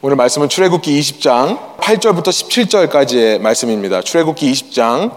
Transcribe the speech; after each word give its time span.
오늘 0.00 0.14
말씀은 0.14 0.48
출애굽기 0.48 1.00
20장 1.00 1.76
8절부터 1.78 2.28
17절까지의 2.28 3.40
말씀입니다. 3.40 4.00
출애굽기 4.00 4.52
20장 4.52 5.10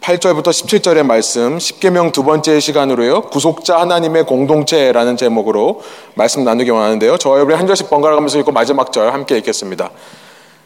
8절부터 0.00 0.44
17절의 0.44 1.02
말씀 1.02 1.58
10계명 1.58 2.10
두 2.10 2.24
번째 2.24 2.58
시간으로요. 2.58 3.24
구속자 3.24 3.78
하나님의 3.80 4.24
공동체라는 4.24 5.18
제목으로 5.18 5.82
말씀 6.14 6.42
나누기 6.42 6.70
원하는데요. 6.70 7.18
저와 7.18 7.36
여러분이 7.36 7.58
한 7.58 7.66
절씩 7.66 7.90
번갈아 7.90 8.14
가면서 8.14 8.38
읽고 8.38 8.50
마지막 8.50 8.94
절 8.94 9.12
함께 9.12 9.36
읽겠습니다. 9.36 9.90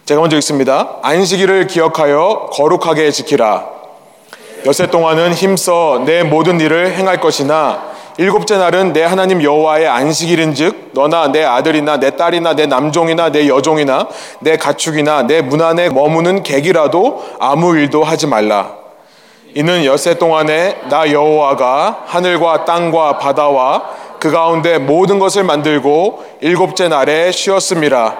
제가 0.04 0.20
먼저 0.20 0.36
읽습니다. 0.36 0.98
안식일을 1.02 1.66
기억하여 1.66 2.50
거룩하게 2.52 3.11
지키라. 3.11 3.66
여세 4.66 4.86
동안은 4.86 5.34
힘써 5.34 6.04
내 6.06 6.22
모든 6.22 6.61
일을 6.61 6.93
행할 6.93 7.20
것이나 7.20 7.88
일곱째 8.19 8.59
날은 8.59 8.93
내 8.93 9.05
하나님 9.05 9.45
여호와의 9.45 9.87
안식일인즉 9.87 10.91
너나 10.93 11.29
내 11.30 11.45
아들이나 11.45 12.00
내 12.00 12.17
딸이나 12.17 12.55
내 12.55 12.67
남종이나 12.67 13.30
내 13.30 13.46
여종이나 13.46 14.09
내 14.41 14.57
가축이나 14.57 15.22
내 15.22 15.41
문 15.41 15.63
안에 15.63 15.89
머무는 15.91 16.43
객이라도 16.43 17.25
아무 17.39 17.77
일도 17.77 18.03
하지 18.03 18.27
말라. 18.27 18.72
이는 19.54 19.85
엿새 19.85 20.18
동안에 20.18 20.81
나 20.91 21.11
여호와가 21.13 22.03
하늘과 22.07 22.64
땅과 22.64 23.18
바다와 23.18 23.85
그 24.19 24.32
가운데 24.32 24.79
모든 24.79 25.21
것을 25.21 25.44
만들고 25.44 26.25
일곱째 26.41 26.89
날에 26.89 27.30
쉬었습니다. 27.30 28.16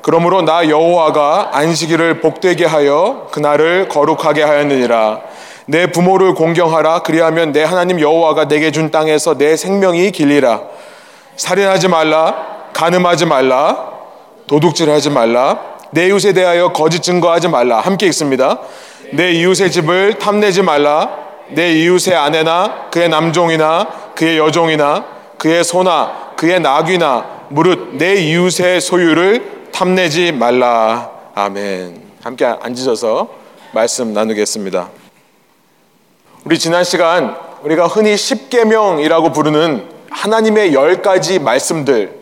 그러므로 0.00 0.40
나 0.40 0.66
여호와가 0.66 1.50
안식일을 1.52 2.20
복되게 2.20 2.64
하여 2.64 3.28
그날을 3.30 3.88
거룩하게 3.90 4.44
하였느니라. 4.44 5.20
내 5.66 5.86
부모를 5.86 6.34
공경하라. 6.34 7.00
그리하면 7.00 7.52
내 7.52 7.62
하나님 7.62 8.00
여호와가 8.00 8.48
내게 8.48 8.70
준 8.70 8.90
땅에서 8.90 9.38
내 9.38 9.56
생명이 9.56 10.10
길리라. 10.10 10.62
살인하지 11.36 11.88
말라. 11.88 12.34
간음하지 12.72 13.26
말라. 13.26 13.92
도둑질하지 14.46 15.10
말라. 15.10 15.60
내 15.90 16.08
이웃에 16.08 16.32
대하여 16.32 16.72
거짓 16.72 17.02
증거하지 17.02 17.48
말라. 17.48 17.80
함께 17.80 18.06
읽습니다. 18.06 18.58
내 19.12 19.32
이웃의 19.32 19.70
집을 19.70 20.18
탐내지 20.18 20.62
말라. 20.62 21.10
내 21.50 21.72
이웃의 21.72 22.14
아내나 22.14 22.88
그의 22.90 23.08
남종이나 23.08 23.88
그의 24.14 24.38
여종이나 24.38 25.04
그의 25.38 25.64
소나 25.64 26.32
그의 26.36 26.60
나귀나 26.60 27.42
무릇 27.50 27.96
내 27.96 28.14
이웃의 28.14 28.80
소유를 28.80 29.70
탐내지 29.72 30.32
말라. 30.32 31.10
아멘. 31.34 32.00
함께 32.22 32.44
앉으셔서 32.44 33.28
말씀 33.72 34.12
나누겠습니다. 34.12 35.01
우리 36.44 36.58
지난 36.58 36.82
시간 36.82 37.36
우리가 37.62 37.86
흔히 37.86 38.16
십계명이라고 38.16 39.30
부르는 39.30 39.88
하나님의 40.10 40.74
열 40.74 41.00
가지 41.00 41.38
말씀들 41.38 42.18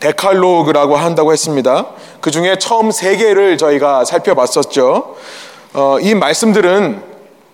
데칼로그라고 0.00 0.96
한다고 0.96 1.30
했습니다. 1.30 1.86
그 2.20 2.32
중에 2.32 2.56
처음 2.58 2.90
세 2.90 3.16
개를 3.16 3.56
저희가 3.58 4.04
살펴봤었죠. 4.04 5.14
어, 5.74 5.96
이 6.00 6.16
말씀들은 6.16 7.04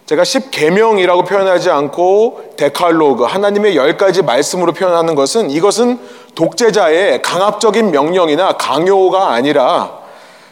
제가 0.06 0.25
십계명이라고 0.25 1.25
표현하지 1.25 1.69
않고 1.69 2.55
데칼로그 2.56 3.25
하나님의 3.25 3.77
열 3.77 3.98
가지 3.98 4.23
말씀으로 4.23 4.73
표현하는 4.73 5.14
것은 5.14 5.51
이것은 5.51 6.01
독재자의 6.34 7.20
강압적인 7.20 7.91
명령이나 7.91 8.53
강요가 8.53 9.33
아니라 9.33 9.98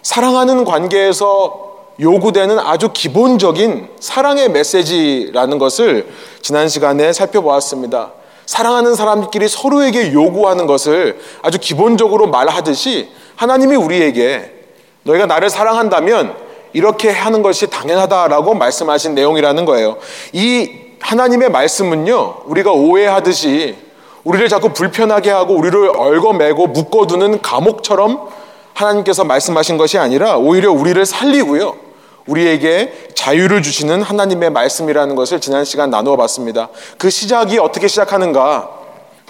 사랑하는 0.02 0.66
관계에서 0.66 1.65
요구되는 1.98 2.58
아주 2.58 2.90
기본적인 2.92 3.88
사랑의 4.00 4.50
메시지라는 4.50 5.58
것을 5.58 6.08
지난 6.42 6.68
시간에 6.68 7.12
살펴보았습니다. 7.12 8.12
사랑하는 8.44 8.94
사람끼리 8.94 9.48
서로에게 9.48 10.12
요구하는 10.12 10.66
것을 10.66 11.18
아주 11.42 11.58
기본적으로 11.58 12.28
말하듯이 12.28 13.08
하나님이 13.34 13.76
우리에게 13.76 14.52
너희가 15.02 15.26
나를 15.26 15.50
사랑한다면 15.50 16.34
이렇게 16.72 17.10
하는 17.10 17.42
것이 17.42 17.68
당연하다라고 17.68 18.54
말씀하신 18.54 19.14
내용이라는 19.14 19.64
거예요. 19.64 19.96
이 20.32 20.70
하나님의 21.00 21.50
말씀은요, 21.50 22.42
우리가 22.46 22.72
오해하듯이 22.72 23.76
우리를 24.24 24.48
자꾸 24.48 24.70
불편하게 24.70 25.30
하고 25.30 25.54
우리를 25.54 25.90
얽어매고 25.96 26.66
묶어두는 26.68 27.42
감옥처럼 27.42 28.28
하나님께서 28.74 29.24
말씀하신 29.24 29.76
것이 29.78 29.98
아니라 29.98 30.36
오히려 30.36 30.72
우리를 30.72 31.04
살리고요. 31.06 31.85
우리에게 32.26 33.08
자유를 33.14 33.62
주시는 33.62 34.02
하나님의 34.02 34.50
말씀이라는 34.50 35.14
것을 35.14 35.40
지난 35.40 35.64
시간 35.64 35.90
나누어 35.90 36.16
봤습니다. 36.16 36.68
그 36.98 37.10
시작이 37.10 37.58
어떻게 37.58 37.88
시작하는가? 37.88 38.70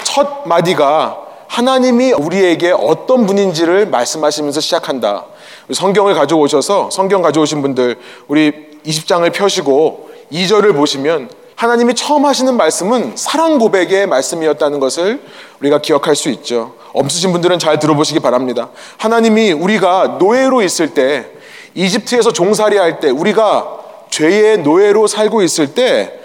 첫 0.03 0.43
마디가 0.47 1.19
하나님이 1.49 2.13
우리에게 2.13 2.73
어떤 2.73 3.27
분인지를 3.27 3.87
말씀하시면서 3.87 4.61
시작한다. 4.61 5.25
성경을 5.73 6.15
가져오셔서 6.15 6.91
성경 6.91 7.23
가져오신 7.23 7.63
분들 7.63 7.99
우리 8.29 8.53
20장을 8.85 9.31
펴시고 9.33 10.11
2절을 10.33 10.75
보시면 10.75 11.31
하나님이 11.55 11.95
처음 11.95 12.27
하시는 12.27 12.55
말씀은 12.57 13.13
사랑 13.17 13.59
고백의 13.59 14.07
말씀이었다는 14.07 14.79
것을 14.79 15.23
우리가 15.61 15.81
기억할 15.81 16.15
수 16.15 16.29
있죠. 16.31 16.75
없으신 16.93 17.33
분들은 17.33 17.59
잘 17.59 17.79
들어보시기 17.79 18.21
바랍니다. 18.21 18.71
하나님이 18.99 19.53
우리가 19.53 20.19
노예로 20.19 20.63
있을 20.63 20.93
때 20.93 21.31
이집트에서 21.77 22.33
종살이 22.33 22.77
할 22.79 22.99
때 23.01 23.11
우리가 23.11 23.69
죄의 24.11 24.59
노예로 24.59 25.07
살고 25.07 25.43
있을 25.43 25.75
때 25.75 26.19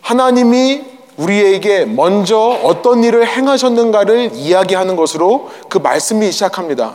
하나님이 0.00 0.84
우리에게 1.16 1.84
먼저 1.84 2.36
어떤 2.38 3.04
일을 3.04 3.26
행하셨는가를 3.26 4.30
이야기하는 4.34 4.96
것으로 4.96 5.50
그 5.68 5.78
말씀이 5.78 6.30
시작합니다. 6.32 6.94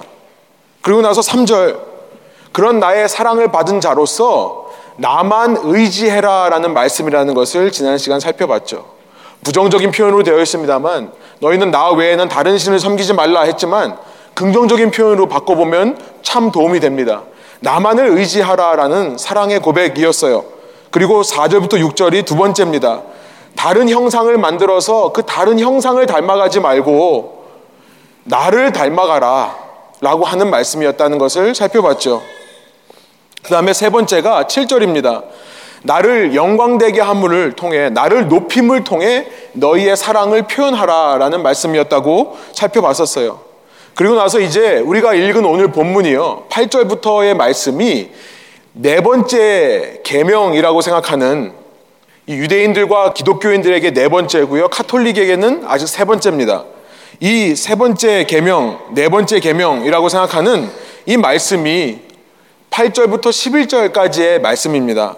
그리고 0.82 1.02
나서 1.02 1.22
3절 1.22 1.80
그런 2.52 2.80
나의 2.80 3.08
사랑을 3.08 3.52
받은 3.52 3.80
자로서 3.82 4.70
나만 4.98 5.58
의지해라 5.64 6.50
라는 6.50 6.74
말씀이라는 6.74 7.34
것을 7.34 7.72
지난 7.72 7.98
시간 7.98 8.20
살펴봤죠. 8.20 8.86
부정적인 9.44 9.92
표현으로 9.92 10.24
되어 10.24 10.40
있습니다만 10.40 11.12
너희는 11.40 11.72
나 11.72 11.90
외에는 11.92 12.30
다른 12.30 12.58
신을 12.58 12.80
섬기지 12.80 13.14
말라 13.14 13.42
했지만 13.42 13.98
긍정적인 14.34 14.92
표현으로 14.92 15.28
바꿔보면 15.28 15.98
참 16.22 16.52
도움이 16.52 16.80
됩니다. 16.80 17.24
나만을 17.60 18.18
의지하라라는 18.18 19.18
사랑의 19.18 19.60
고백이었어요. 19.60 20.44
그리고 20.90 21.22
4절부터 21.22 21.74
6절이 21.74 22.26
두 22.26 22.36
번째입니다. 22.36 23.02
다른 23.56 23.90
형상을 23.90 24.36
만들어서 24.38 25.12
그 25.12 25.24
다른 25.24 25.60
형상을 25.60 26.04
닮아가지 26.06 26.60
말고 26.60 27.46
나를 28.24 28.72
닮아가라 28.72 29.56
라고 30.02 30.26
하는 30.26 30.50
말씀이었다는 30.50 31.18
것을 31.18 31.54
살펴봤죠. 31.54 32.22
그 33.44 33.50
다음에 33.50 33.74
세 33.74 33.90
번째가 33.90 34.46
7절입니다. 34.46 35.24
나를 35.84 36.36
영광되게 36.36 37.02
함을 37.02 37.54
통해 37.54 37.90
나를 37.90 38.28
높임을 38.28 38.84
통해 38.84 39.28
너희의 39.54 39.98
사랑을 39.98 40.44
표현하라 40.44 41.18
라는 41.18 41.42
말씀이었다고 41.42 42.38
살펴봤었어요. 42.54 43.51
그리고 43.96 44.16
나서 44.16 44.40
이제 44.40 44.80
우리가 44.80 45.14
읽은 45.14 45.46
오늘 45.46 45.72
본문이요. 45.72 46.48
8절부터의 46.50 47.36
말씀이 47.36 48.10
네 48.74 49.02
번째 49.02 50.02
계명이라고 50.04 50.82
생각하는 50.82 51.54
유대인들과 52.28 53.14
기독교인들에게 53.14 53.92
네 53.92 54.08
번째고요. 54.08 54.70
카톨릭에게는 54.70 55.64
아직 55.68 55.88
세 55.88 56.06
번째입니다. 56.06 56.66
이 57.20 57.54
세 57.56 57.76
번째 57.76 58.26
계명, 58.26 58.80
네 58.94 59.10
번째 59.10 59.40
계명이라고 59.40 60.10
생각하는 60.10 60.70
이 61.06 61.18
말씀이 61.18 62.00
8절부터 62.72 63.26
11절까지의 63.26 64.42
말씀입니다. 64.42 65.18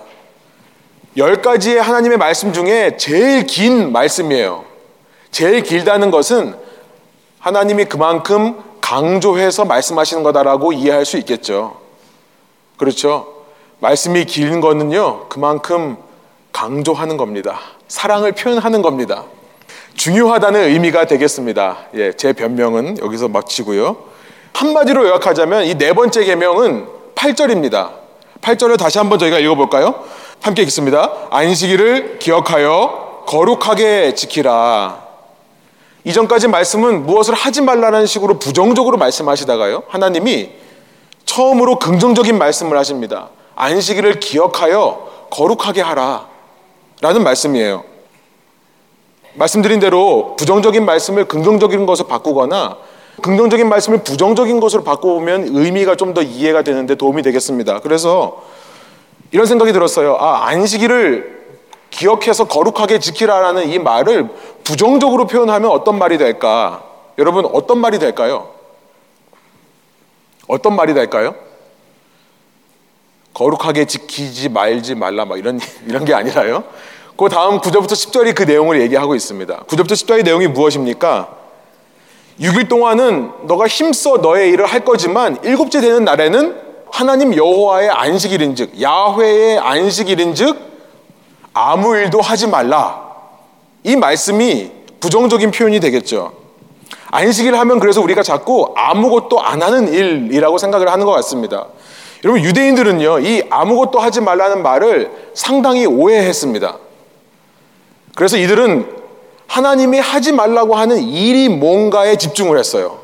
열 1.16 1.42
가지의 1.42 1.82
하나님의 1.82 2.18
말씀 2.18 2.52
중에 2.52 2.98
제일 2.98 3.46
긴 3.46 3.92
말씀이에요. 3.92 4.66
제일 5.32 5.62
길다는 5.62 6.10
것은 6.10 6.56
하나님이 7.44 7.86
그만큼 7.86 8.64
강조해서 8.80 9.66
말씀하시는 9.66 10.24
거다라고 10.24 10.72
이해할 10.72 11.06
수 11.06 11.18
있겠죠. 11.18 11.76
그렇죠. 12.78 13.28
말씀이 13.80 14.24
긴 14.24 14.62
거는요, 14.62 15.28
그만큼 15.28 15.98
강조하는 16.54 17.18
겁니다. 17.18 17.60
사랑을 17.90 18.32
표현하는 18.32 18.82
겁니다. 18.82 19.26
중요하다는 19.96 20.70
의미가 20.70 21.06
되겠습니다. 21.06 21.80
예, 21.96 22.14
제 22.14 22.32
변명은 22.32 23.00
여기서 23.02 23.28
마치고요. 23.28 23.98
한마디로 24.54 25.06
요약하자면 25.06 25.66
이 25.66 25.76
네 25.76 25.92
번째 25.92 26.24
계명은 26.24 26.88
8절입니다. 27.16 27.90
8절을 28.42 28.78
다시 28.80 29.00
한번 29.00 29.20
저희가 29.20 29.40
읽어 29.40 29.56
볼까요? 29.56 30.02
함께 30.42 30.62
읽습니다. 30.64 31.12
안식일을 31.30 32.20
기억하여 32.20 33.24
거룩하게 33.28 34.14
지키라. 34.16 35.03
이전까지 36.06 36.50
말씀은 36.50 37.06
무엇을 37.06 37.34
하지 37.34 37.62
말라는 37.62 38.06
식으로 38.06 38.40
부정적으로 38.40 38.98
말씀하시다가요. 38.98 39.84
하나님이 39.88 40.52
처음으로 41.26 41.80
긍정적인 41.80 42.38
말씀을 42.38 42.78
하십니다. 42.78 43.30
안식일을 43.56 44.20
기억하여 44.20 45.28
거룩하게 45.30 45.82
하라. 45.82 46.28
라는 47.02 47.24
말씀이에요. 47.24 47.84
말씀드린 49.36 49.80
대로 49.80 50.36
부정적인 50.38 50.86
말씀을 50.86 51.26
긍정적인 51.26 51.86
것으로 51.86 52.08
바꾸거나 52.08 52.78
긍정적인 53.22 53.68
말씀을 53.70 54.04
부정적인 54.04 54.60
것으로 54.60 54.84
바꿔보면 54.84 55.56
의미가 55.56 55.96
좀 55.96 56.14
더 56.14 56.22
이해가 56.22 56.62
되는데 56.64 56.96
도움이 56.96 57.24
되겠습니다. 57.24 57.80
그래서 57.80 58.44
이런 59.32 59.46
생각이 59.48 59.74
들었어요. 59.74 60.16
아, 60.20 60.48
안식일을 60.48 61.33
기억해서 61.94 62.46
거룩하게 62.46 63.00
지키라라는 63.00 63.70
이 63.70 63.80
말을 63.80 64.28
부정적으로 64.64 65.28
표현하면 65.28 65.70
어떤 65.70 65.98
말이 66.00 66.18
될까? 66.18 66.84
여러분, 67.18 67.46
어떤 67.46 67.78
말이 67.78 68.00
될까요? 68.00 68.50
어떤 70.48 70.76
말이 70.76 70.94
될까요? 70.94 71.36
거룩하게 73.34 73.86
지키지 73.86 74.50
말지 74.50 74.96
말라 74.96 75.26
막 75.26 75.38
이런 75.38 75.60
이런 75.88 76.04
게 76.06 76.14
아니라요. 76.14 76.64
그 77.16 77.30
다음 77.30 77.60
9절부터 77.60 77.92
10절이 77.92 78.36
그 78.36 78.44
내용을 78.44 78.82
얘기하고 78.82 79.16
있습니다. 79.16 79.66
9절부터 79.66 79.92
10절의 79.92 80.24
내용이 80.24 80.48
무엇입니까? 80.48 81.30
6일 82.40 82.68
동안은 82.68 83.32
너가 83.44 83.68
힘써 83.68 84.18
너의 84.18 84.50
일을 84.50 84.66
할 84.66 84.84
거지만 84.84 85.38
일곱째 85.44 85.80
되는 85.82 86.04
날에는 86.04 86.60
하나님 86.92 87.36
여호와의 87.36 87.90
안식일인즉 87.90 88.82
야훼의 88.82 89.60
안식일인즉 89.60 90.73
아무 91.54 91.96
일도 91.96 92.22
하지 92.22 92.48
말라. 92.48 93.12
이 93.84 93.96
말씀이 93.96 94.72
부정적인 95.00 95.52
표현이 95.52 95.80
되겠죠. 95.80 96.34
안식일 97.12 97.56
하면 97.56 97.80
그래서 97.80 98.02
우리가 98.02 98.24
자꾸 98.24 98.74
아무것도 98.76 99.40
안 99.40 99.62
하는 99.62 99.94
일이라고 99.94 100.58
생각을 100.58 100.92
하는 100.92 101.06
것 101.06 101.12
같습니다. 101.12 101.68
여러분 102.24 102.44
유대인들은요 102.44 103.20
이 103.20 103.44
아무것도 103.50 104.00
하지 104.00 104.22
말라는 104.22 104.64
말을 104.64 105.12
상당히 105.34 105.86
오해했습니다. 105.86 106.78
그래서 108.16 108.38
이들은 108.38 109.04
하나님이 109.48 110.00
하지 110.00 110.32
말라고 110.32 110.76
하는 110.76 111.00
일이 111.04 111.50
뭔가에 111.50 112.16
집중을 112.16 112.58
했어요. 112.58 113.00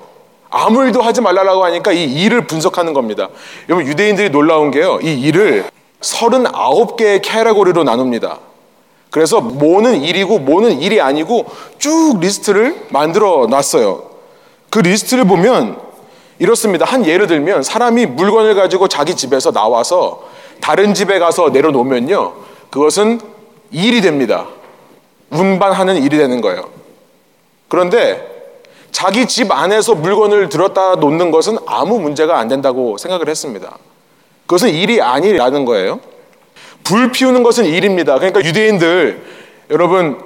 아무 0.50 0.84
일도 0.84 1.02
하지 1.02 1.22
말라고 1.22 1.64
하니까 1.66 1.92
이 1.92 2.04
일을 2.06 2.48
분석하는 2.48 2.94
겁니다. 2.94 3.30
여러분 3.68 3.86
유대인들이 3.86 4.32
놀라운 4.32 4.72
게요. 4.72 5.00
이 5.04 5.14
일을 5.22 5.66
39개의 6.02 7.22
카테고리로 7.22 7.84
나눕니다. 7.84 8.40
그래서 9.10 9.42
뭐는 9.42 10.02
일이고 10.04 10.40
뭐는 10.40 10.82
일이 10.82 11.02
아니고 11.02 11.46
쭉 11.78 12.18
리스트를 12.20 12.88
만들어 12.90 13.48
놨어요. 13.50 14.04
그 14.70 14.80
리스트를 14.80 15.26
보면 15.26 15.80
이렇습니다. 16.38 16.86
한 16.86 17.06
예를 17.06 17.28
들면 17.28 17.64
사람이 17.64 18.06
물건을 18.06 18.56
가지고 18.56 18.88
자기 18.88 19.16
집에서 19.16 19.52
나와서 19.52 20.24
다른 20.62 20.94
집에 20.94 21.20
가서 21.20 21.50
내려놓으면요. 21.50 22.34
그것은 22.70 23.20
일이 23.72 24.02
됩니다. 24.02 24.48
운반하는 25.32 26.02
일이 26.02 26.18
되는 26.18 26.42
거예요. 26.42 26.70
그런데 27.68 28.40
자기 28.92 29.28
집 29.28 29.52
안에서 29.52 29.96
물건을 29.96 30.50
들었다 30.50 30.96
놓는 30.96 31.32
것은 31.32 31.58
아무 31.66 32.00
문제가 32.00 32.40
안 32.40 32.48
된다고 32.48 32.98
생각을 32.98 33.30
했습니다. 33.30 33.78
그것은 34.50 34.70
일이 34.70 35.00
아니라는 35.00 35.64
거예요. 35.64 36.00
불 36.84 37.12
피우는 37.12 37.44
것은 37.44 37.66
일입니다. 37.66 38.16
그러니까 38.16 38.44
유대인들 38.44 39.22
여러분 39.70 40.20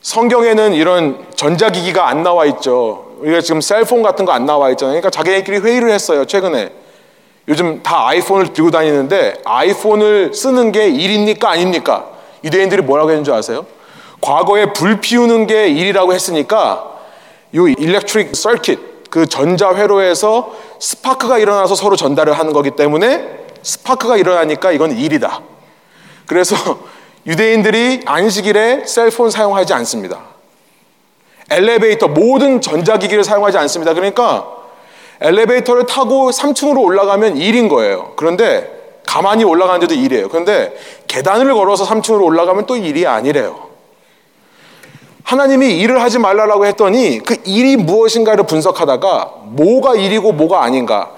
성경에는 0.00 0.74
이런 0.74 1.26
전자기기가 1.34 2.06
안 2.08 2.22
나와 2.22 2.46
있죠. 2.46 3.16
우리가 3.18 3.40
지금 3.40 3.60
셀폰 3.60 4.04
같은 4.04 4.24
거 4.26 4.30
안 4.30 4.46
나와 4.46 4.70
있잖아요. 4.70 5.00
그러니까 5.00 5.10
자기네끼리 5.10 5.58
회의를 5.58 5.90
했어요. 5.90 6.24
최근에 6.24 6.70
요즘 7.48 7.82
다 7.82 8.06
아이폰을 8.06 8.52
들고 8.52 8.70
다니는데 8.70 9.40
아이폰을 9.44 10.32
쓰는 10.32 10.70
게 10.70 10.86
일입니까 10.86 11.50
아닙니까? 11.50 12.06
유대인들이 12.44 12.82
뭐라고 12.82 13.10
했는 13.10 13.24
줄 13.24 13.34
아세요? 13.34 13.66
과거에 14.20 14.72
불 14.72 15.00
피우는 15.00 15.48
게 15.48 15.66
일이라고 15.66 16.12
했으니까 16.12 16.92
이 17.52 17.74
electric 17.76 18.36
circuit 18.36 18.95
그 19.16 19.24
전자 19.24 19.74
회로에서 19.74 20.52
스파크가 20.78 21.38
일어나서 21.38 21.74
서로 21.74 21.96
전달을 21.96 22.38
하는 22.38 22.52
거기 22.52 22.72
때문에 22.72 23.46
스파크가 23.62 24.18
일어나니까 24.18 24.72
이건 24.72 24.94
일이다. 24.94 25.40
그래서 26.26 26.54
유대인들이 27.24 28.02
안식일에 28.04 28.84
cell 28.84 29.04
phone 29.04 29.30
사용하지 29.30 29.72
않습니다. 29.72 30.20
엘리베이터 31.48 32.08
모든 32.08 32.60
전자기기를 32.60 33.24
사용하지 33.24 33.56
않습니다. 33.56 33.94
그러니까 33.94 34.48
엘리베이터를 35.22 35.86
타고 35.86 36.30
3층으로 36.30 36.82
올라가면 36.82 37.38
일인 37.38 37.70
거예요. 37.70 38.12
그런데 38.16 39.00
가만히 39.06 39.44
올라가는데도 39.44 39.94
일이에요. 39.94 40.28
그런데 40.28 40.76
계단을 41.06 41.54
걸어서 41.54 41.86
3층으로 41.86 42.22
올라가면 42.22 42.66
또 42.66 42.76
일이 42.76 43.06
아니래요. 43.06 43.66
하나님이 45.26 45.78
일을 45.78 46.00
하지 46.00 46.20
말라고 46.20 46.66
했더니 46.66 47.18
그 47.18 47.36
일이 47.46 47.76
무엇인가를 47.76 48.46
분석하다가 48.46 49.32
뭐가 49.46 49.96
일이고 49.96 50.30
뭐가 50.30 50.62
아닌가 50.62 51.10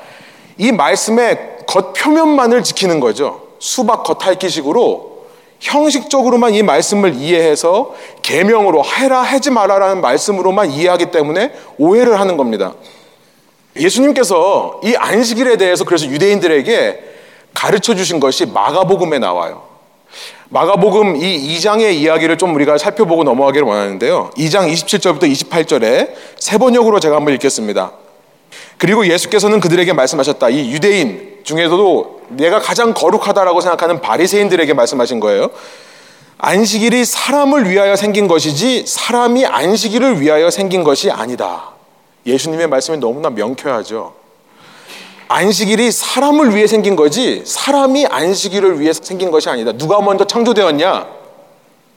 이 0.56 0.72
말씀의 0.72 1.58
겉 1.66 1.92
표면만을 1.92 2.62
지키는 2.62 3.00
거죠. 3.00 3.42
수박 3.58 4.04
겉핥기식으로 4.04 5.26
형식적으로만 5.60 6.54
이 6.54 6.62
말씀을 6.62 7.16
이해해서 7.16 7.94
계명으로 8.22 8.82
해라 8.82 9.20
하지 9.20 9.50
말아라는 9.50 10.00
말씀으로만 10.00 10.70
이해하기 10.70 11.10
때문에 11.10 11.52
오해를 11.76 12.18
하는 12.18 12.38
겁니다. 12.38 12.72
예수님께서 13.76 14.80
이 14.84 14.94
안식일에 14.96 15.58
대해서 15.58 15.84
그래서 15.84 16.06
유대인들에게 16.06 17.04
가르쳐 17.52 17.94
주신 17.94 18.20
것이 18.20 18.46
마가복음에 18.46 19.18
나와요. 19.18 19.67
마가복음 20.50 21.16
이 21.16 21.56
2장의 21.58 21.94
이야기를 21.94 22.38
좀 22.38 22.54
우리가 22.54 22.78
살펴보고 22.78 23.24
넘어가기를 23.24 23.66
원하는데요. 23.66 24.30
2장 24.36 24.72
27절부터 24.72 25.30
28절에 25.30 26.12
세 26.38 26.58
번역으로 26.58 27.00
제가 27.00 27.16
한번 27.16 27.34
읽겠습니다. 27.34 27.92
그리고 28.78 29.06
예수께서는 29.06 29.60
그들에게 29.60 29.92
말씀하셨다. 29.92 30.48
이 30.48 30.70
유대인 30.72 31.38
중에서도 31.44 32.22
내가 32.28 32.60
가장 32.60 32.94
거룩하다라고 32.94 33.60
생각하는 33.60 34.00
바리새인들에게 34.00 34.72
말씀하신 34.74 35.20
거예요. 35.20 35.50
안식일이 36.38 37.04
사람을 37.04 37.68
위하여 37.68 37.96
생긴 37.96 38.28
것이지 38.28 38.86
사람이 38.86 39.44
안식일을 39.44 40.20
위하여 40.20 40.50
생긴 40.50 40.84
것이 40.84 41.10
아니다. 41.10 41.70
예수님의 42.24 42.68
말씀이 42.68 42.98
너무나 42.98 43.28
명쾌하죠. 43.30 44.17
안식일이 45.28 45.92
사람을 45.92 46.54
위해 46.54 46.66
생긴 46.66 46.96
거지 46.96 47.42
사람이 47.44 48.06
안식일을 48.06 48.80
위해 48.80 48.92
생긴 48.92 49.30
것이 49.30 49.48
아니다. 49.50 49.72
누가 49.72 50.00
먼저 50.00 50.26
창조되었냐? 50.26 51.06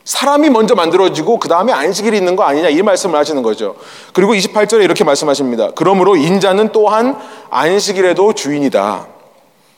사람이 0.04 0.50
먼저 0.50 0.75
만들어지고 0.75 1.39
그 1.39 1.48
다음에 1.48 1.72
안식일이 1.72 2.18
있는 2.18 2.36
거 2.36 2.44
아니냐 2.44 2.69
이 2.69 2.81
말씀을 2.81 3.18
하시는 3.18 3.42
거죠. 3.42 3.75
그리고 4.13 4.33
28절에 4.33 4.83
이렇게 4.83 5.04
말씀하십니다. 5.04 5.72
그러므로 5.75 6.16
인자는 6.16 6.72
또한 6.72 7.18
안식일에도 7.50 8.33
주인이다. 8.33 9.07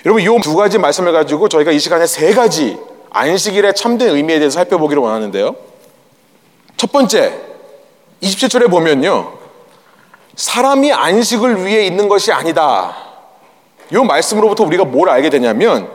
여러분 0.05 0.21
이 0.21 0.41
두 0.41 0.55
가지 0.55 0.79
말씀을 0.79 1.13
가지고 1.13 1.47
저희가 1.47 1.71
이 1.71 1.79
시간에 1.79 2.07
세 2.07 2.33
가지 2.33 2.77
안식일의 3.11 3.75
참된 3.75 4.09
의미에 4.15 4.39
대해서 4.39 4.55
살펴보기를 4.55 5.01
원하는데요. 5.01 5.55
첫 6.77 6.91
번째 6.91 7.39
27절에 8.23 8.69
보면요. 8.71 9.33
사람이 10.35 10.91
안식을 10.91 11.65
위해 11.65 11.85
있는 11.85 12.09
것이 12.09 12.31
아니다. 12.31 13.12
이 13.93 13.95
말씀으로부터 13.95 14.63
우리가 14.63 14.85
뭘 14.85 15.09
알게 15.09 15.29
되냐면 15.29 15.87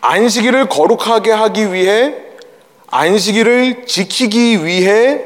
안식일을 0.00 0.70
거룩하게 0.70 1.32
하기 1.32 1.72
위해 1.72 2.14
안식일을 2.88 3.84
지키기 3.86 4.64
위해 4.64 5.22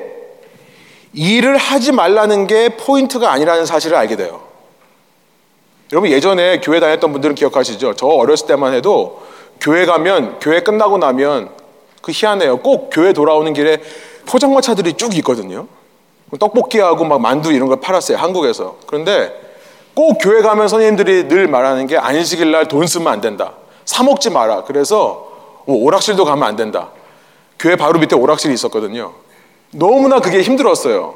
일을 1.13 1.57
하지 1.57 1.93
말라는 1.93 2.49
게 2.49 2.71
포인트가 2.71 3.31
아니라는 3.31 3.65
사실을 3.65 3.97
알게 3.97 4.17
돼요. 4.17 4.43
여러분 5.93 6.11
예전에 6.11 6.61
교회 6.61 6.81
다녔던 6.81 7.13
분들은 7.13 7.35
기억하시죠? 7.37 7.95
저 7.95 8.07
어렸을 8.07 8.47
때만 8.49 8.75
해도 8.75 9.23
교회 9.61 9.87
가면 9.87 10.39
교회 10.41 10.61
끝나고 10.61 10.99
나면 10.99 11.51
그 12.03 12.13
희한해요. 12.13 12.59
꼭 12.59 12.91
교회 12.93 13.13
돌아오는 13.13 13.53
길에 13.53 13.79
포장마차들이 14.27 14.95
쭉 14.95 15.17
있거든요. 15.19 15.67
떡볶이하고 16.39 17.05
막 17.05 17.21
만두 17.21 17.53
이런 17.53 17.69
걸 17.69 17.81
팔았어요. 17.81 18.17
한국에서. 18.19 18.79
그런데 18.87 19.50
꼭 19.95 20.19
교회 20.21 20.43
가면 20.43 20.69
선생님들이 20.69 21.29
늘 21.29 21.49
말하는 21.49 21.87
게 21.87 21.97
안식일 21.99 22.51
날 22.51 22.67
돈 22.69 22.87
쓰면 22.87 23.13
안 23.13 23.21
된다. 23.21 23.53
사 23.85 24.03
먹지 24.03 24.31
마라. 24.31 24.65
그래서 24.65 25.29
뭐 25.67 25.77
오락실도 25.85 26.25
가면 26.25 26.47
안 26.47 26.57
된다. 26.57 26.89
교회 27.59 27.77
바로 27.77 27.99
밑에 27.99 28.17
오락실이 28.17 28.55
있었거든요. 28.55 29.13
너무나 29.73 30.21
그게 30.21 30.43
힘들었어요. 30.43 31.15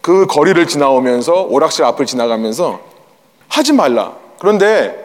그 0.00 0.26
거리를 0.26 0.66
지나오면서 0.66 1.42
오락실 1.50 1.84
앞을 1.84 2.06
지나가면서 2.06 2.80
하지 3.48 3.72
말라. 3.72 4.12
그런데 4.38 4.96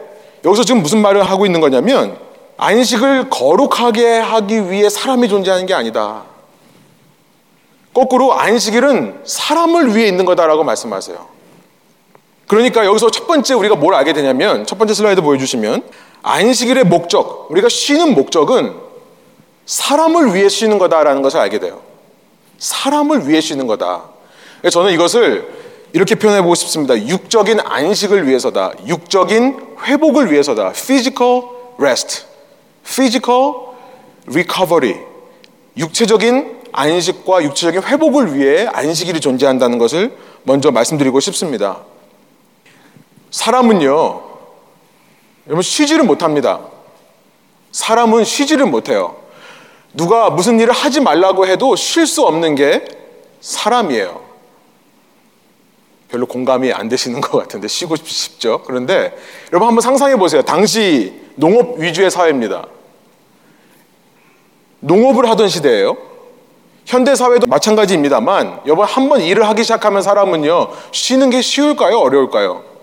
여기서 0.44 0.64
지금 0.64 0.82
무슨 0.82 1.02
말을 1.02 1.22
하고 1.22 1.44
있는 1.44 1.60
거냐면 1.60 2.16
안식을 2.56 3.28
거룩하게 3.28 4.18
하기 4.18 4.70
위해 4.70 4.88
사람이 4.88 5.28
존재하는 5.28 5.66
게 5.66 5.74
아니다. 5.74 6.22
거꾸로 7.92 8.34
안식일은 8.34 9.22
사람을 9.24 9.94
위해 9.96 10.06
있는 10.06 10.24
거다라고 10.24 10.64
말씀하세요. 10.64 11.35
그러니까 12.46 12.84
여기서 12.84 13.10
첫 13.10 13.26
번째 13.26 13.54
우리가 13.54 13.74
뭘 13.76 13.94
알게 13.94 14.12
되냐면 14.12 14.66
첫 14.66 14.78
번째 14.78 14.94
슬라이드 14.94 15.20
보여주시면 15.20 15.82
안식일의 16.22 16.84
목적, 16.84 17.50
우리가 17.50 17.68
쉬는 17.68 18.14
목적은 18.14 18.74
사람을 19.66 20.34
위해 20.34 20.48
쉬는 20.48 20.78
거다라는 20.78 21.22
것을 21.22 21.40
알게 21.40 21.58
돼요. 21.58 21.80
사람을 22.58 23.28
위해 23.28 23.40
쉬는 23.40 23.66
거다. 23.66 24.04
저는 24.70 24.92
이것을 24.92 25.54
이렇게 25.92 26.14
표현해 26.14 26.42
보고 26.42 26.54
싶습니다. 26.54 26.96
육적인 26.96 27.60
안식을 27.60 28.26
위해서다. 28.26 28.72
육적인 28.86 29.76
회복을 29.84 30.30
위해서다. 30.30 30.72
physical 30.72 31.42
rest, 31.78 32.24
physical 32.84 33.52
recovery. 34.28 35.00
육체적인 35.76 36.56
안식과 36.72 37.42
육체적인 37.44 37.82
회복을 37.82 38.34
위해 38.34 38.66
안식일이 38.72 39.20
존재한다는 39.20 39.78
것을 39.78 40.16
먼저 40.42 40.70
말씀드리고 40.70 41.20
싶습니다. 41.20 41.80
사람은요, 43.30 44.22
여러분 45.46 45.62
쉬지를 45.62 46.04
못합니다. 46.04 46.60
사람은 47.72 48.24
쉬지를 48.24 48.66
못해요. 48.66 49.16
누가 49.92 50.30
무슨 50.30 50.60
일을 50.60 50.72
하지 50.72 51.00
말라고 51.00 51.46
해도 51.46 51.76
쉴 51.76 52.06
수 52.06 52.22
없는 52.22 52.54
게 52.54 52.84
사람이에요. 53.40 54.26
별로 56.08 56.26
공감이 56.26 56.72
안 56.72 56.88
되시는 56.88 57.20
것 57.20 57.38
같은데 57.38 57.68
쉬고 57.68 57.96
싶죠. 57.96 58.62
그런데 58.64 59.16
여러분 59.52 59.68
한번 59.68 59.80
상상해 59.80 60.16
보세요. 60.16 60.42
당시 60.42 61.20
농업 61.34 61.78
위주의 61.78 62.10
사회입니다. 62.10 62.66
농업을 64.80 65.28
하던 65.30 65.48
시대예요. 65.48 65.96
현대 66.84 67.16
사회도 67.16 67.48
마찬가지입니다만 67.48 68.60
여러분 68.66 68.86
한번 68.86 69.20
일을 69.20 69.48
하기 69.48 69.64
시작하면 69.64 70.02
사람은요 70.02 70.70
쉬는 70.92 71.30
게 71.30 71.42
쉬울까요? 71.42 71.98
어려울까요? 71.98 72.75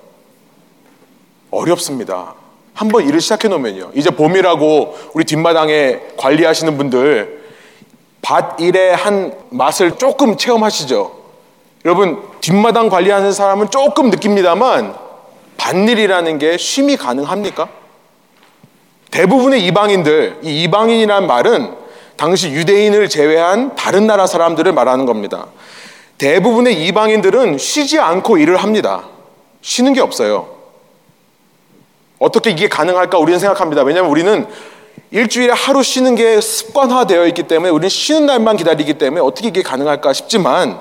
어렵습니다. 1.53 2.35
한번 2.73 3.07
일을 3.07 3.21
시작해 3.21 3.47
놓으면요. 3.47 3.91
이제 3.93 4.09
봄이라고 4.09 4.97
우리 5.13 5.23
뒷마당에 5.25 5.99
관리하시는 6.17 6.77
분들 6.77 7.43
밭 8.21 8.59
일의 8.59 8.95
한 8.95 9.33
맛을 9.49 9.97
조금 9.97 10.37
체험하시죠. 10.37 11.23
여러분 11.85 12.21
뒷마당 12.41 12.89
관리하는 12.89 13.31
사람은 13.31 13.69
조금 13.69 14.09
느낍니다만 14.09 14.95
밭일이라는 15.57 16.39
게 16.39 16.57
쉼이 16.57 16.97
가능합니까? 16.97 17.69
대부분의 19.11 19.65
이방인들, 19.67 20.39
이 20.41 20.63
이방인이란 20.63 21.27
말은 21.27 21.75
당시 22.17 22.49
유대인을 22.49 23.09
제외한 23.09 23.75
다른 23.75 24.07
나라 24.07 24.25
사람들을 24.25 24.71
말하는 24.73 25.05
겁니다. 25.05 25.47
대부분의 26.17 26.85
이방인들은 26.87 27.57
쉬지 27.57 27.99
않고 27.99 28.37
일을 28.37 28.57
합니다. 28.57 29.03
쉬는 29.61 29.93
게 29.93 30.01
없어요. 30.01 30.47
어떻게 32.23 32.51
이게 32.51 32.69
가능할까 32.69 33.17
우리는 33.17 33.37
생각합니다. 33.37 33.83
왜냐하면 33.83 34.09
우리는 34.09 34.47
일주일에 35.11 35.51
하루 35.51 35.83
쉬는 35.83 36.15
게 36.15 36.39
습관화되어 36.39 37.27
있기 37.27 37.43
때문에 37.43 37.69
우리는 37.69 37.89
쉬는 37.89 38.25
날만 38.25 38.55
기다리기 38.55 38.93
때문에 38.93 39.21
어떻게 39.21 39.49
이게 39.49 39.61
가능할까 39.61 40.13
싶지만 40.13 40.79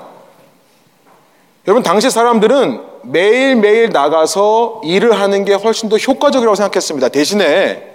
여러분 1.67 1.83
당시 1.83 2.09
사람들은 2.09 2.81
매일매일 3.03 3.89
나가서 3.89 4.81
일을 4.85 5.19
하는 5.19 5.43
게 5.43 5.53
훨씬 5.53 5.89
더 5.89 5.97
효과적이라고 5.97 6.55
생각했습니다. 6.55 7.09
대신에 7.09 7.91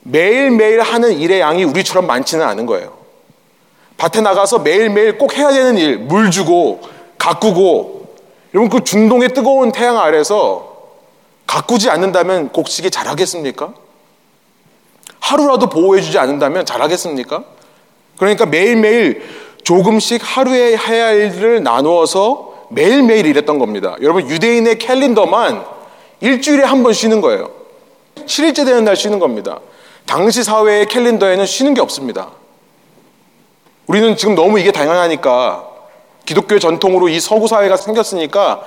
매일매일 0.00 0.80
하는 0.80 1.12
일의 1.12 1.40
양이 1.40 1.62
우리처럼 1.62 2.06
많지는 2.06 2.42
않은 2.46 2.64
거예요. 2.64 2.96
밭에 3.98 4.22
나가서 4.22 4.60
매일매일 4.60 5.18
꼭 5.18 5.36
해야 5.36 5.50
되는 5.50 5.76
일, 5.76 5.98
물 5.98 6.30
주고, 6.30 6.80
가꾸고, 7.18 8.14
여러분 8.54 8.70
그 8.70 8.82
중동의 8.82 9.30
뜨거운 9.30 9.72
태양 9.72 9.98
아래서 9.98 10.65
가꾸지 11.46 11.90
않는다면 11.90 12.50
곡식이 12.50 12.90
자라겠습니까? 12.90 13.72
하루라도 15.20 15.68
보호해주지 15.68 16.18
않는다면 16.18 16.66
자라겠습니까? 16.66 17.44
그러니까 18.18 18.46
매일매일 18.46 19.22
조금씩 19.64 20.20
하루에 20.24 20.76
해야 20.76 21.06
할 21.06 21.34
일을 21.34 21.62
나누어서 21.62 22.54
매일매일 22.70 23.26
일했던 23.26 23.58
겁니다. 23.58 23.96
여러분 24.00 24.28
유대인의 24.28 24.78
캘린더만 24.78 25.64
일주일에 26.20 26.64
한 26.64 26.82
번 26.82 26.92
쉬는 26.92 27.20
거예요. 27.20 27.50
7일째 28.26 28.64
되는 28.64 28.84
날 28.84 28.96
쉬는 28.96 29.18
겁니다. 29.18 29.60
당시 30.06 30.42
사회의 30.42 30.86
캘린더에는 30.86 31.44
쉬는 31.46 31.74
게 31.74 31.80
없습니다. 31.80 32.30
우리는 33.86 34.16
지금 34.16 34.34
너무 34.34 34.58
이게 34.58 34.72
당연하니까 34.72 35.68
기독교 36.24 36.58
전통으로 36.58 37.08
이 37.08 37.20
서구 37.20 37.46
사회가 37.46 37.76
생겼으니까 37.76 38.64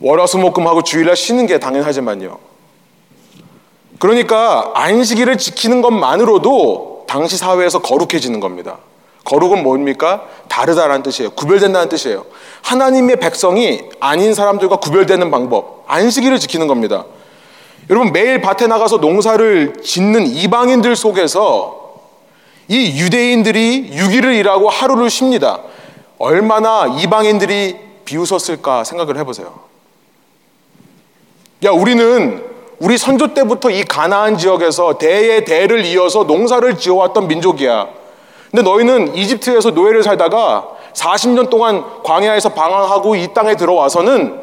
월화수목금하고 0.00 0.82
주일날 0.82 1.16
쉬는 1.16 1.46
게 1.46 1.58
당연하지만요. 1.58 2.38
그러니까 3.98 4.70
안식일을 4.74 5.36
지키는 5.36 5.82
것만으로도 5.82 7.04
당시 7.06 7.36
사회에서 7.36 7.82
거룩해지는 7.82 8.40
겁니다. 8.40 8.78
거룩은 9.24 9.62
뭡니까? 9.62 10.24
다르다라는 10.48 11.02
뜻이에요. 11.02 11.30
구별된다는 11.30 11.88
뜻이에요. 11.88 12.24
하나님의 12.62 13.16
백성이 13.16 13.82
아닌 14.00 14.34
사람들과 14.34 14.76
구별되는 14.76 15.30
방법. 15.30 15.84
안식일을 15.86 16.38
지키는 16.38 16.66
겁니다. 16.66 17.04
여러분 17.90 18.12
매일 18.12 18.40
밭에 18.40 18.66
나가서 18.66 18.98
농사를 18.98 19.82
짓는 19.82 20.26
이방인들 20.26 20.96
속에서 20.96 21.80
이 22.68 23.00
유대인들이 23.00 23.90
6일을 23.92 24.38
일하고 24.38 24.70
하루를 24.70 25.10
쉽니다. 25.10 25.60
얼마나 26.18 26.86
이방인들이 26.86 27.76
비웃었을까 28.04 28.84
생각을 28.84 29.18
해보세요. 29.18 29.69
야, 31.62 31.70
우리는 31.70 32.42
우리 32.78 32.96
선조 32.96 33.34
때부터 33.34 33.68
이 33.68 33.84
가나안 33.84 34.38
지역에서 34.38 34.96
대의 34.96 35.44
대를 35.44 35.84
이어서 35.84 36.24
농사를 36.24 36.78
지어왔던 36.78 37.28
민족이야. 37.28 37.88
근데 38.50 38.62
너희는 38.62 39.14
이집트에서 39.14 39.70
노예를 39.70 40.02
살다가 40.02 40.68
40년 40.94 41.50
동안 41.50 41.84
광야에서 42.02 42.54
방황하고 42.54 43.14
이 43.14 43.32
땅에 43.34 43.56
들어와서는 43.56 44.40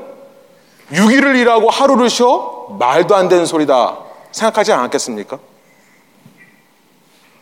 6일을 0.91 1.35
일하고 1.37 1.69
하루를 1.69 2.09
쉬어? 2.09 2.77
말도 2.79 3.15
안 3.15 3.27
되는 3.27 3.45
소리다. 3.45 3.97
생각하지 4.31 4.71
않았겠습니까? 4.73 5.39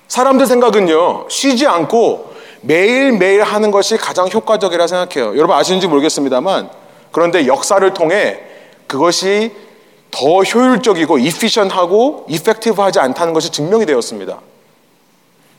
사람들 0.08 0.46
생각은요, 0.46 1.27
쉬지 1.29 1.67
않고 1.67 2.34
매일매일 2.62 3.44
하는 3.44 3.70
것이 3.72 3.98
가장 3.98 4.29
효과적이라 4.29 4.88
생각해요. 4.88 5.38
여러분 5.38 5.55
아시는지 5.55 5.88
모르겠습니다만, 5.88 6.70
그런데 7.12 7.46
역사를 7.46 7.94
통해 7.94 8.39
그것이 8.88 9.64
더 10.15 10.43
효율적이고 10.43 11.17
이피션하고 11.17 12.25
이펙티브하지 12.29 13.00
않다는 13.00 13.34
것이 13.34 13.51
증명이 13.51 13.86
되었습니다. 13.86 14.39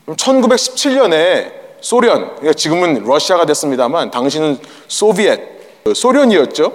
1917년에 0.07 1.51
소련, 1.79 2.29
그러니까 2.35 2.53
지금은 2.53 3.03
러시아가 3.03 3.45
됐습니다만 3.45 4.09
당시는 4.09 4.57
소비엣, 4.87 5.39
소련이었죠. 5.93 6.73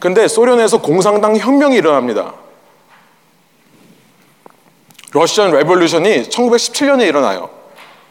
근데 0.00 0.26
소련에서 0.26 0.82
공산당 0.82 1.36
혁명이 1.36 1.76
일어납니다. 1.76 2.34
Russian 5.12 5.52
Revolution이 5.52 6.24
1917년에 6.24 7.06
일어나요. 7.06 7.48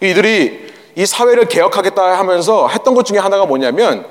이들이 0.02 0.74
이 0.96 1.06
사회를 1.06 1.50
개혁하겠다 1.50 2.18
하면서 2.18 2.70
했던 2.70 2.94
것 2.96 3.06
중에 3.06 3.18
하나가 3.18 3.46
뭐냐면 3.46 4.06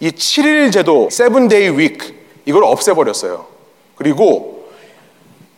이 0.00 0.08
7일 0.08 0.72
제도, 0.72 1.08
7day 1.08 1.76
week 1.76 2.14
이걸 2.46 2.64
없애버렸어요. 2.64 3.59
그리고 4.00 4.64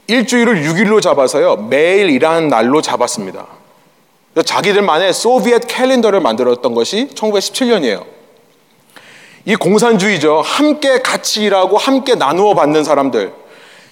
일주일을 0.09 0.63
6일로 0.65 1.01
잡아서요. 1.01 1.69
매일 1.71 2.11
일하는 2.11 2.49
날로 2.49 2.83
잡았습니다. 2.83 3.47
자기들만의 4.45 5.13
Soviet 5.13 5.69
calendar를 5.69 6.19
만들었던 6.19 6.75
것이 6.75 7.09
1917년이에요. 7.15 8.05
이 9.45 9.55
공산주의죠. 9.55 10.41
함께 10.41 10.99
같이 11.03 11.45
일하고 11.45 11.79
함께 11.79 12.17
나누어 12.17 12.55
받는 12.55 12.83
사람들. 12.83 13.33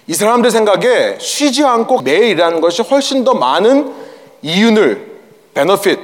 이 0.09 0.14
사람들 0.14 0.50
생각에 0.50 1.19
쉬지 1.21 1.64
않고 1.64 2.00
매일 2.00 2.25
일하는 2.25 2.61
것이 2.61 2.83
훨씬 2.83 3.23
더 3.23 3.35
많은 3.35 3.95
이윤을, 4.42 5.21
benefit, 5.54 6.00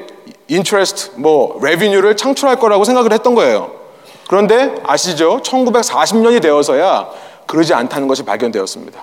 interest, 0.48 1.10
뭐, 1.16 1.58
revenue를 1.60 2.16
창출할 2.16 2.60
거라고 2.60 2.84
생각을 2.84 3.12
했던 3.12 3.34
거예요. 3.34 3.72
그런데 4.28 4.76
아시죠? 4.84 5.40
1940년이 5.42 6.40
되어서야 6.40 7.25
그러지 7.46 7.74
않다는 7.74 8.08
것이 8.08 8.24
발견되었습니다. 8.24 9.02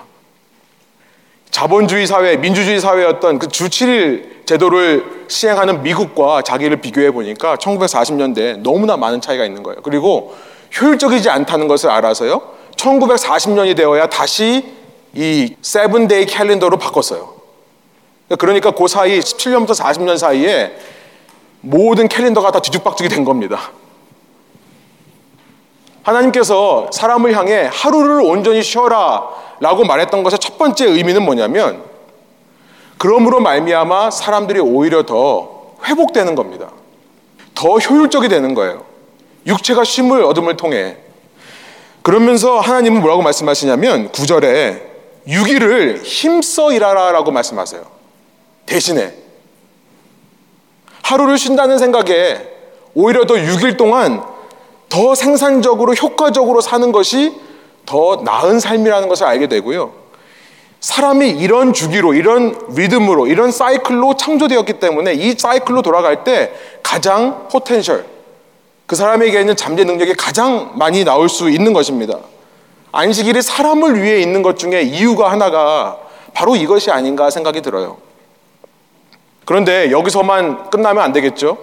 자본주의 1.50 2.06
사회, 2.06 2.36
민주주의 2.36 2.80
사회였던 2.80 3.38
그 3.38 3.48
주 3.48 3.68
7일 3.68 4.46
제도를 4.46 5.24
시행하는 5.28 5.82
미국과 5.82 6.42
자기를 6.42 6.80
비교해 6.80 7.10
보니까 7.10 7.56
1940년대에 7.56 8.58
너무나 8.58 8.96
많은 8.96 9.20
차이가 9.20 9.44
있는 9.44 9.62
거예요. 9.62 9.80
그리고 9.82 10.34
효율적이지 10.80 11.30
않다는 11.30 11.68
것을 11.68 11.90
알아서요. 11.90 12.42
1940년이 12.76 13.76
되어야 13.76 14.08
다시 14.08 14.74
이 15.14 15.54
seven 15.62 16.02
day 16.02 16.26
calendar로 16.26 16.76
바꿨어요. 16.78 17.34
그러니까 18.38 18.72
그 18.72 18.88
사이 18.88 19.20
17년부터 19.20 19.78
40년 19.78 20.18
사이에 20.18 20.76
모든 21.60 22.08
캘린더가 22.08 22.50
다 22.50 22.60
뒤죽박죽이 22.60 23.08
된 23.08 23.24
겁니다. 23.24 23.70
하나님께서 26.04 26.90
사람을 26.92 27.36
향해 27.36 27.68
하루를 27.72 28.20
온전히 28.20 28.62
쉬어라 28.62 29.28
라고 29.60 29.84
말했던 29.84 30.22
것의 30.22 30.38
첫 30.38 30.58
번째 30.58 30.86
의미는 30.86 31.24
뭐냐면 31.24 31.82
그러므로 32.98 33.40
말미암아 33.40 34.10
사람들이 34.10 34.60
오히려 34.60 35.04
더 35.04 35.74
회복되는 35.84 36.34
겁니다. 36.34 36.70
더 37.54 37.78
효율적이 37.78 38.28
되는 38.28 38.54
거예요. 38.54 38.84
육체가 39.46 39.84
쉼을 39.84 40.22
얻음을 40.22 40.56
통해 40.56 40.96
그러면서 42.02 42.60
하나님은 42.60 43.00
뭐라고 43.00 43.22
말씀하시냐면 43.22 44.10
9절에 44.10 44.82
6일을 45.26 46.02
힘써 46.04 46.70
일하라라고 46.72 47.30
말씀하세요. 47.30 47.82
대신에 48.66 49.14
하루를 51.02 51.38
쉰다는 51.38 51.78
생각에 51.78 52.40
오히려 52.94 53.24
더 53.24 53.34
6일 53.34 53.76
동안 53.76 54.33
더 54.94 55.16
생산적으로 55.16 55.92
효과적으로 55.92 56.60
사는 56.60 56.92
것이 56.92 57.34
더 57.84 58.22
나은 58.24 58.60
삶이라는 58.60 59.08
것을 59.08 59.26
알게 59.26 59.48
되고요. 59.48 59.92
사람이 60.78 61.30
이런 61.30 61.72
주기로, 61.72 62.14
이런 62.14 62.56
리듬으로, 62.76 63.26
이런 63.26 63.50
사이클로 63.50 64.14
창조되었기 64.14 64.74
때문에 64.74 65.14
이 65.14 65.34
사이클로 65.36 65.82
돌아갈 65.82 66.22
때 66.22 66.52
가장 66.84 67.48
potential, 67.48 68.04
그 68.86 68.94
사람에게 68.94 69.40
있는 69.40 69.56
잠재 69.56 69.82
능력이 69.82 70.14
가장 70.14 70.70
많이 70.76 71.02
나올 71.02 71.28
수 71.28 71.50
있는 71.50 71.72
것입니다. 71.72 72.18
안식일이 72.92 73.42
사람을 73.42 74.00
위해 74.00 74.20
있는 74.20 74.42
것 74.42 74.56
중에 74.56 74.82
이유가 74.82 75.32
하나가 75.32 75.98
바로 76.34 76.54
이것이 76.54 76.92
아닌가 76.92 77.30
생각이 77.30 77.62
들어요. 77.62 77.96
그런데 79.44 79.90
여기서만 79.90 80.70
끝나면 80.70 81.02
안 81.02 81.12
되겠죠? 81.12 81.58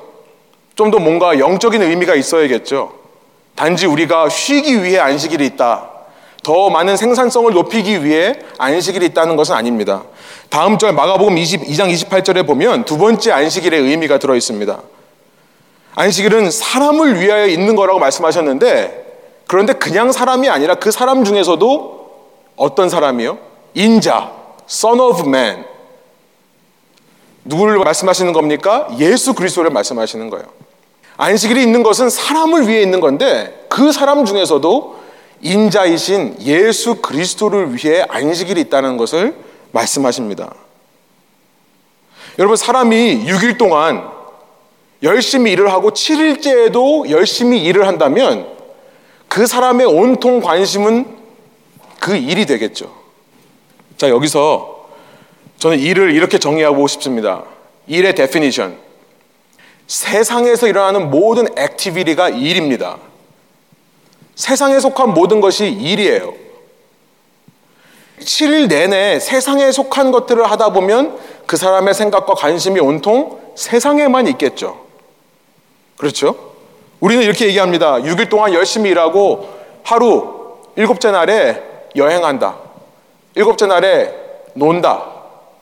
좀 0.75 0.91
더 0.91 0.99
뭔가 0.99 1.39
영적인 1.39 1.81
의미가 1.81 2.15
있어야겠죠? 2.15 3.00
단지 3.55 3.85
우리가 3.85 4.29
쉬기 4.29 4.83
위해 4.83 4.99
안식일이 4.99 5.45
있다. 5.45 5.89
더 6.43 6.69
많은 6.69 6.97
생산성을 6.97 7.53
높이기 7.53 8.03
위해 8.03 8.33
안식일이 8.57 9.05
있다는 9.07 9.35
것은 9.35 9.55
아닙니다. 9.55 10.03
다음 10.49 10.77
절 10.77 10.93
마가복음 10.93 11.35
22장 11.35 11.93
28절에 11.93 12.45
보면 12.45 12.85
두 12.85 12.97
번째 12.97 13.31
안식일의 13.31 13.79
의미가 13.79 14.17
들어 14.17 14.35
있습니다. 14.35 14.81
안식일은 15.95 16.49
사람을 16.49 17.19
위하여 17.19 17.47
있는 17.47 17.75
거라고 17.75 17.99
말씀하셨는데 17.99 19.01
그런데 19.47 19.73
그냥 19.73 20.11
사람이 20.11 20.49
아니라 20.49 20.75
그 20.75 20.91
사람 20.91 21.23
중에서도 21.23 22.01
어떤 22.55 22.89
사람이요? 22.89 23.37
인자, 23.73 24.31
son 24.69 24.99
of 24.99 25.27
man. 25.27 25.65
누구를 27.43 27.77
말씀하시는 27.79 28.33
겁니까? 28.33 28.87
예수 28.99 29.33
그리스도를 29.33 29.71
말씀하시는 29.71 30.29
거예요. 30.29 30.45
안식일이 31.21 31.61
있는 31.61 31.83
것은 31.83 32.09
사람을 32.09 32.67
위해 32.67 32.81
있는 32.81 32.99
건데 32.99 33.67
그 33.69 33.91
사람 33.91 34.25
중에서도 34.25 34.99
인자이신 35.41 36.37
예수 36.41 36.95
그리스도를 36.95 37.75
위해 37.75 38.03
안식일이 38.09 38.59
있다는 38.61 38.97
것을 38.97 39.35
말씀하십니다. 39.71 40.51
여러분, 42.39 42.57
사람이 42.57 43.25
6일 43.27 43.59
동안 43.59 44.09
열심히 45.03 45.51
일을 45.51 45.71
하고 45.71 45.91
7일째에도 45.91 47.11
열심히 47.11 47.63
일을 47.65 47.85
한다면 47.85 48.47
그 49.27 49.45
사람의 49.45 49.85
온통 49.85 50.41
관심은 50.41 51.05
그 51.99 52.17
일이 52.17 52.47
되겠죠. 52.47 52.91
자, 53.95 54.09
여기서 54.09 54.87
저는 55.59 55.77
일을 55.77 56.15
이렇게 56.15 56.39
정의하고 56.39 56.87
싶습니다. 56.87 57.43
일의 57.85 58.15
definition. 58.15 58.90
세상에서 59.91 60.67
일어나는 60.67 61.09
모든 61.09 61.47
activity가 61.57 62.29
일입니다. 62.29 62.97
세상에 64.35 64.79
속한 64.79 65.13
모든 65.13 65.41
것이 65.41 65.67
일이에요. 65.67 66.33
7일 68.21 68.69
내내 68.69 69.19
세상에 69.19 69.69
속한 69.69 70.13
것들을 70.13 70.49
하다 70.49 70.71
보면 70.71 71.19
그 71.45 71.57
사람의 71.57 71.93
생각과 71.93 72.35
관심이 72.35 72.79
온통 72.79 73.41
세상에만 73.55 74.27
있겠죠. 74.27 74.79
그렇죠? 75.97 76.53
우리는 77.01 77.21
이렇게 77.21 77.47
얘기합니다. 77.47 77.95
6일 77.95 78.29
동안 78.29 78.53
열심히 78.53 78.91
일하고 78.91 79.49
하루 79.83 80.55
일곱째 80.77 81.11
날에 81.11 81.61
여행한다. 81.97 82.55
일곱째 83.35 83.65
날에 83.65 84.15
논다. 84.53 85.03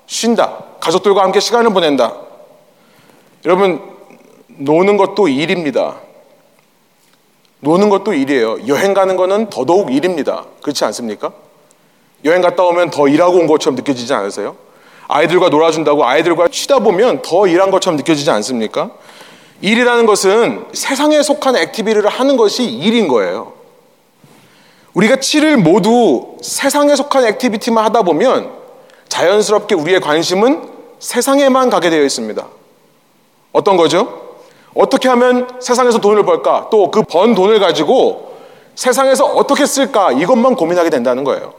쉰다. 0.05 0.65
가족들과 0.79 1.23
함께 1.23 1.39
시간을 1.39 1.73
보낸다. 1.73 2.13
여러분, 3.45 3.98
노는 4.59 4.97
것도 4.97 5.29
일입니다. 5.29 5.95
노는 7.61 7.89
것도 7.89 8.13
일이에요. 8.13 8.67
여행 8.67 8.93
가는 8.93 9.15
거는 9.15 9.49
더더욱 9.49 9.93
일입니다. 9.93 10.45
그렇지 10.61 10.83
않습니까? 10.85 11.31
여행 12.25 12.41
갔다 12.41 12.63
오면 12.63 12.89
더 12.89 13.07
일하고 13.07 13.37
온 13.37 13.47
것처럼 13.47 13.75
느껴지지 13.75 14.13
않으세요? 14.13 14.57
아이들과 15.07 15.49
놀아준다고 15.49 16.05
아이들과 16.05 16.49
쉬다 16.51 16.79
보면 16.79 17.21
더 17.21 17.47
일한 17.47 17.71
것처럼 17.71 17.97
느껴지지 17.97 18.29
않습니까? 18.31 18.91
일이라는 19.61 20.05
것은 20.05 20.65
세상에 20.73 21.23
속한 21.23 21.55
activity를 21.55 22.09
하는 22.09 22.37
것이 22.37 22.65
일인 22.65 23.07
거예요. 23.07 23.53
우리가 24.93 25.15
7일 25.15 25.55
모두 25.57 26.37
세상에 26.41 26.95
속한 26.95 27.25
activity만 27.25 27.83
하다 27.85 28.01
보면 28.03 28.51
자연스럽게 29.07 29.75
우리의 29.75 30.01
관심은 30.01 30.69
세상에만 30.99 31.69
가게 31.69 31.89
되어 31.89 32.03
있습니다. 32.03 32.45
어떤 33.53 33.77
거죠? 33.77 34.28
어떻게 34.75 35.07
하면 35.09 35.47
세상에서 35.59 35.99
돈을 35.99 36.23
벌까? 36.23 36.67
또 36.69 36.91
그 36.91 37.01
번 37.03 37.35
돈을 37.35 37.59
가지고 37.59 38.37
세상에서 38.75 39.25
어떻게 39.25 39.65
쓸까? 39.65 40.11
이것만 40.13 40.55
고민하게 40.55 40.89
된다는 40.89 41.23
거예요. 41.23 41.53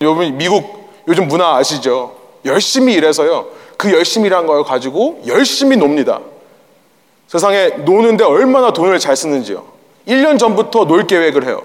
여러분, 0.00 0.36
미국 0.36 0.88
요즘 1.08 1.26
문화 1.28 1.56
아시죠? 1.56 2.16
열심히 2.44 2.94
일해서요. 2.94 3.46
그 3.76 3.90
일한 3.90 4.46
걸 4.46 4.62
가지고 4.62 5.22
열심히 5.26 5.76
놉니다. 5.76 6.20
세상에 7.26 7.68
노는데 7.68 8.24
얼마나 8.24 8.72
돈을 8.72 8.98
잘 8.98 9.16
쓰는지요. 9.16 9.64
1년 10.06 10.38
전부터 10.38 10.84
놀 10.84 11.06
계획을 11.06 11.46
해요. 11.46 11.62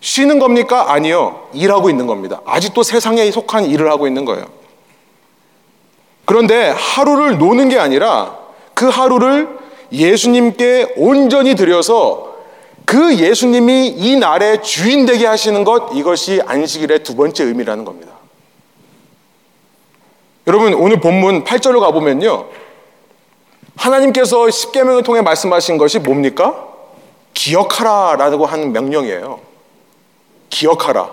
쉬는 0.00 0.38
겁니까? 0.38 0.92
아니요. 0.92 1.48
일하고 1.52 1.88
있는 1.88 2.06
겁니다. 2.06 2.40
아직도 2.44 2.82
세상에 2.82 3.30
속한 3.30 3.66
일을 3.66 3.90
하고 3.90 4.06
있는 4.06 4.24
거예요. 4.24 4.44
그런데 6.24 6.70
하루를 6.70 7.38
노는 7.38 7.68
게 7.68 7.78
아니라 7.78 8.38
그 8.74 8.88
하루를 8.88 9.48
예수님께 9.92 10.94
온전히 10.96 11.54
드려서 11.54 12.34
그 12.84 13.16
예수님이 13.16 13.88
이 13.88 14.16
날의 14.16 14.62
주인 14.62 15.06
되게 15.06 15.26
하시는 15.26 15.64
것 15.64 15.90
이것이 15.94 16.42
안식일의 16.44 17.02
두 17.02 17.16
번째 17.16 17.44
의미라는 17.44 17.84
겁니다. 17.84 18.12
여러분 20.46 20.74
오늘 20.74 21.00
본문 21.00 21.44
8절로 21.44 21.80
가 21.80 21.90
보면요. 21.90 22.46
하나님께서 23.76 24.50
십계명을 24.50 25.02
통해 25.02 25.22
말씀하신 25.22 25.78
것이 25.78 25.98
뭡니까? 25.98 26.68
기억하라라고 27.32 28.46
하는 28.46 28.72
명령이에요. 28.72 29.40
기억하라. 30.50 31.10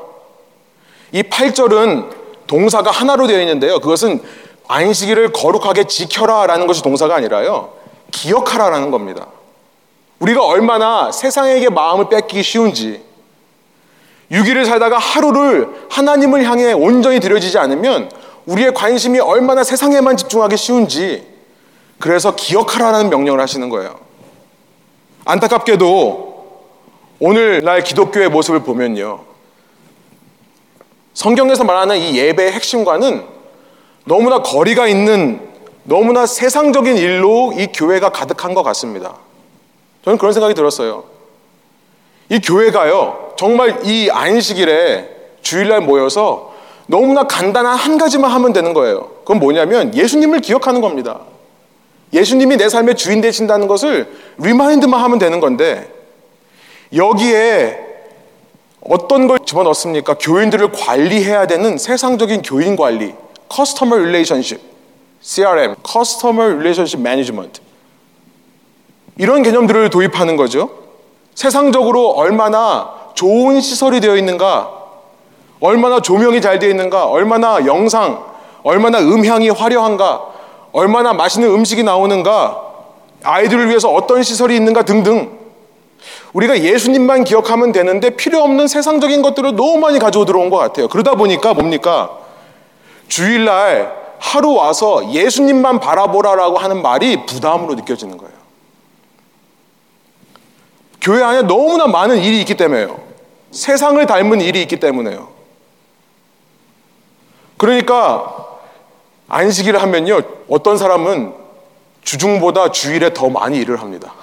이 1.13 1.23
8절은 1.23 2.09
동사가 2.45 2.91
하나로 2.91 3.27
되어 3.27 3.39
있는데요. 3.39 3.79
그것은 3.79 4.21
안식일을 4.71 5.33
거룩하게 5.33 5.83
지켜라라는 5.83 6.65
것이 6.65 6.81
동사가 6.81 7.15
아니라요. 7.15 7.73
기억하라라는 8.11 8.89
겁니다. 8.89 9.27
우리가 10.19 10.45
얼마나 10.45 11.11
세상에게 11.11 11.69
마음을 11.69 12.07
뺏기기 12.07 12.41
쉬운지 12.41 13.03
6일을 14.31 14.65
살다가 14.65 14.97
하루를 14.97 15.67
하나님을 15.89 16.45
향해 16.45 16.71
온전히 16.71 17.19
들여지지 17.19 17.57
않으면 17.57 18.09
우리의 18.45 18.73
관심이 18.73 19.19
얼마나 19.19 19.65
세상에만 19.65 20.15
집중하기 20.15 20.55
쉬운지 20.55 21.27
그래서 21.99 22.33
기억하라는 22.35 23.09
명령을 23.09 23.41
하시는 23.41 23.67
거예요. 23.67 23.99
안타깝게도 25.25 26.31
오늘날 27.19 27.83
기독교의 27.83 28.29
모습을 28.29 28.61
보면요. 28.63 29.19
성경에서 31.13 31.65
말하는 31.65 31.97
이 31.97 32.17
예배의 32.17 32.53
핵심과는 32.53 33.40
너무나 34.05 34.41
거리가 34.41 34.87
있는 34.87 35.39
너무나 35.83 36.25
세상적인 36.25 36.97
일로 36.97 37.53
이 37.55 37.67
교회가 37.67 38.09
가득한 38.09 38.53
것 38.53 38.63
같습니다. 38.63 39.15
저는 40.03 40.17
그런 40.17 40.33
생각이 40.33 40.53
들었어요. 40.53 41.03
이 42.29 42.39
교회가요, 42.39 43.33
정말 43.37 43.85
이 43.85 44.09
안식일에 44.09 45.09
주일날 45.41 45.81
모여서 45.81 46.53
너무나 46.87 47.23
간단한 47.23 47.75
한 47.75 47.97
가지만 47.97 48.31
하면 48.31 48.53
되는 48.53 48.73
거예요. 48.73 49.09
그건 49.19 49.39
뭐냐면 49.39 49.93
예수님을 49.95 50.39
기억하는 50.39 50.81
겁니다. 50.81 51.21
예수님이 52.13 52.57
내 52.57 52.69
삶의 52.69 52.95
주인 52.95 53.21
되신다는 53.21 53.67
것을 53.67 54.11
remind만 54.37 54.99
하면 55.01 55.17
되는 55.17 55.39
건데 55.39 55.89
여기에 56.93 57.79
어떤 58.81 59.27
걸 59.27 59.39
집어넣습니까? 59.45 60.15
교인들을 60.15 60.71
관리해야 60.71 61.47
되는 61.47 61.77
세상적인 61.77 62.41
교인 62.41 62.75
관리, 62.75 63.13
customer 63.51 63.97
relationship, 63.97 64.61
CRM, 65.19 65.75
customer 65.83 66.47
relationship 66.47 67.01
management 67.01 67.59
이런 69.17 69.43
개념들을 69.43 69.89
도입하는 69.89 70.37
거죠. 70.37 70.69
세상적으로 71.35 72.11
얼마나 72.11 72.89
좋은 73.13 73.59
시설이 73.59 73.99
되어 73.99 74.15
있는가, 74.15 74.71
얼마나 75.59 75.99
조명이 75.99 76.39
잘 76.39 76.59
되어 76.59 76.69
있는가, 76.69 77.07
얼마나 77.07 77.65
영상, 77.65 78.23
얼마나 78.63 78.99
음향이 78.99 79.49
화려한가, 79.49 80.27
얼마나 80.71 81.11
맛있는 81.11 81.49
음식이 81.49 81.83
나오는가, 81.83 82.61
아이들을 83.21 83.67
위해서 83.67 83.91
어떤 83.91 84.23
시설이 84.23 84.55
있는가 84.55 84.83
등등. 84.83 85.37
우리가 86.31 86.61
예수님만 86.61 87.25
기억하면 87.25 87.73
되는데 87.73 88.11
필요 88.11 88.41
없는 88.43 88.67
세상적인 88.67 89.21
것들을 89.21 89.55
너무 89.57 89.77
많이 89.77 89.99
가지고 89.99 90.23
들어온 90.23 90.49
것 90.49 90.57
같아요. 90.57 90.87
그러다 90.87 91.15
보니까 91.15 91.53
뭡니까? 91.53 92.20
주일날 93.11 94.15
하루 94.19 94.53
와서 94.53 95.11
예수님만 95.11 95.81
바라보라라고 95.81 96.57
하는 96.57 96.81
말이 96.81 97.25
부담으로 97.25 97.75
느껴지는 97.75 98.17
거예요. 98.17 98.33
교회 101.01 101.21
안에 101.21 101.41
너무나 101.41 101.87
많은 101.87 102.19
일이 102.19 102.39
있기 102.39 102.55
때문에요. 102.55 103.01
세상을 103.51 104.05
닮은 104.05 104.39
일이 104.39 104.61
있기 104.61 104.79
때문에요. 104.79 105.27
그러니까 107.57 108.47
안식일을 109.27 109.81
하면요. 109.81 110.21
어떤 110.49 110.77
사람은 110.77 111.33
주중보다 112.03 112.71
주일에 112.71 113.13
더 113.13 113.29
많이 113.29 113.57
일을 113.57 113.81
합니다. 113.81 114.13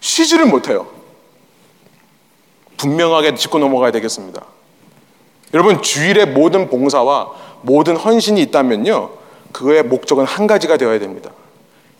쉬지를 0.00 0.44
못해요. 0.44 0.88
분명하게 2.76 3.34
짚고 3.34 3.58
넘어가야 3.58 3.92
되겠습니다. 3.92 4.44
여러분, 5.54 5.80
주일의 5.80 6.26
모든 6.26 6.68
봉사와 6.68 7.30
모든 7.66 7.96
헌신이 7.96 8.40
있다면요. 8.42 9.10
그의 9.52 9.82
목적은 9.82 10.24
한 10.24 10.46
가지가 10.46 10.76
되어야 10.76 11.00
됩니다. 11.00 11.32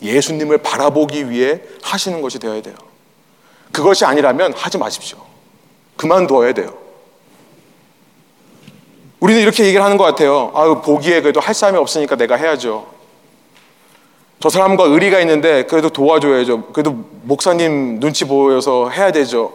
예수님을 0.00 0.58
바라보기 0.58 1.28
위해 1.28 1.60
하시는 1.82 2.20
것이 2.22 2.38
되어야 2.38 2.62
돼요. 2.62 2.76
그것이 3.72 4.04
아니라면 4.04 4.52
하지 4.54 4.78
마십시오. 4.78 5.18
그만두어야 5.96 6.52
돼요. 6.52 6.72
우리는 9.18 9.40
이렇게 9.40 9.64
얘기를 9.64 9.84
하는 9.84 9.96
것 9.96 10.04
같아요. 10.04 10.52
아, 10.54 10.80
보기에 10.80 11.20
그래도 11.20 11.40
할 11.40 11.52
사람이 11.52 11.78
없으니까 11.78 12.14
내가 12.14 12.36
해야죠. 12.36 12.86
저 14.38 14.48
사람과 14.48 14.84
의리가 14.84 15.18
있는데 15.20 15.64
그래도 15.64 15.88
도와줘야죠. 15.88 16.66
그래도 16.66 16.92
목사님 17.22 17.98
눈치 17.98 18.24
보여서 18.24 18.90
해야 18.90 19.10
되죠. 19.10 19.52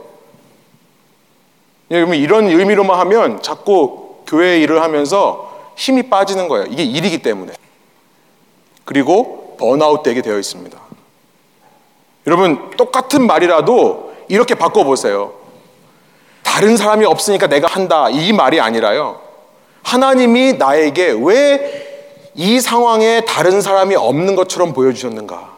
여러분 1.89 2.15
이런 2.15 2.47
의미로만 2.47 2.99
하면 2.99 3.41
자꾸 3.41 4.17
교회 4.27 4.59
일을 4.59 4.81
하면서 4.81 5.50
힘이 5.81 6.03
빠지는 6.03 6.47
거예요. 6.47 6.67
이게 6.69 6.83
일이기 6.83 7.21
때문에. 7.21 7.53
그리고 8.85 9.57
번아웃 9.59 10.03
되게 10.03 10.21
되어 10.21 10.37
있습니다. 10.37 10.79
여러분 12.27 12.69
똑같은 12.77 13.25
말이라도 13.25 14.13
이렇게 14.27 14.53
바꿔보세요. 14.55 15.33
다른 16.43 16.77
사람이 16.77 17.05
없으니까 17.05 17.47
내가 17.47 17.67
한다. 17.67 18.09
이 18.09 18.31
말이 18.31 18.59
아니라요. 18.59 19.21
하나님이 19.83 20.53
나에게 20.53 21.15
왜 21.19 21.91
이 22.33 22.61
상황에 22.61 23.25
다른 23.25 23.61
사람이 23.61 23.95
없는 23.95 24.35
것처럼 24.35 24.73
보여주셨는가? 24.73 25.51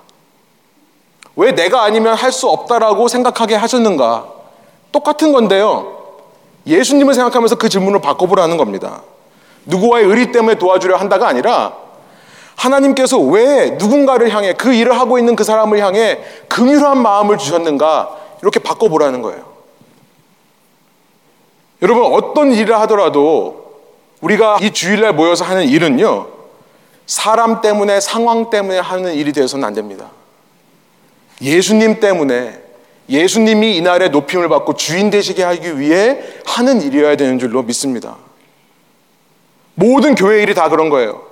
왜 1.35 1.53
내가 1.53 1.83
아니면 1.83 2.15
할 2.15 2.31
수 2.31 2.49
없다라고 2.49 3.07
생각하게 3.07 3.55
하셨는가? 3.55 4.27
똑같은 4.91 5.31
건데요. 5.31 6.15
예수님을 6.65 7.13
생각하면서 7.13 7.55
그 7.55 7.69
질문을 7.69 8.01
바꿔보라는 8.01 8.57
겁니다. 8.57 9.03
누구와의 9.65 10.05
의리 10.05 10.31
때문에 10.31 10.55
도와주려 10.55 10.97
한다가 10.97 11.27
아니라 11.27 11.73
하나님께서 12.55 13.17
왜 13.19 13.71
누군가를 13.71 14.29
향해 14.29 14.53
그 14.53 14.73
일을 14.73 14.97
하고 14.97 15.17
있는 15.17 15.35
그 15.35 15.43
사람을 15.43 15.79
향해 15.79 16.19
긍휼한 16.49 17.01
마음을 17.01 17.37
주셨는가 17.37 18.17
이렇게 18.41 18.59
바꿔보라는 18.59 19.21
거예요. 19.21 19.53
여러분 21.81 22.13
어떤 22.13 22.53
일을 22.53 22.79
하더라도 22.81 23.63
우리가 24.21 24.59
이 24.61 24.71
주일날 24.71 25.13
모여서 25.13 25.43
하는 25.43 25.67
일은요 25.67 26.27
사람 27.05 27.61
때문에 27.61 27.99
상황 27.99 28.49
때문에 28.49 28.79
하는 28.79 29.13
일이 29.13 29.33
되어서는 29.33 29.65
안 29.65 29.73
됩니다. 29.73 30.11
예수님 31.41 31.99
때문에 31.99 32.61
예수님이 33.09 33.75
이날에 33.75 34.07
높임을 34.09 34.47
받고 34.47 34.75
주인 34.75 35.09
되시게 35.09 35.43
하기 35.43 35.79
위해 35.79 36.19
하는 36.45 36.81
일이어야 36.81 37.17
되는 37.17 37.37
줄로 37.37 37.63
믿습니다. 37.63 38.15
모든 39.75 40.15
교회 40.15 40.41
일이 40.43 40.53
다 40.53 40.69
그런 40.69 40.89
거예요. 40.89 41.23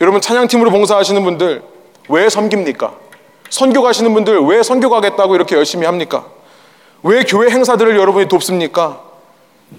여러분 0.00 0.20
찬양팀으로 0.20 0.70
봉사하시는 0.70 1.22
분들 1.22 1.62
왜 2.08 2.28
섬깁니까? 2.28 2.94
선교 3.50 3.82
가시는 3.82 4.12
분들 4.14 4.40
왜 4.46 4.62
선교 4.62 4.90
가겠다고 4.90 5.34
이렇게 5.34 5.56
열심히 5.56 5.86
합니까? 5.86 6.26
왜 7.02 7.22
교회 7.24 7.50
행사들을 7.50 7.96
여러분이 7.96 8.28
돕습니까? 8.28 9.02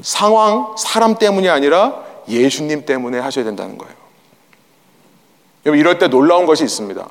상황, 0.01 0.75
사람 0.77 1.15
때문이 1.15 1.49
아니라 1.49 2.03
예수님 2.27 2.85
때문에 2.85 3.19
하셔야 3.19 3.45
된다는 3.45 3.77
거예요. 3.77 3.93
여러분 5.65 5.79
이럴 5.79 5.97
때 5.97 6.07
놀라운 6.07 6.45
것이 6.45 6.63
있습니다. 6.63 7.07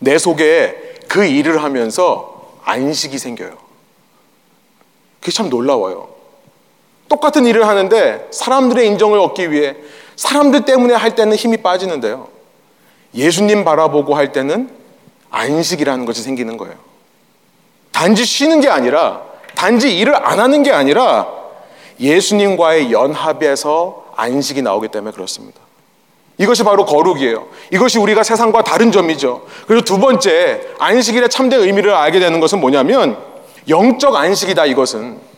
내 0.00 0.18
속에 0.18 0.94
그 1.08 1.24
일을 1.24 1.62
하면서 1.62 2.58
안식이 2.64 3.18
생겨요. 3.18 3.56
그게 5.20 5.32
참 5.32 5.48
놀라워요. 5.48 6.08
똑같은 7.14 7.46
일을 7.46 7.68
하는데 7.68 8.26
사람들의 8.32 8.86
인정을 8.88 9.20
얻기 9.20 9.52
위해 9.52 9.76
사람들 10.16 10.64
때문에 10.64 10.94
할 10.94 11.14
때는 11.14 11.36
힘이 11.36 11.58
빠지는데요. 11.58 12.26
예수님 13.14 13.64
바라보고 13.64 14.16
할 14.16 14.32
때는 14.32 14.68
안식이라는 15.30 16.06
것이 16.06 16.22
생기는 16.22 16.56
거예요. 16.56 16.74
단지 17.92 18.24
쉬는 18.24 18.60
게 18.60 18.68
아니라, 18.68 19.22
단지 19.54 19.96
일을 19.96 20.16
안 20.16 20.40
하는 20.40 20.64
게 20.64 20.72
아니라 20.72 21.28
예수님과의 22.00 22.90
연합에서 22.90 24.06
안식이 24.16 24.62
나오기 24.62 24.88
때문에 24.88 25.12
그렇습니다. 25.12 25.60
이것이 26.38 26.64
바로 26.64 26.84
거룩이에요. 26.84 27.46
이것이 27.70 28.00
우리가 28.00 28.24
세상과 28.24 28.64
다른 28.64 28.90
점이죠. 28.90 29.46
그리고 29.68 29.84
두 29.84 30.00
번째, 30.00 30.62
안식일의 30.80 31.28
참된 31.28 31.60
의미를 31.60 31.94
알게 31.94 32.18
되는 32.18 32.40
것은 32.40 32.60
뭐냐면, 32.60 33.16
영적 33.68 34.16
안식이다, 34.16 34.66
이것은. 34.66 35.33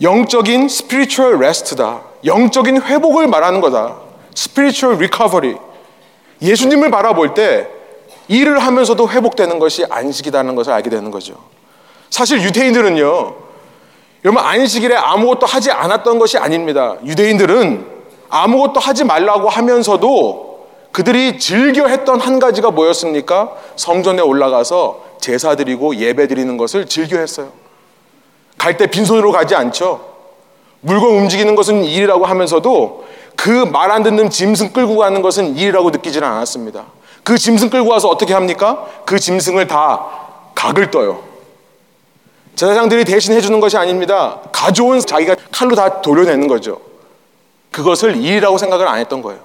영적인 0.00 0.64
spiritual 0.64 1.36
rest다. 1.36 2.02
영적인 2.24 2.82
회복을 2.82 3.26
말하는 3.26 3.60
거다. 3.60 3.96
spiritual 4.36 4.96
recovery. 4.96 5.58
예수님을 6.42 6.90
바라볼 6.90 7.34
때 7.34 7.68
일을 8.28 8.58
하면서도 8.58 9.08
회복되는 9.08 9.58
것이 9.58 9.84
안식이라는 9.88 10.54
것을 10.54 10.72
알게 10.72 10.90
되는 10.90 11.10
거죠. 11.10 11.34
사실 12.10 12.42
유대인들은요, 12.42 13.34
여러분 14.24 14.42
안식일에 14.42 14.96
아무것도 14.96 15.46
하지 15.46 15.70
않았던 15.70 16.18
것이 16.18 16.36
아닙니다. 16.36 16.96
유대인들은 17.04 17.86
아무것도 18.28 18.80
하지 18.80 19.04
말라고 19.04 19.48
하면서도 19.48 20.66
그들이 20.92 21.38
즐겨 21.38 21.86
했던 21.86 22.20
한 22.20 22.38
가지가 22.38 22.70
뭐였습니까? 22.70 23.52
성전에 23.76 24.22
올라가서 24.22 25.04
제사 25.20 25.54
드리고 25.54 25.96
예배 25.96 26.26
드리는 26.26 26.56
것을 26.56 26.86
즐겨 26.86 27.18
했어요. 27.18 27.52
갈 28.66 28.76
때 28.76 28.88
빈손으로 28.88 29.30
가지 29.30 29.54
않죠. 29.54 30.04
물건 30.80 31.10
움직이는 31.10 31.54
것은 31.54 31.84
일이라고 31.84 32.26
하면서도 32.26 33.06
그 33.36 33.64
말 33.64 33.92
안 33.92 34.02
듣는 34.02 34.28
짐승 34.28 34.72
끌고 34.72 34.96
가는 34.96 35.22
것은 35.22 35.56
일이라고 35.56 35.90
느끼지는 35.90 36.26
않았습니다. 36.26 36.86
그 37.22 37.38
짐승 37.38 37.70
끌고 37.70 37.88
와서 37.90 38.08
어떻게 38.08 38.34
합니까? 38.34 38.84
그 39.04 39.20
짐승을 39.20 39.68
다 39.68 40.04
각을 40.56 40.90
떠요. 40.90 41.22
제사장들이 42.56 43.04
대신 43.04 43.34
해주는 43.34 43.60
것이 43.60 43.76
아닙니다. 43.76 44.40
가져온 44.50 44.98
자기가 44.98 45.36
칼로 45.52 45.76
다 45.76 46.00
도려내는 46.00 46.48
거죠. 46.48 46.80
그것을 47.70 48.16
일이라고 48.16 48.58
생각을 48.58 48.88
안 48.88 48.98
했던 48.98 49.22
거예요. 49.22 49.40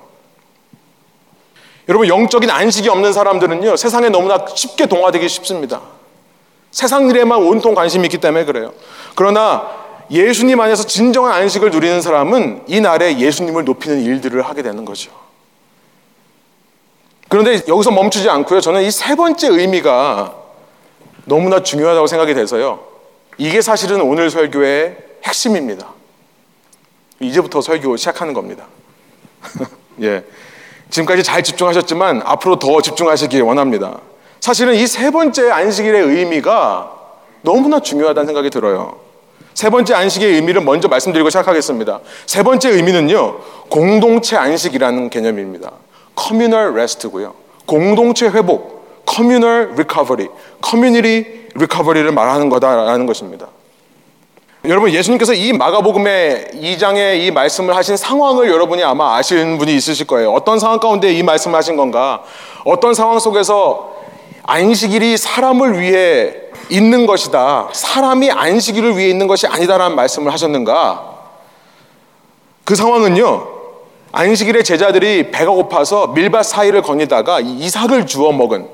여러분, 1.89 2.07
영적인 2.07 2.49
안식이 2.49 2.89
없는 2.89 3.13
사람들은요, 3.13 3.77
세상에 3.77 4.10
너무나 4.10 4.47
쉽게 4.55 4.88
동화되기 4.88 5.29
쉽습니다. 5.29 5.81
세상 6.71 7.10
일에만 7.10 7.38
온통 7.43 7.75
관심이 7.75 8.05
있기 8.05 8.17
때문에 8.19 8.45
그래요. 8.45 8.73
그러나 9.15 9.69
예수님 10.10 10.60
안에서 10.60 10.84
진정한 10.84 11.34
안식을 11.34 11.71
누리는 11.71 12.01
사람은 12.01 12.63
이 12.67 12.81
날에 12.81 13.17
예수님을 13.19 13.65
높이는 13.65 14.01
일들을 14.01 14.41
하게 14.41 14.62
되는 14.62 14.84
거죠. 14.86 15.12
그런데 17.29 17.62
여기서 17.67 17.91
멈추지 17.91 18.29
않고요. 18.29 18.60
저는 18.60 18.84
이 18.84 18.91
세 18.91 19.15
번째 19.15 19.47
의미가 19.47 20.36
너무나 21.25 21.62
중요하다고 21.63 22.07
생각이 22.07 22.34
돼서요. 22.34 22.84
이게 23.38 23.62
사실은 23.62 24.01
오늘 24.01 24.29
설교의 24.29 24.97
핵심입니다. 25.23 25.88
이제부터 27.21 27.62
설교 27.62 27.95
시작하는 27.97 28.34
겁니다. 28.34 28.65
예. 30.01 30.23
지금까지 30.89 31.23
잘 31.23 31.41
집중하셨지만 31.43 32.21
앞으로 32.25 32.60
더 32.60 32.81
집중하시기 32.81 33.39
원합니다. 33.41 33.99
사실은 34.41 34.73
이 34.73 34.88
세 34.88 35.12
번째 35.12 35.51
안식일의 35.51 36.01
의미가 36.01 36.91
너무나 37.43 37.80
중요하다는 37.80 38.25
생각이 38.25 38.49
들어요. 38.49 38.97
세 39.54 39.69
번째 39.69 39.93
안식의 39.93 40.34
의미를 40.34 40.62
먼저 40.62 40.88
말씀드리고 40.88 41.30
시작하겠습니다. 41.30 41.99
세 42.25 42.41
번째 42.41 42.69
의미는요, 42.71 43.38
공동체 43.69 44.36
안식이라는 44.38 45.10
개념입니다. 45.12 45.71
communal 46.19 46.71
rest고요. 46.71 47.36
공동체 47.67 48.27
회복, 48.30 49.04
communal 49.08 49.69
recovery, 49.73 50.27
community 50.67 51.49
recovery를 51.56 52.12
말하는 52.12 52.49
거다라는 52.49 53.06
것입니다. 53.06 53.47
여러분 54.65 54.91
예수님께서 54.91 55.34
이 55.34 55.54
마가복음의 55.54 56.49
2장에 56.54 57.19
이 57.19 57.32
말씀을 57.32 57.75
하신 57.75 57.97
상황을 57.97 58.49
여러분이 58.49 58.84
아마 58.84 59.15
아시는 59.17 59.58
분이 59.58 59.75
있으실 59.75 60.06
거예요. 60.08 60.32
어떤 60.34 60.60
상황 60.60 60.80
가운데 60.80 61.12
이 61.12 61.23
말씀을 61.23 61.56
하신 61.58 61.75
건가? 61.77 62.23
어떤 62.65 62.93
상황 62.93 63.19
속에서 63.19 64.01
안식일이 64.43 65.17
사람을 65.17 65.80
위해 65.80 66.34
있는 66.69 67.06
것이다. 67.06 67.69
사람이 67.73 68.32
안식일을 68.32 68.97
위해 68.97 69.10
있는 69.10 69.27
것이 69.27 69.47
아니다라는 69.47 69.95
말씀을 69.95 70.32
하셨는가? 70.32 71.12
그 72.63 72.75
상황은요. 72.75 73.47
안식일에 74.13 74.63
제자들이 74.63 75.32
배가 75.32 75.51
고파서 75.51 76.08
밀밭 76.08 76.45
사이를 76.45 76.82
거니다가 76.82 77.39
이삭을 77.39 78.06
주워 78.08 78.32
먹은 78.34 78.67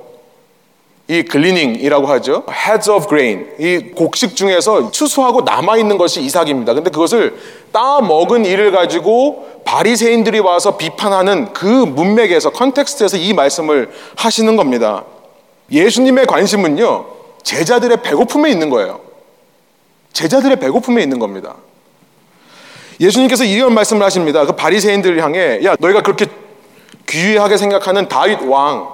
이 1.10 1.23
gleaning이라고 1.23 2.06
하죠. 2.08 2.43
heads 2.51 2.89
of 2.89 3.08
grain. 3.08 3.47
이 3.60 3.91
곡식 3.95 4.36
중에서 4.36 4.91
추수하고 4.91 5.41
남아 5.41 5.77
있는 5.77 5.97
것이 5.97 6.21
이삭입니다. 6.21 6.73
근데 6.73 6.89
그것을 6.89 7.38
따 7.71 8.01
먹은 8.01 8.45
이를 8.45 8.71
가지고 8.71 9.62
바리새인들이 9.63 10.39
와서 10.39 10.75
비판하는 10.75 11.53
그 11.53 11.65
문맥에서 11.65 12.49
context에서 12.50 13.17
이 13.17 13.34
말씀을 13.34 13.89
하시는 14.17 14.58
겁니다. 14.58 15.06
예수님의 15.71 16.25
관심은요. 16.25 17.06
제자들의 17.43 18.01
배고픔에 18.01 18.49
있는 18.49 18.69
거예요. 18.69 18.99
제자들의 20.13 20.58
배고픔에 20.60 21.01
있는 21.01 21.19
겁니다. 21.19 21.56
예수님께서 22.99 23.43
이런 23.43 23.73
말씀을 23.73 24.03
하십니다. 24.03 24.45
그 24.45 24.53
바리새인들을 24.53 25.21
향해 25.21 25.63
야 25.63 25.75
너희가 25.80 26.01
그렇게 26.01 26.25
귀하게 27.08 27.58
생각하는 27.58 28.08
다윗 28.08 28.41
왕, 28.41 28.89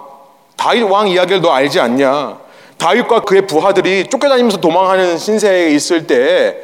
다윗 0.56 0.84
왕 0.84 1.08
이야기를 1.08 1.42
너 1.42 1.52
알지 1.52 1.80
않냐? 1.80 2.38
다윗과 2.78 3.22
그의 3.22 3.48
부하들이 3.48 4.10
쫓겨다니면서 4.10 4.60
도망하는 4.60 5.18
신세에 5.18 5.72
있을 5.72 6.06
때 6.06 6.58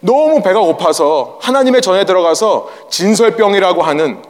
너무 0.00 0.42
배가 0.42 0.60
고파서 0.60 1.38
하나님의 1.42 1.82
전에 1.82 2.04
들어가서 2.04 2.70
진설병이라고 2.90 3.82
하는 3.82 4.22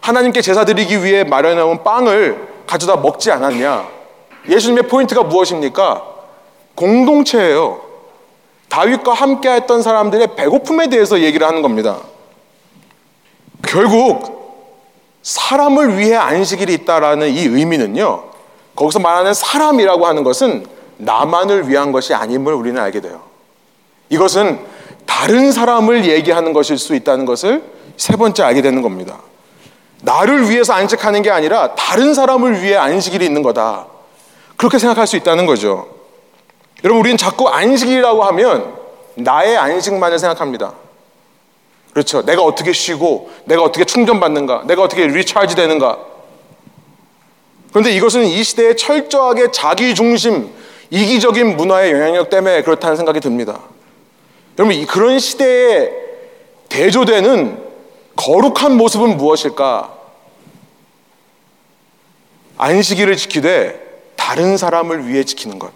하나님께 0.00 0.40
제사 0.40 0.64
드리기 0.64 1.04
위해 1.04 1.24
마련해놓은 1.24 1.84
빵을 1.84 2.48
가져다 2.66 2.96
먹지 2.96 3.30
않았냐? 3.30 3.97
예수님의 4.48 4.84
포인트가 4.84 5.22
무엇입니까? 5.22 6.04
공동체예요. 6.74 7.80
다윗과 8.68 9.12
함께 9.12 9.50
했던 9.50 9.82
사람들의 9.82 10.36
배고픔에 10.36 10.88
대해서 10.88 11.20
얘기를 11.20 11.46
하는 11.46 11.62
겁니다. 11.62 11.98
결국 13.66 14.38
사람을 15.22 15.98
위해 15.98 16.14
안식일이 16.14 16.74
있다라는 16.74 17.28
이 17.28 17.40
의미는요. 17.40 18.24
거기서 18.76 19.00
말하는 19.00 19.34
사람이라고 19.34 20.06
하는 20.06 20.22
것은 20.22 20.66
나만을 20.98 21.68
위한 21.68 21.92
것이 21.92 22.14
아님을 22.14 22.54
우리는 22.54 22.80
알게 22.80 23.00
돼요. 23.00 23.22
이것은 24.10 24.58
다른 25.06 25.52
사람을 25.52 26.06
얘기하는 26.06 26.52
것일 26.52 26.78
수 26.78 26.94
있다는 26.94 27.24
것을 27.24 27.62
세 27.96 28.16
번째 28.16 28.44
알게 28.44 28.62
되는 28.62 28.82
겁니다. 28.82 29.18
나를 30.02 30.48
위해서 30.48 30.74
안식하는 30.74 31.22
게 31.22 31.30
아니라 31.30 31.74
다른 31.74 32.14
사람을 32.14 32.62
위해 32.62 32.76
안식일이 32.76 33.24
있는 33.24 33.42
거다. 33.42 33.86
그렇게 34.58 34.78
생각할 34.78 35.06
수 35.06 35.16
있다는 35.16 35.46
거죠. 35.46 35.88
여러분, 36.84 37.00
우리는 37.00 37.16
자꾸 37.16 37.48
안식이라고 37.48 38.24
하면 38.24 38.74
나의 39.14 39.56
안식만을 39.56 40.18
생각합니다. 40.18 40.74
그렇죠. 41.92 42.24
내가 42.24 42.42
어떻게 42.42 42.72
쉬고, 42.72 43.30
내가 43.44 43.62
어떻게 43.62 43.84
충전받는가, 43.84 44.64
내가 44.66 44.82
어떻게 44.82 45.06
리차지 45.06 45.54
되는가. 45.54 45.98
그런데 47.70 47.92
이것은 47.92 48.24
이 48.24 48.42
시대에 48.42 48.74
철저하게 48.74 49.52
자기 49.52 49.94
중심, 49.94 50.52
이기적인 50.90 51.56
문화의 51.56 51.92
영향력 51.92 52.28
때문에 52.28 52.62
그렇다는 52.62 52.96
생각이 52.96 53.20
듭니다. 53.20 53.60
여러분, 54.58 54.86
그런 54.86 55.20
시대에 55.20 55.90
대조되는 56.68 57.62
거룩한 58.16 58.76
모습은 58.76 59.16
무엇일까? 59.16 59.94
안식일을 62.56 63.16
지키되 63.16 63.87
다른 64.28 64.58
사람을 64.58 65.08
위해 65.08 65.24
지키는 65.24 65.58
것. 65.58 65.72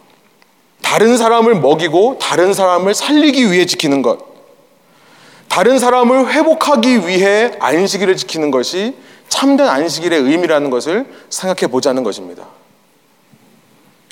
다른 0.82 1.16
사람을 1.16 1.54
먹이고 1.54 2.18
다른 2.20 2.52
사람을 2.52 2.92
살리기 2.92 3.50
위해 3.50 3.64
지키는 3.64 4.02
것. 4.02 4.18
다른 5.48 5.78
사람을 5.78 6.30
회복하기 6.30 7.08
위해 7.08 7.52
안식일을 7.58 8.14
지키는 8.18 8.50
것이 8.50 8.94
참된 9.30 9.66
안식일의 9.68 10.20
의미라는 10.20 10.68
것을 10.68 11.06
생각해 11.30 11.72
보자는 11.72 12.04
것입니다. 12.04 12.44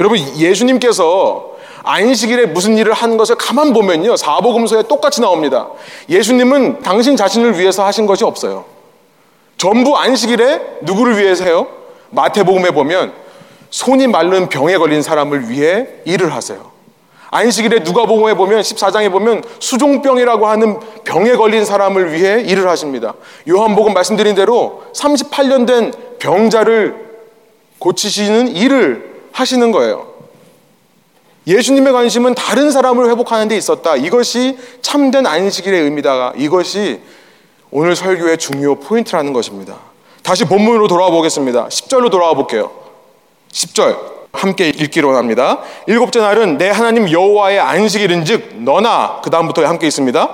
여러분, 0.01 0.19
예수님께서 0.39 1.57
안식일에 1.83 2.47
무슨 2.47 2.79
일을 2.79 2.95
한 2.95 3.19
것을 3.19 3.35
가만 3.35 3.75
보면요. 3.75 4.17
사복음서에 4.17 4.85
똑같이 4.85 5.21
나옵니다. 5.21 5.69
예수님은 6.09 6.81
당신 6.81 7.15
자신을 7.15 7.59
위해서 7.59 7.85
하신 7.85 8.07
것이 8.07 8.25
없어요. 8.25 8.65
전부 9.59 9.99
안식일에 9.99 10.79
누구를 10.81 11.19
위해서 11.19 11.45
해요? 11.45 11.67
마태복음에 12.09 12.71
보면 12.71 13.29
손이 13.71 14.09
마른 14.09 14.49
병에 14.49 14.77
걸린 14.77 15.03
사람을 15.03 15.49
위해 15.49 15.87
일을 16.05 16.35
하세요. 16.35 16.71
안식일에 17.31 17.81
누가복음에 17.81 18.35
보면 18.35 18.61
14장에 18.61 19.11
보면 19.11 19.45
수종병이라고 19.61 20.47
하는 20.49 20.79
병에 21.05 21.37
걸린 21.37 21.65
사람을 21.65 22.13
위해 22.13 22.41
일을 22.43 22.69
하십니다. 22.69 23.15
요한복음 23.49 23.95
말씀드린 23.95 24.35
대로 24.35 24.83
38년 24.95 25.67
된 25.67 25.93
병자를 26.19 27.11
고치시는 27.79 28.49
일을 28.57 29.29
하시는 29.33 29.71
거예요. 29.71 30.11
예수님의 31.47 31.93
관심은 31.93 32.35
다른 32.35 32.71
사람을 32.71 33.09
회복하는 33.11 33.49
데 33.49 33.57
있었다. 33.57 33.97
이것이 33.97 34.59
참된 34.83 35.25
안식일의 35.27 35.83
의미다. 35.83 36.35
이것이 36.37 37.01
오늘 37.71 37.95
설교의 37.95 38.39
중요 38.39 38.75
포인트라는 38.75 39.33
것입니다. 39.33 39.79
다시 40.23 40.45
본문으로 40.45 40.89
돌아와 40.89 41.11
보겠습니다. 41.11 41.69
10절로 41.69 42.11
돌아와 42.11 42.35
볼게요. 42.35 42.80
10절 43.53 43.97
함께 44.33 44.69
읽기로 44.69 45.17
합니다. 45.17 45.59
일곱째 45.87 46.21
날은 46.21 46.59
내 46.59 46.71
하나님 46.71 47.11
여호와의 47.11 47.59
안식일은즉 47.59 48.63
너나 48.63 49.21
그 49.23 49.31
다음부터 49.31 49.67
함께 49.67 49.87
있습니다. 49.87 50.29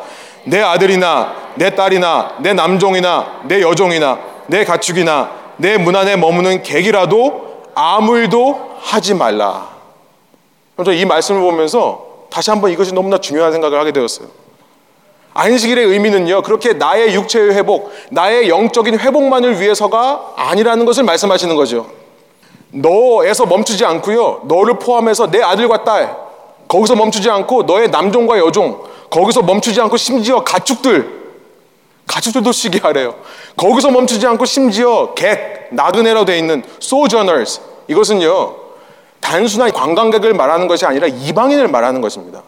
내 0.45 0.61
아들이나 0.61 1.35
내 1.57 1.75
딸이나 1.75 2.37
내 2.41 2.53
남종이나 2.53 3.43
내 3.45 3.63
여종이나 3.63 4.19
내 4.49 4.65
가축이나 4.65 5.31
내 5.57 5.79
문 5.79 5.97
안에 5.97 6.17
머무는 6.17 6.63
객이라도 6.63 7.63
아무 7.75 8.19
일도 8.19 8.77
하지 8.81 9.15
말라. 9.15 9.69
그래서 10.77 10.93
이 10.93 11.05
말씀을 11.07 11.41
보면서 11.41 12.27
다시 12.31 12.51
한번 12.51 12.71
이것이 12.71 12.93
너무나 12.93 13.19
중요한 13.19 13.53
생각을 13.53 13.79
하게 13.81 13.93
되었어요. 13.93 14.29
안식일의 15.33 15.85
의미는요, 15.87 16.43
그렇게 16.43 16.75
나의 16.75 17.15
육체의 17.15 17.55
회복, 17.55 17.91
나의 18.11 18.49
영적인 18.49 18.99
회복만을 18.99 19.61
위해서가 19.61 20.35
아니라는 20.37 20.85
것을 20.87 21.05
말씀하시는 21.05 21.55
거죠. 21.57 21.87
너에서 22.71 23.47
멈추지 23.47 23.85
않고요. 23.85 24.43
너를 24.45 24.79
포함해서 24.79 25.31
내 25.31 25.43
아들과 25.43 25.85
딸 25.85 26.17
거기서 26.69 26.97
멈추지 26.97 27.31
않고 27.31 27.63
너의 27.63 27.91
남종과 27.91 28.39
여종 28.39 28.83
거기서 29.11 29.43
멈추지 29.43 29.81
않고 29.81 29.97
심지어 29.97 30.43
가축들 30.43 31.27
가축들도 32.07 32.53
쉬게 32.53 32.79
하래요. 32.79 33.15
거기서 33.57 33.91
멈추지 33.91 34.27
않고 34.27 34.45
심지어 34.45 35.15
객 35.15 35.69
나그네로 35.73 36.25
되어 36.25 36.37
있는 36.37 36.63
sojourners 36.81 37.61
이것은요 37.89 38.57
단순한 39.21 39.73
관광객을 39.73 40.35
말하는 40.35 40.69
것이 40.69 40.87
아니라 40.87 41.07
이방인을 41.07 41.69
말하는 41.69 42.01
것입니다. 42.01 42.43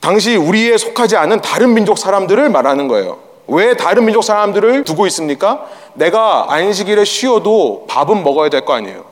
당시 0.00 0.34
우리에 0.36 0.76
속하지 0.76 1.16
않은 1.16 1.40
다른 1.40 1.74
민족 1.74 1.98
사람들을 1.98 2.50
말하는 2.50 2.88
거예요. 2.88 3.31
왜 3.52 3.74
다른 3.76 4.04
민족 4.06 4.22
사람들을 4.22 4.84
두고 4.84 5.06
있습니까? 5.08 5.66
내가 5.94 6.46
안식일에 6.52 7.04
쉬어도 7.04 7.84
밥은 7.88 8.22
먹어야 8.22 8.48
될 8.48 8.64
거 8.64 8.72
아니에요. 8.74 9.04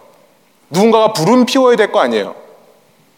누군가가 0.70 1.12
불은 1.12 1.44
피워야 1.46 1.76
될 1.76 1.92
거 1.92 2.00
아니에요. 2.00 2.34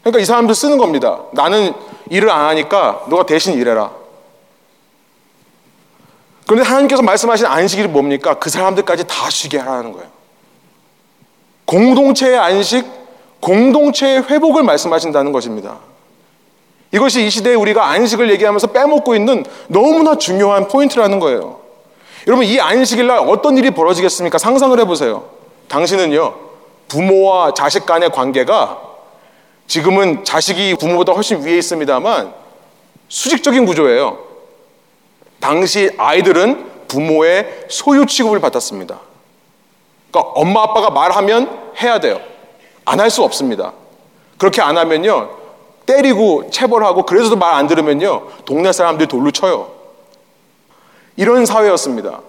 그러니까 0.03 0.21
이 0.21 0.25
사람들 0.25 0.55
쓰는 0.55 0.79
겁니다. 0.79 1.21
나는 1.33 1.73
일을 2.11 2.29
안 2.31 2.47
하니까 2.49 3.05
너가 3.09 3.25
대신 3.25 3.55
일해라. 3.55 3.91
그런데 6.47 6.67
하나님께서 6.69 7.03
말씀하신 7.03 7.47
안식일이 7.47 7.87
뭡니까? 7.89 8.35
그 8.35 8.51
사람들까지 8.51 9.07
다 9.07 9.31
쉬게 9.31 9.59
하라는 9.59 9.93
거예요. 9.93 10.09
공동체의 11.67 12.37
안식, 12.37 12.85
공동체의 13.41 14.25
회복을 14.29 14.65
말씀하신다는 14.65 15.31
것입니다. 15.33 15.79
이것이 16.93 17.27
이 17.27 17.31
시대에 17.31 17.55
우리가 17.55 17.87
안식을 17.89 18.31
얘기하면서 18.33 18.69
빼먹고 18.69 19.15
있는 19.15 19.45
너무나 19.69 20.17
중요한 20.17 20.69
포인트라는 20.69 21.19
거예요. 21.21 21.61
여러분, 22.27 22.45
이 22.47 22.61
안식일 22.61 23.07
날 23.07 23.19
어떤 23.19 23.57
일이 23.57 23.71
벌어지겠습니까? 23.71 24.39
상상을 24.39 24.79
해보세요. 24.81 25.25
당신은요, 25.69 26.35
부모와 26.89 27.55
자식 27.55 27.87
간의 27.87 28.11
관계가 28.11 28.79
지금은 29.67 30.25
자식이 30.25 30.75
부모보다 30.75 31.13
훨씬 31.13 31.43
위에 31.43 31.57
있습니다만 31.57 32.35
수직적인 33.09 33.65
구조예요. 33.65 34.19
당시 35.41 35.91
아이들은 35.97 36.71
부모의 36.89 37.65
소유 37.69 38.05
취급을 38.05 38.39
받았습니다. 38.41 39.01
그러니까 40.11 40.33
엄마 40.35 40.63
아빠가 40.63 40.91
말하면 40.91 41.73
해야 41.81 41.99
돼요. 42.01 42.21
안 42.85 43.01
할 43.01 43.09
수 43.11 43.23
없습니다. 43.23 43.73
그렇게 44.37 44.61
안 44.61 44.77
하면요. 44.77 45.31
때리고 45.87 46.51
체벌하고 46.51 47.05
그래서도 47.05 47.37
말 47.37 47.55
안 47.55 47.67
들으면요. 47.67 48.29
동네 48.45 48.73
사람들이 48.73 49.09
돌로 49.09 49.31
쳐요. 49.31 49.71
이런 51.17 51.45
사회였습니다. 51.45 52.21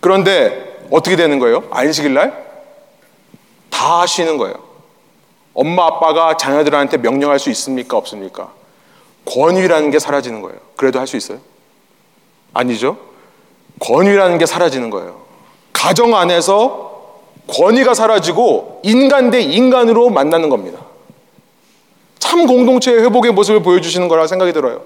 그런데 0.00 0.86
어떻게 0.90 1.16
되는 1.16 1.38
거예요? 1.38 1.64
안식일 1.70 2.14
날? 2.14 2.44
다 3.70 4.06
쉬는 4.06 4.38
거예요. 4.38 4.54
엄마 5.52 5.86
아빠가 5.86 6.36
자녀들한테 6.36 6.96
명령할 6.98 7.38
수 7.38 7.50
있습니까? 7.50 7.96
없습니까? 7.96 8.52
권위라는 9.26 9.90
게 9.90 9.98
사라지는 9.98 10.40
거예요. 10.42 10.58
그래도 10.76 10.98
할 10.98 11.06
수 11.06 11.16
있어요? 11.16 11.38
아니죠. 12.52 12.96
권위라는 13.80 14.38
게 14.38 14.46
사라지는 14.46 14.90
거예요. 14.90 15.22
가정 15.72 16.14
안에서 16.14 16.92
권위가 17.48 17.94
사라지고 17.94 18.80
인간 18.84 19.30
대 19.30 19.40
인간으로 19.42 20.08
만나는 20.10 20.48
겁니다. 20.48 20.78
참 22.24 22.46
공동체의 22.46 23.02
회복의 23.02 23.32
모습을 23.32 23.62
보여주시는 23.62 24.08
거라 24.08 24.26
생각이 24.26 24.54
들어요. 24.54 24.80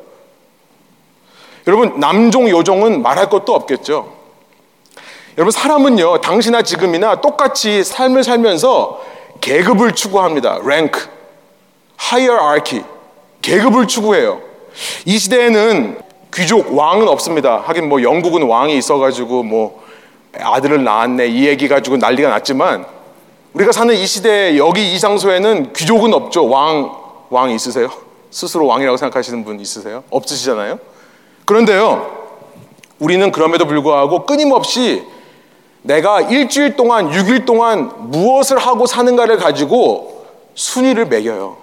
여러분, 1.69 2.01
남종, 2.01 2.51
여종은 2.51 3.01
말할 3.01 3.31
것도 3.31 3.55
없겠죠. 3.55 4.13
여러분, 5.37 5.53
사람은요, 5.53 6.21
당시나 6.21 6.63
지금이나 6.63 7.21
똑같이 7.21 7.85
삶을 7.85 8.25
살면서 8.25 9.01
계급을 9.41 9.93
추구합니다. 9.93 10.59
rank, 10.65 11.09
hierarchy, 11.97 12.83
계급을 13.41 13.87
추구해요. 13.87 14.41
이 15.05 15.17
시대에는 15.17 16.01
귀족, 16.35 16.77
왕은 16.77 17.07
없습니다. 17.07 17.63
하긴 17.65 17.89
뭐 17.89 18.03
영국은 18.03 18.43
왕이 18.43 18.77
있어가지고 18.77 19.45
뭐 19.45 19.85
아들을 20.37 20.83
낳았네 20.83 21.29
이 21.29 21.47
얘기 21.47 21.69
가지고 21.69 21.99
난리가 21.99 22.31
났지만 22.31 22.85
우리가 23.53 23.71
사는 23.71 23.95
이 23.95 24.07
시대 24.07 24.59
여기 24.59 24.93
이 24.93 24.99
장소에는 24.99 25.73
귀족은 25.73 26.13
없죠. 26.13 26.49
왕, 26.49 26.98
왕 27.31 27.51
있으세요? 27.51 27.91
스스로 28.31 28.67
왕이라고 28.67 28.97
생각하시는 28.97 29.45
분 29.45 29.61
있으세요? 29.61 30.05
없으시잖아요? 30.11 30.79
그런데요, 31.45 32.29
우리는 32.99 33.31
그럼에도 33.33 33.67
불구하고 33.67 34.27
끊임없이 34.27 35.05
내가 35.83 36.21
일주일 36.21 36.77
동안, 36.77 37.11
6일 37.11 37.47
동안 37.47 38.11
무엇을 38.11 38.59
하고 38.59 38.87
사는가를 38.87 39.39
가지고 39.39 40.27
순위를 40.55 41.07
매겨요. 41.07 41.57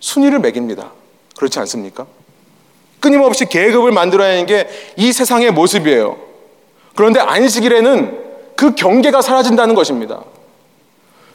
순위를 0.00 0.38
매깁니다. 0.38 0.92
그렇지 1.36 1.58
않습니까? 1.60 2.06
끊임없이 3.00 3.46
계급을 3.46 3.90
만들어내는 3.92 4.46
게 4.46 4.68
이 4.96 5.12
세상의 5.12 5.50
모습이에요. 5.52 6.16
그런데 6.94 7.20
안식일에는 7.20 8.18
그 8.56 8.74
경계가 8.74 9.22
사라진다는 9.22 9.74
것입니다. 9.74 10.22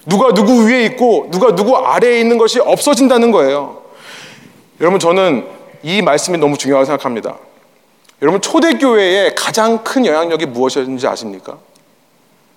누가 0.07 0.33
누구 0.33 0.65
위에 0.65 0.85
있고 0.85 1.27
누가 1.31 1.53
누구 1.53 1.75
아래에 1.75 2.21
있는 2.21 2.37
것이 2.37 2.61
없어진다는 2.61 3.31
거예요. 3.31 3.81
여러분 4.79 4.99
저는 4.99 5.45
이 5.83 6.01
말씀이 6.01 6.37
너무 6.37 6.57
중요하다고 6.57 6.85
생각합니다. 6.85 7.35
여러분 8.21 8.39
초대교회의 8.39 9.35
가장 9.35 9.83
큰 9.83 10.05
영향력이 10.05 10.45
무엇이었는지 10.45 11.05
아십니까? 11.07 11.57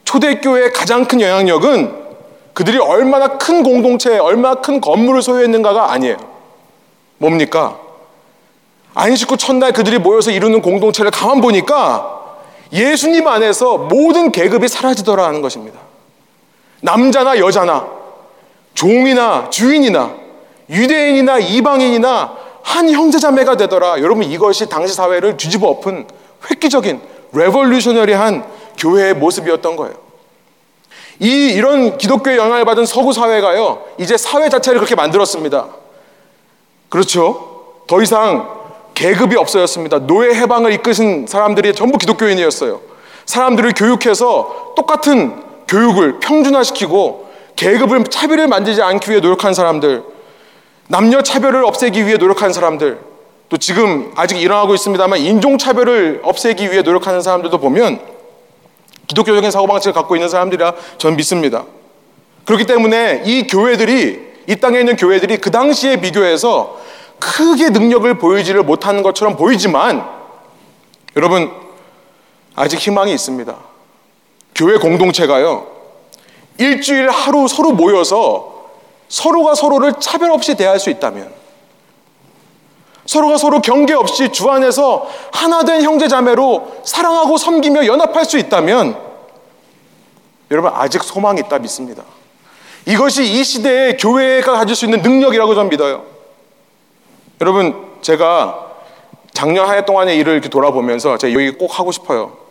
초대교회의 0.04 0.72
가장 0.72 1.04
큰 1.06 1.20
영향력은 1.20 2.10
그들이 2.54 2.78
얼마나 2.78 3.36
큰 3.36 3.64
공동체, 3.64 4.16
얼마나 4.16 4.60
큰 4.60 4.80
건물을 4.80 5.20
소유했는가가 5.20 5.90
아니에요. 5.92 6.18
뭡니까? 7.18 7.80
안식구 8.94 9.36
첫날 9.38 9.72
그들이 9.72 9.98
모여서 9.98 10.30
이루는 10.30 10.62
공동체를 10.62 11.10
가만 11.10 11.40
보니까 11.40 12.36
예수님 12.72 13.26
안에서 13.26 13.76
모든 13.76 14.30
계급이 14.30 14.68
사라지더라 14.68 15.26
하는 15.26 15.42
것입니다. 15.42 15.89
남자나 16.80 17.38
여자나 17.38 17.86
종이나 18.74 19.50
주인이나 19.50 20.14
유대인이나 20.68 21.38
이방인이나 21.38 22.36
한 22.62 22.90
형제자매가 22.90 23.56
되더라. 23.56 24.00
여러분 24.00 24.24
이것이 24.24 24.68
당시 24.68 24.94
사회를 24.94 25.36
뒤집어 25.36 25.68
엎은 25.68 26.06
획기적인 26.50 27.00
레볼루셔너리한 27.32 28.44
교회의 28.78 29.14
모습이었던 29.14 29.76
거예요. 29.76 29.94
이 31.18 31.50
이런 31.50 31.98
기독교의 31.98 32.38
영향을 32.38 32.64
받은 32.64 32.86
서구 32.86 33.12
사회가요. 33.12 33.82
이제 33.98 34.16
사회 34.16 34.48
자체를 34.48 34.78
그렇게 34.78 34.94
만들었습니다. 34.94 35.68
그렇죠? 36.88 37.82
더 37.86 38.00
이상 38.00 38.48
계급이 38.94 39.36
없어졌습니다. 39.36 40.06
노예 40.06 40.34
해방을 40.34 40.72
이끄신 40.72 41.26
사람들이 41.26 41.74
전부 41.74 41.98
기독교인이었어요. 41.98 42.80
사람들을 43.26 43.72
교육해서 43.76 44.72
똑같은 44.76 45.49
교육을 45.70 46.18
평준화시키고 46.18 47.30
계급을 47.54 48.04
차별을 48.04 48.48
만들지 48.48 48.82
않기 48.82 49.10
위해 49.10 49.20
노력한 49.20 49.54
사람들, 49.54 50.02
남녀 50.88 51.22
차별을 51.22 51.64
없애기 51.64 52.06
위해 52.06 52.16
노력한 52.16 52.52
사람들, 52.52 52.98
또 53.48 53.56
지금 53.56 54.12
아직 54.16 54.40
일어나고 54.40 54.74
있습니다만 54.74 55.20
인종 55.20 55.58
차별을 55.58 56.20
없애기 56.24 56.70
위해 56.70 56.82
노력하는 56.82 57.20
사람들도 57.20 57.58
보면 57.58 58.00
기독교적인 59.06 59.50
사고방식을 59.50 59.92
갖고 59.92 60.16
있는 60.16 60.28
사람들이라 60.28 60.74
전 60.98 61.16
믿습니다. 61.16 61.64
그렇기 62.44 62.64
때문에 62.64 63.22
이 63.24 63.46
교회들이 63.46 64.30
이 64.48 64.56
땅에 64.56 64.80
있는 64.80 64.96
교회들이 64.96 65.38
그 65.38 65.50
당시에 65.50 66.00
비교해서 66.00 66.78
크게 67.18 67.70
능력을 67.70 68.12
보이지를 68.14 68.62
못하는 68.62 69.02
것처럼 69.02 69.36
보이지만 69.36 70.04
여러분 71.16 71.52
아직 72.56 72.78
희망이 72.78 73.12
있습니다. 73.12 73.69
교회 74.60 74.76
공동체가요. 74.76 75.66
일주일 76.58 77.08
하루 77.08 77.48
서로 77.48 77.72
모여서 77.72 78.66
서로가 79.08 79.54
서로를 79.54 79.94
차별 79.98 80.30
없이 80.30 80.54
대할 80.54 80.78
수 80.78 80.90
있다면 80.90 81.32
서로가 83.06 83.38
서로 83.38 83.62
경계 83.62 83.94
없이 83.94 84.30
주 84.30 84.50
안에서 84.50 85.08
하나된 85.32 85.82
형제 85.82 86.08
자매로 86.08 86.82
사랑하고 86.84 87.38
섬기며 87.38 87.86
연합할 87.86 88.26
수 88.26 88.36
있다면 88.36 88.98
여러분 90.50 90.70
아직 90.74 91.02
소망이 91.04 91.40
있다 91.40 91.58
믿습니다. 91.58 92.02
이것이 92.84 93.24
이 93.24 93.42
시대의 93.42 93.96
교회가 93.96 94.52
가질 94.52 94.76
수 94.76 94.84
있는 94.84 95.00
능력이라고 95.00 95.54
저는 95.54 95.70
믿어요. 95.70 96.04
여러분 97.40 97.86
제가 98.02 98.66
작년 99.32 99.66
한 99.66 99.76
해 99.78 99.86
동안의 99.86 100.18
일을 100.18 100.34
이렇게 100.34 100.50
돌아보면서 100.50 101.16
제가 101.16 101.32
여기 101.32 101.50
꼭 101.52 101.78
하고 101.78 101.92
싶어요. 101.92 102.49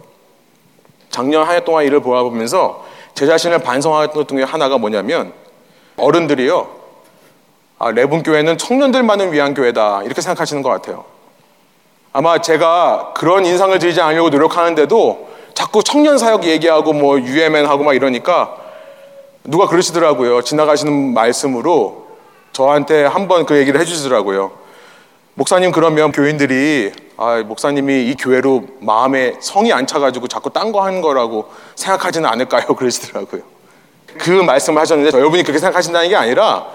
작년 1.09 1.43
한 1.43 1.55
해 1.55 1.63
동안 1.63 1.85
일을 1.85 2.01
돌아보면서 2.01 2.85
제 3.13 3.25
자신을 3.25 3.59
반성하던 3.59 4.13
것 4.13 4.27
중에 4.27 4.43
하나가 4.43 4.77
뭐냐면 4.77 5.33
어른들이요. 5.97 6.67
아, 7.79 7.91
레분 7.91 8.23
교회는 8.23 8.57
청년들만을 8.57 9.31
위한 9.31 9.53
교회다 9.53 10.03
이렇게 10.03 10.21
생각하시는 10.21 10.61
것 10.61 10.69
같아요. 10.69 11.05
아마 12.11 12.39
제가 12.41 13.13
그런 13.15 13.45
인상을 13.45 13.77
드리지 13.79 14.01
않으려고 14.01 14.29
노력하는데도 14.29 15.29
자꾸 15.53 15.83
청년 15.83 16.17
사역 16.17 16.45
얘기하고 16.45 16.93
뭐 16.93 17.19
UMN 17.19 17.65
하고 17.65 17.83
막 17.83 17.93
이러니까 17.93 18.55
누가 19.43 19.67
그러시더라고요. 19.67 20.41
지나가시는 20.41 21.13
말씀으로 21.13 22.07
저한테 22.51 23.05
한번 23.05 23.45
그 23.45 23.57
얘기를 23.57 23.79
해주시더라고요. 23.79 24.51
목사님 25.39 25.71
그러면 25.71 26.11
교인들이 26.11 26.91
아, 27.15 27.37
목사님이 27.37 28.09
이 28.09 28.15
교회로 28.15 28.65
마음에 28.81 29.35
성이 29.39 29.71
안 29.71 29.87
차가지고 29.87 30.27
자꾸 30.27 30.49
딴 30.49 30.73
거 30.73 30.83
하는 30.83 30.99
거라고 30.99 31.49
생각하지는 31.75 32.29
않을까요? 32.29 32.65
그러시더라고요. 32.75 33.43
그 34.17 34.31
말씀을 34.31 34.81
하셨는데 34.81 35.17
여러분이 35.17 35.43
그렇게 35.43 35.59
생각하신다는 35.59 36.09
게 36.09 36.17
아니라 36.17 36.67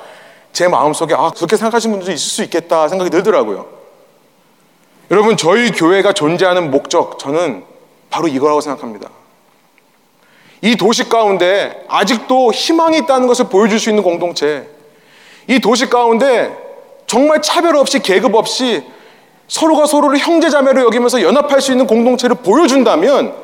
제 0.55 0.66
마음속에 0.66 1.12
아, 1.12 1.31
그렇게 1.37 1.59
생각하시는 1.59 1.92
분들도 1.92 2.12
있을 2.12 2.27
수 2.27 2.42
있겠다 2.42 2.88
생각이 2.88 3.11
들더라고요. 3.11 3.66
여러분, 5.11 5.37
저희 5.37 5.70
교회가 5.70 6.14
존재하는 6.14 6.70
목적, 6.70 7.18
저는 7.18 7.64
바로 8.09 8.29
이거라고 8.29 8.62
생각합니다. 8.62 9.11
이 10.62 10.74
도시 10.77 11.11
가운데 11.11 11.85
아직도 11.88 12.50
희망이 12.53 12.96
있다는 13.00 13.27
것을 13.27 13.50
보여줄 13.50 13.79
수 13.79 13.90
있는 13.90 14.03
공동체. 14.03 14.66
이 15.48 15.61
도시 15.61 15.90
가운데 15.90 16.63
정말 17.07 17.43
차별 17.43 17.77
없이 17.77 18.01
계급 18.01 18.35
없이 18.35 18.85
서로가 19.49 19.87
서로를 19.87 20.19
형제자매로 20.19 20.83
여기면서 20.85 21.23
연합할 21.23 21.61
수 21.61 21.73
있는 21.73 21.87
공동체를 21.87 22.37
보여준다면 22.37 23.35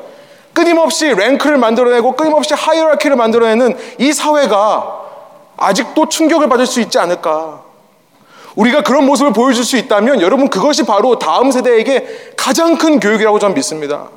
끊임없이 0.53 1.07
랭크를 1.07 1.57
만들어내고 1.57 2.15
끊임없이 2.15 2.53
하이어라키를 2.53 3.15
만들어내는 3.15 3.77
이 3.99 4.11
사회가 4.11 5.01
아직도 5.57 6.09
충격을 6.09 6.49
받을 6.49 6.65
수 6.65 6.81
있지 6.81 6.99
않을까. 6.99 7.63
우리가 8.55 8.83
그런 8.83 9.05
모습을 9.05 9.31
보여줄 9.31 9.63
수 9.63 9.77
있다면 9.77 10.21
여러분 10.21 10.49
그것이 10.49 10.83
바로 10.83 11.17
다음 11.19 11.51
세대에게 11.51 12.33
가장 12.35 12.77
큰 12.77 12.99
교육이라고 12.99 13.39
저는 13.39 13.55
믿습니다. 13.55 14.09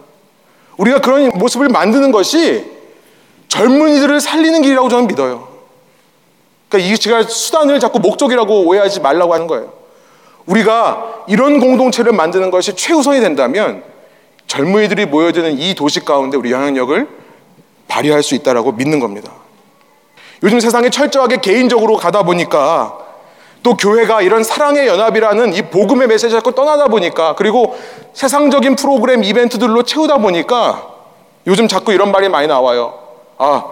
우리가 0.77 1.01
그런 1.01 1.29
모습을 1.39 1.69
만드는 1.69 2.11
것이 2.11 2.65
젊은이들을 3.49 4.21
살리는 4.21 4.63
길이라고 4.63 4.89
저는 4.89 5.07
믿어요. 5.07 5.54
그러니까 6.69 6.93
이 6.93 6.99
제가 6.99 7.23
수단을 7.25 7.81
자꾸 7.81 8.01
목적이라고 8.01 8.67
오해하지 8.67 9.01
말라고 9.01 9.35
하는 9.35 9.47
거예요. 9.47 9.73
우리가 10.47 11.25
이런 11.27 11.61
공동체를 11.61 12.13
만드는 12.13 12.51
것이 12.51 12.77
최우선이 12.77 13.21
된다면 13.21 13.83
젊은이들이 14.47 15.07
모여드는 15.07 15.59
이 15.59 15.75
도시 15.75 16.05
가운데 16.05 16.37
우리 16.37 16.53
영향력을 16.53 17.09
발휘할 17.89 18.23
수 18.23 18.35
있다라고 18.35 18.73
믿는 18.73 19.01
겁니다. 19.01 19.33
요즘 20.43 20.61
세상에 20.61 20.91
철저하게 20.91 21.39
개인적으로 21.39 21.97
가다 21.97 22.23
보니까 22.23 22.99
또 23.63 23.77
교회가 23.77 24.21
이런 24.21 24.45
사랑의 24.45 24.87
연합이라는 24.87 25.55
이 25.55 25.63
복음의 25.63 26.07
메시지를 26.09 26.39
자꾸 26.39 26.55
떠나다 26.55 26.89
보니까 26.89 27.35
그리고 27.35 27.75
세상적인 28.13 28.77
프로그램 28.77 29.25
이벤트들로 29.25 29.85
채우다 29.85 30.19
보니까 30.19 30.87
요즘 31.47 31.67
자꾸 31.67 31.93
이런 31.93 32.13
말이 32.13 32.29
많이 32.29 32.47
나와요. 32.47 32.99
아, 33.39 33.65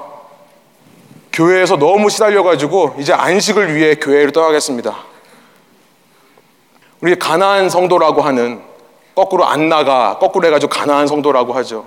교회에서 1.33 1.77
너무 1.77 2.11
시달려가지고 2.11 2.97
이제 2.99 3.13
안식을 3.13 3.75
위해 3.75 3.95
교회를 3.95 4.33
떠나겠습니다. 4.33 4.97
우리 7.01 7.19
가나안 7.19 7.71
성도라고 7.71 8.23
하는 8.23 8.63
거꾸로 9.15 9.45
안 9.45 9.69
나가 9.69 10.19
거꾸로 10.19 10.47
해가지고 10.47 10.71
가나안 10.71 11.07
성도라고 11.07 11.53
하죠. 11.55 11.87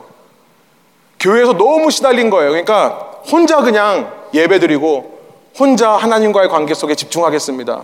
교회에서 1.20 1.54
너무 1.54 1.92
시달린 1.92 2.30
거예요. 2.30 2.52
그러니까 2.52 3.12
혼자 3.32 3.62
그냥 3.62 4.12
예배드리고 4.34 5.20
혼자 5.58 5.92
하나님과의 5.92 6.50
관계 6.50 6.74
속에 6.74 6.96
집중하겠습니다. 6.96 7.84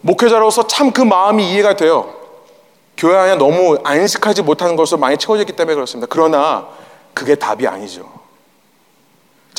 목회자로서 0.00 0.66
참 0.66 0.92
그 0.92 1.02
마음이 1.02 1.52
이해가 1.52 1.76
돼요. 1.76 2.14
교회 2.96 3.16
안에 3.16 3.36
너무 3.36 3.78
안식하지 3.84 4.42
못하는 4.42 4.76
것으로 4.76 4.98
많이 4.98 5.16
채워졌기 5.16 5.52
때문에 5.52 5.74
그렇습니다. 5.74 6.06
그러나 6.10 6.66
그게 7.14 7.34
답이 7.34 7.66
아니죠. 7.66 8.19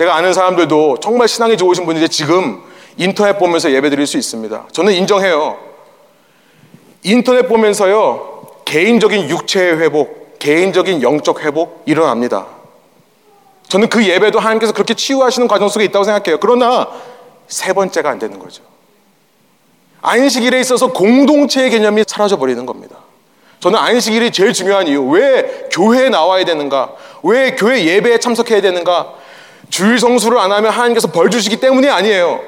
제가 0.01 0.15
아는 0.15 0.33
사람들도 0.33 0.97
정말 0.99 1.27
신앙이 1.27 1.57
좋으신 1.57 1.85
분인데 1.85 2.07
지금 2.07 2.63
인터넷 2.97 3.37
보면서 3.37 3.71
예배 3.71 3.91
드릴 3.91 4.07
수 4.07 4.17
있습니다. 4.17 4.69
저는 4.71 4.93
인정해요. 4.93 5.59
인터넷 7.03 7.47
보면서요, 7.47 8.47
개인적인 8.65 9.29
육체의 9.29 9.79
회복, 9.79 10.39
개인적인 10.39 11.03
영적 11.03 11.43
회복 11.43 11.83
일어납니다. 11.85 12.47
저는 13.67 13.89
그 13.89 14.03
예배도 14.03 14.39
하나님께서 14.39 14.73
그렇게 14.73 14.95
치유하시는 14.95 15.47
과정 15.47 15.69
속에 15.69 15.85
있다고 15.85 16.03
생각해요. 16.03 16.39
그러나 16.39 16.87
세 17.47 17.71
번째가 17.71 18.09
안 18.09 18.17
되는 18.17 18.39
거죠. 18.39 18.63
안식일에 20.01 20.59
있어서 20.61 20.91
공동체의 20.93 21.69
개념이 21.69 22.05
사라져 22.07 22.37
버리는 22.37 22.65
겁니다. 22.65 22.95
저는 23.59 23.77
안식일이 23.77 24.31
제일 24.31 24.51
중요한 24.51 24.87
이유. 24.87 25.07
왜 25.09 25.67
교회에 25.71 26.09
나와야 26.09 26.43
되는가? 26.43 26.93
왜 27.21 27.51
교회 27.51 27.85
예배에 27.85 28.17
참석해야 28.17 28.61
되는가? 28.61 29.20
주일 29.71 29.97
성수를 29.97 30.37
안 30.37 30.51
하면 30.51 30.71
하나님께서 30.71 31.07
벌 31.07 31.31
주시기 31.31 31.59
때문이 31.59 31.89
아니에요. 31.89 32.41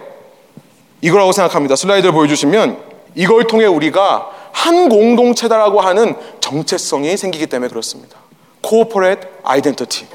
이거라고 1.02 1.32
생각합니다. 1.32 1.76
슬라이드를 1.76 2.14
보여주시면 2.14 2.78
이걸 3.16 3.48
통해 3.48 3.66
우리가 3.66 4.30
한 4.52 4.90
공동체다라고 4.90 5.82
하는 5.82 6.16
정체성이 6.40 7.18
생기기 7.18 7.48
때문에 7.48 7.70
그렇습니다. 7.70 8.18
Corporate 8.66 9.28
Identity. 9.44 10.08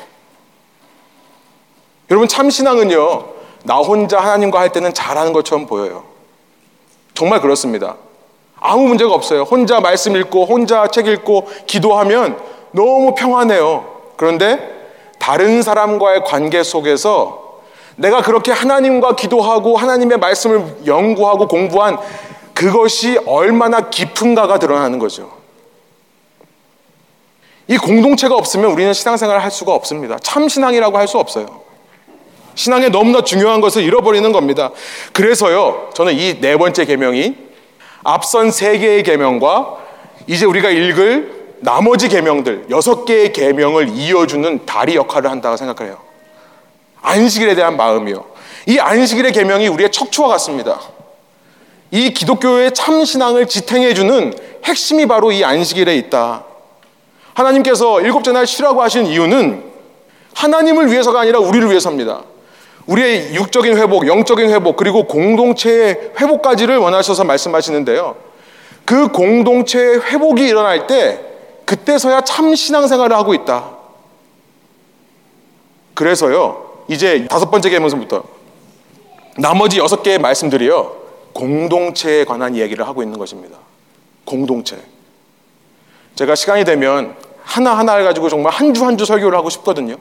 여러분 2.11 2.29
참신앙은요. 2.29 3.39
나 3.65 3.77
혼자 3.77 4.21
하나님과 4.21 4.61
할 4.61 4.71
때는 4.71 4.95
잘하는 4.95 5.33
것처럼 5.33 5.67
보여요. 5.67 6.05
정말 7.15 7.41
그렇습니다. 7.41 7.97
아무 8.61 8.87
문제가 8.87 9.13
없어요. 9.13 9.43
혼자 9.43 9.81
말씀 9.81 10.15
읽고 10.17 10.47
혼자 10.47 10.87
책 10.89 11.07
읽고 11.07 11.49
기도하면 11.67 12.39
너무 12.73 13.15
평안해요. 13.15 14.13
그런데 14.17 14.78
다른 15.29 15.61
사람과의 15.61 16.23
관계 16.25 16.63
속에서 16.63 17.59
내가 17.97 18.23
그렇게 18.23 18.51
하나님과 18.51 19.15
기도하고 19.15 19.77
하나님의 19.77 20.17
말씀을 20.17 20.87
연구하고 20.87 21.47
공부한 21.47 21.99
그것이 22.55 23.19
얼마나 23.27 23.91
깊은가가 23.91 24.59
드러나는 24.59 24.99
거죠. 24.99 25.31
이 27.67 27.77
공동체가 27.77 28.37
없으면 28.37 28.71
우리는 28.71 28.95
신앙생활을 28.95 29.43
할 29.45 29.51
수가 29.51 29.75
없습니다. 29.75 30.17
참 30.23 30.49
신앙이라고 30.49 30.97
할 30.97 31.07
수 31.07 31.19
없어요. 31.19 31.61
신앙에 32.55 32.89
너무나 32.89 33.21
중요한 33.21 33.61
것을 33.61 33.83
잃어버리는 33.83 34.33
겁니다. 34.33 34.71
그래서요, 35.13 35.91
저는 35.93 36.15
이 36.15 36.41
네 36.41 36.57
번째 36.57 36.87
계명이 36.87 37.37
앞선 38.03 38.51
세 38.51 38.79
개의 38.79 39.03
계명과 39.03 39.77
이제 40.27 40.47
우리가 40.47 40.71
읽을 40.71 41.38
나머지 41.61 42.09
계명들 42.09 42.67
여섯 42.71 43.05
개의 43.05 43.33
계명을 43.33 43.89
이어주는 43.89 44.67
다리 44.67 44.97
역할을 44.97 45.31
한다고 45.31 45.57
생각해요. 45.57 45.99
안식일에 47.03 47.55
대한 47.55 47.77
마음이요. 47.77 48.25
이 48.67 48.79
안식일의 48.79 49.33
계명이 49.33 49.69
우리의 49.69 49.91
척추와 49.91 50.29
같습니다. 50.29 50.81
이 51.91 52.13
기독교의 52.13 52.75
참 52.75 53.05
신앙을 53.05 53.47
지탱해 53.47 53.95
주는 53.95 54.33
핵심이 54.65 55.07
바로 55.07 55.33
이 55.33 55.43
안식일에 55.43 55.97
있다. 55.97 56.45
하나님께서 57.35 58.01
일곱째 58.01 58.33
날 58.33 58.47
쉬라고 58.47 58.83
하신 58.83 59.07
이유는 59.07 59.65
하나님을 60.35 60.91
위해서가 60.91 61.21
아니라 61.21 61.39
우리를 61.39 61.69
위해서입니다. 61.71 62.23
우리의 62.87 63.35
육적인 63.35 63.77
회복, 63.77 64.07
영적인 64.07 64.51
회복, 64.51 64.77
그리고 64.77 65.07
공동체의 65.07 66.13
회복까지를 66.19 66.79
원하셔서 66.79 67.25
말씀하시는데요. 67.25 68.17
그 68.85 69.09
공동체의 69.09 70.01
회복이 70.01 70.47
일어날 70.47 70.87
때 70.87 71.28
그때서야 71.69 72.23
참 72.23 72.55
신앙생활을 72.55 73.15
하고 73.15 73.35
있다. 73.35 73.77
그래서요, 75.93 76.85
이제 76.89 77.27
다섯 77.29 77.51
번째 77.51 77.69
계명서부터 77.69 78.23
나머지 79.37 79.79
여섯 79.79 80.03
개의 80.03 80.19
말씀들이요, 80.19 80.97
공동체에 81.35 82.25
관한 82.25 82.55
이야기를 82.55 82.87
하고 82.89 83.03
있는 83.03 83.19
것입니다. 83.19 83.59
공동체. 84.25 84.79
제가 86.15 86.35
시간이 86.35 86.65
되면 86.65 87.15
하나하나 87.45 87.97
해가지고 87.97 88.31
정말 88.31 88.51
한 88.53 88.73
주 88.73 88.85
한 88.85 88.97
주 88.97 89.05
설교를 89.05 89.37
하고 89.37 89.51
싶거든요. 89.51 89.97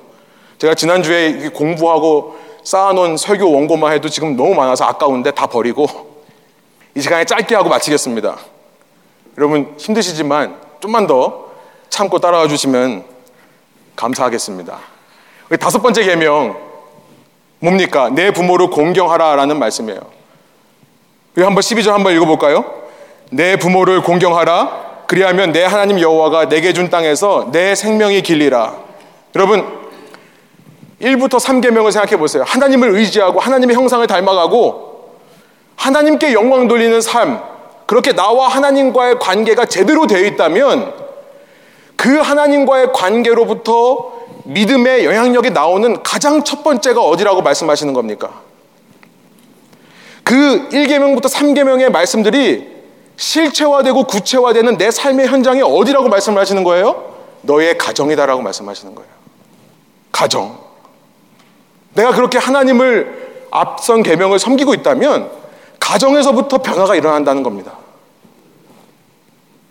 제가 0.60 0.74
지난주에 0.74 1.50
공부하고 1.50 2.38
쌓아놓은 2.64 3.18
설교 3.18 3.52
원고만 3.52 3.92
해도 3.92 4.08
지금 4.08 4.38
너무 4.38 4.56
많아서 4.56 4.86
아까운데 4.86 5.32
다 5.32 5.48
버리고 5.48 5.86
이 6.96 7.02
시간에 7.02 7.26
짧게 7.26 7.56
하고 7.56 7.68
마치겠습니다. 7.68 8.38
여러분 9.38 9.76
힘드시지만 9.78 10.60
좀만 10.80 11.08
더 11.08 11.47
참고 11.90 12.20
따라와 12.20 12.48
주시면 12.48 13.04
감사하겠습니다. 13.96 14.80
다섯 15.60 15.82
번째 15.82 16.04
계명 16.04 16.58
뭡니까? 17.60 18.10
내 18.10 18.32
부모를 18.32 18.70
공경하라라는 18.70 19.58
말씀이에요. 19.58 20.00
우리 21.36 21.44
한번 21.44 21.62
12절 21.62 21.90
한번 21.90 22.14
읽어 22.14 22.26
볼까요? 22.26 22.66
내 23.32 23.58
부모를 23.58 24.02
공경하라. 24.02 24.88
그리하면 25.08 25.52
내 25.52 25.64
하나님 25.64 26.00
여호와가 26.00 26.50
내게 26.50 26.74
준 26.74 26.90
땅에서 26.90 27.50
내 27.52 27.76
생명이 27.76 28.22
길리라. 28.22 28.76
여러분 29.36 29.66
1부터 31.02 31.40
3계명을 31.40 31.92
생각해 31.92 32.18
보세요. 32.18 32.44
하나님을 32.46 32.96
의지하고 32.96 33.40
하나님의 33.40 33.76
형상을 33.76 34.06
닮아가고 34.06 35.16
하나님께 35.76 36.34
영광 36.34 36.68
돌리는 36.68 37.00
삶. 37.02 37.42
그렇게 37.86 38.14
나와 38.14 38.50
하나님과의 38.50 39.20
관계가 39.20 39.66
제대로 39.66 40.08
되어 40.08 40.26
있다면 40.26 41.07
그 41.98 42.18
하나님과의 42.20 42.94
관계로부터 42.94 44.14
믿음의 44.46 45.04
영향력이 45.06 45.50
나오는 45.50 46.02
가장 46.04 46.44
첫 46.44 46.64
번째가 46.64 47.02
어디라고 47.02 47.42
말씀하시는 47.42 47.92
겁니까? 47.94 48.42
그 50.24 50.70
1계명부터 50.70 51.24
3계명의 51.24 51.90
말씀들이 51.90 52.78
실체화되고 53.18 54.04
구체화되는 54.06 54.78
내 54.78 54.92
삶의 54.92 55.28
현장이 55.28 55.62
어디라고 55.62 56.08
말씀을 56.08 56.40
하시는 56.40 56.64
거예요? 56.64 57.16
너의 57.42 57.78
가정이다라고 57.78 58.42
말씀하시는 58.42 58.94
거예요. 58.94 59.10
가정. 60.12 60.58
내가 61.94 62.12
그렇게 62.12 62.38
하나님을 62.38 63.48
앞선 63.52 64.04
계명을 64.04 64.40
섬기고 64.40 64.74
있다면 64.76 65.32
가정에서부터 65.80 66.60
변화가 66.60 66.96
일어난다는 66.96 67.44
겁니다. 67.44 67.74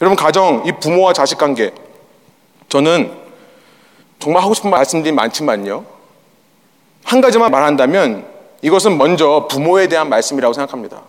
여러분 0.00 0.16
가정, 0.16 0.62
이 0.66 0.72
부모와 0.72 1.12
자식 1.12 1.38
관계 1.38 1.72
저는 2.68 3.12
정말 4.18 4.42
하고 4.42 4.54
싶은 4.54 4.70
말씀들이 4.70 5.12
많지만요. 5.12 5.84
한 7.04 7.20
가지만 7.20 7.50
말한다면 7.50 8.26
이것은 8.62 8.98
먼저 8.98 9.46
부모에 9.48 9.86
대한 9.86 10.08
말씀이라고 10.08 10.52
생각합니다. 10.52 11.02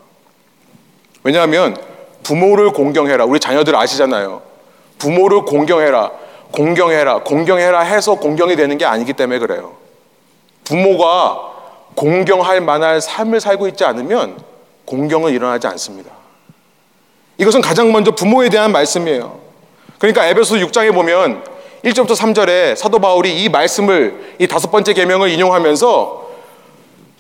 왜냐하면 1.24 1.76
부모를 2.24 2.72
공경해라. 2.72 3.26
우리 3.26 3.40
자녀들 3.40 3.76
아시잖아요. 3.76 4.42
부모를 5.00 5.42
공경해라. 5.42 6.12
공경해라. 6.52 7.24
공경해라 7.24 7.80
해서 7.82 8.16
공경이 8.16 8.56
되는 8.56 8.78
게 8.78 8.86
아니기 8.86 9.14
때문에 9.14 9.40
그래요. 9.40 9.76
부모가 10.64 11.54
공경할 11.96 12.62
만한 12.62 13.02
삶을 13.02 13.40
살고 13.40 13.68
있지 13.70 13.84
않으면 13.84 14.40
공경은 14.86 15.34
일어나지 15.34 15.68
않습니다. 15.68 16.12
이것은 17.38 17.62
가장 17.62 17.92
먼저 17.92 18.12
부모에 18.12 18.50
대한 18.50 18.72
말씀이에요. 18.72 19.47
그러니까 20.00 20.26
에베소 20.28 20.56
6장에 20.56 20.94
보면 20.94 21.44
1절부터 21.84 22.16
3절에 22.16 22.76
사도 22.76 23.00
바울이 23.00 23.44
이 23.44 23.50
말씀을 23.50 24.36
이 24.40 24.48
다섯 24.48 24.72
번째 24.72 24.94
계명을 24.94 25.30
인용하면서 25.30 26.28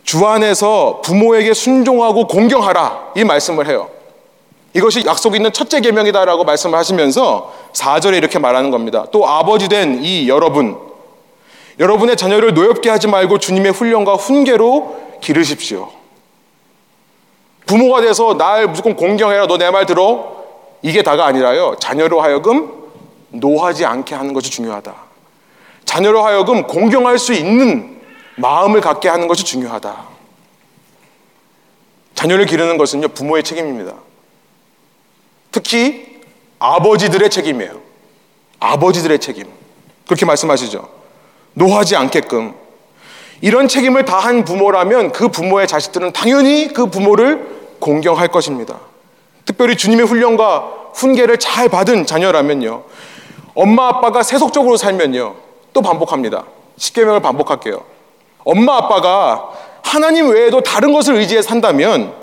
주 0.03 0.25
안에서 0.25 1.01
부모에게 1.03 1.53
순종하고 1.53 2.27
공경하라 2.27 3.11
이 3.15 3.23
말씀을 3.23 3.67
해요. 3.67 3.89
이것이 4.73 5.03
약속 5.05 5.35
있는 5.35 5.51
첫째 5.51 5.79
계명이다라고 5.79 6.43
말씀을 6.43 6.77
하시면서 6.77 7.53
4절에 7.73 8.17
이렇게 8.17 8.39
말하는 8.39 8.71
겁니다. 8.71 9.05
또 9.11 9.27
아버지 9.27 9.67
된 9.69 9.99
이 10.03 10.29
여러분 10.29 10.77
여러분의 11.79 12.15
자녀를 12.17 12.53
노엽게 12.53 12.89
하지 12.89 13.07
말고 13.07 13.37
주님의 13.39 13.71
훈련과 13.71 14.13
훈계로 14.15 14.97
기르십시오. 15.21 15.89
부모가 17.65 18.01
돼서 18.01 18.35
날 18.37 18.67
무조건 18.67 18.95
공경해라 18.95 19.47
너 19.47 19.57
내 19.57 19.69
말 19.71 19.85
들어 19.85 20.37
이게 20.81 21.01
다가 21.03 21.25
아니라요. 21.25 21.75
자녀로 21.79 22.21
하여금 22.21 22.71
노하지 23.29 23.85
않게 23.85 24.15
하는 24.15 24.33
것이 24.33 24.49
중요하다. 24.49 24.95
자녀로 25.85 26.23
하여금 26.23 26.67
공경할 26.67 27.17
수 27.17 27.33
있는 27.33 27.99
마음을 28.35 28.81
갖게 28.81 29.09
하는 29.09 29.27
것이 29.27 29.43
중요하다. 29.43 30.05
자녀를 32.15 32.45
기르는 32.45 32.77
것은요, 32.77 33.09
부모의 33.09 33.43
책임입니다. 33.43 33.93
특히 35.51 36.19
아버지들의 36.59 37.29
책임이에요. 37.29 37.79
아버지들의 38.59 39.19
책임. 39.19 39.45
그렇게 40.05 40.25
말씀하시죠. 40.25 40.87
노하지 41.53 41.95
않게끔. 41.95 42.53
이런 43.41 43.67
책임을 43.67 44.05
다한 44.05 44.45
부모라면 44.45 45.11
그 45.11 45.27
부모의 45.29 45.67
자식들은 45.67 46.11
당연히 46.13 46.73
그 46.73 46.87
부모를 46.87 47.75
공경할 47.79 48.29
것입니다. 48.29 48.79
특별히 49.47 49.77
주님의 49.77 50.05
훈련과 50.05 50.91
훈계를 50.93 51.39
잘 51.39 51.69
받은 51.69 52.05
자녀라면요. 52.05 52.83
엄마 53.55 53.87
아빠가 53.87 54.21
세속적으로 54.21 54.77
살면요. 54.77 55.35
또 55.73 55.81
반복합니다. 55.81 56.43
10개명을 56.77 57.23
반복할게요. 57.23 57.81
엄마 58.43 58.75
아빠가 58.75 59.49
하나님 59.81 60.29
외에도 60.29 60.61
다른 60.61 60.91
것을 60.93 61.15
의지해 61.15 61.41
산다면 61.41 62.13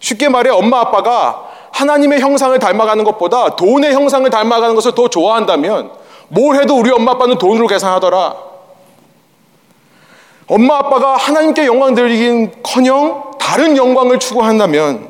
쉽게 0.00 0.28
말해 0.28 0.50
엄마 0.50 0.80
아빠가 0.80 1.48
하나님의 1.72 2.20
형상을 2.20 2.58
닮아가는 2.58 3.04
것보다 3.04 3.56
돈의 3.56 3.94
형상을 3.94 4.28
닮아가는 4.28 4.74
것을 4.74 4.94
더 4.94 5.08
좋아한다면 5.08 5.90
뭘 6.28 6.56
해도 6.56 6.78
우리 6.78 6.90
엄마 6.90 7.12
아빠는 7.12 7.38
돈으로 7.38 7.66
계산하더라. 7.66 8.36
엄마 10.46 10.78
아빠가 10.78 11.16
하나님께 11.16 11.64
영광 11.64 11.94
드리긴 11.94 12.52
커녕 12.62 13.30
다른 13.38 13.76
영광을 13.76 14.18
추구한다면 14.18 15.09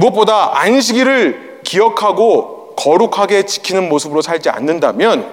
무엇보다 0.00 0.58
안식일을 0.58 1.60
기억하고 1.62 2.74
거룩하게 2.76 3.44
지키는 3.44 3.88
모습으로 3.88 4.22
살지 4.22 4.48
않는다면 4.48 5.30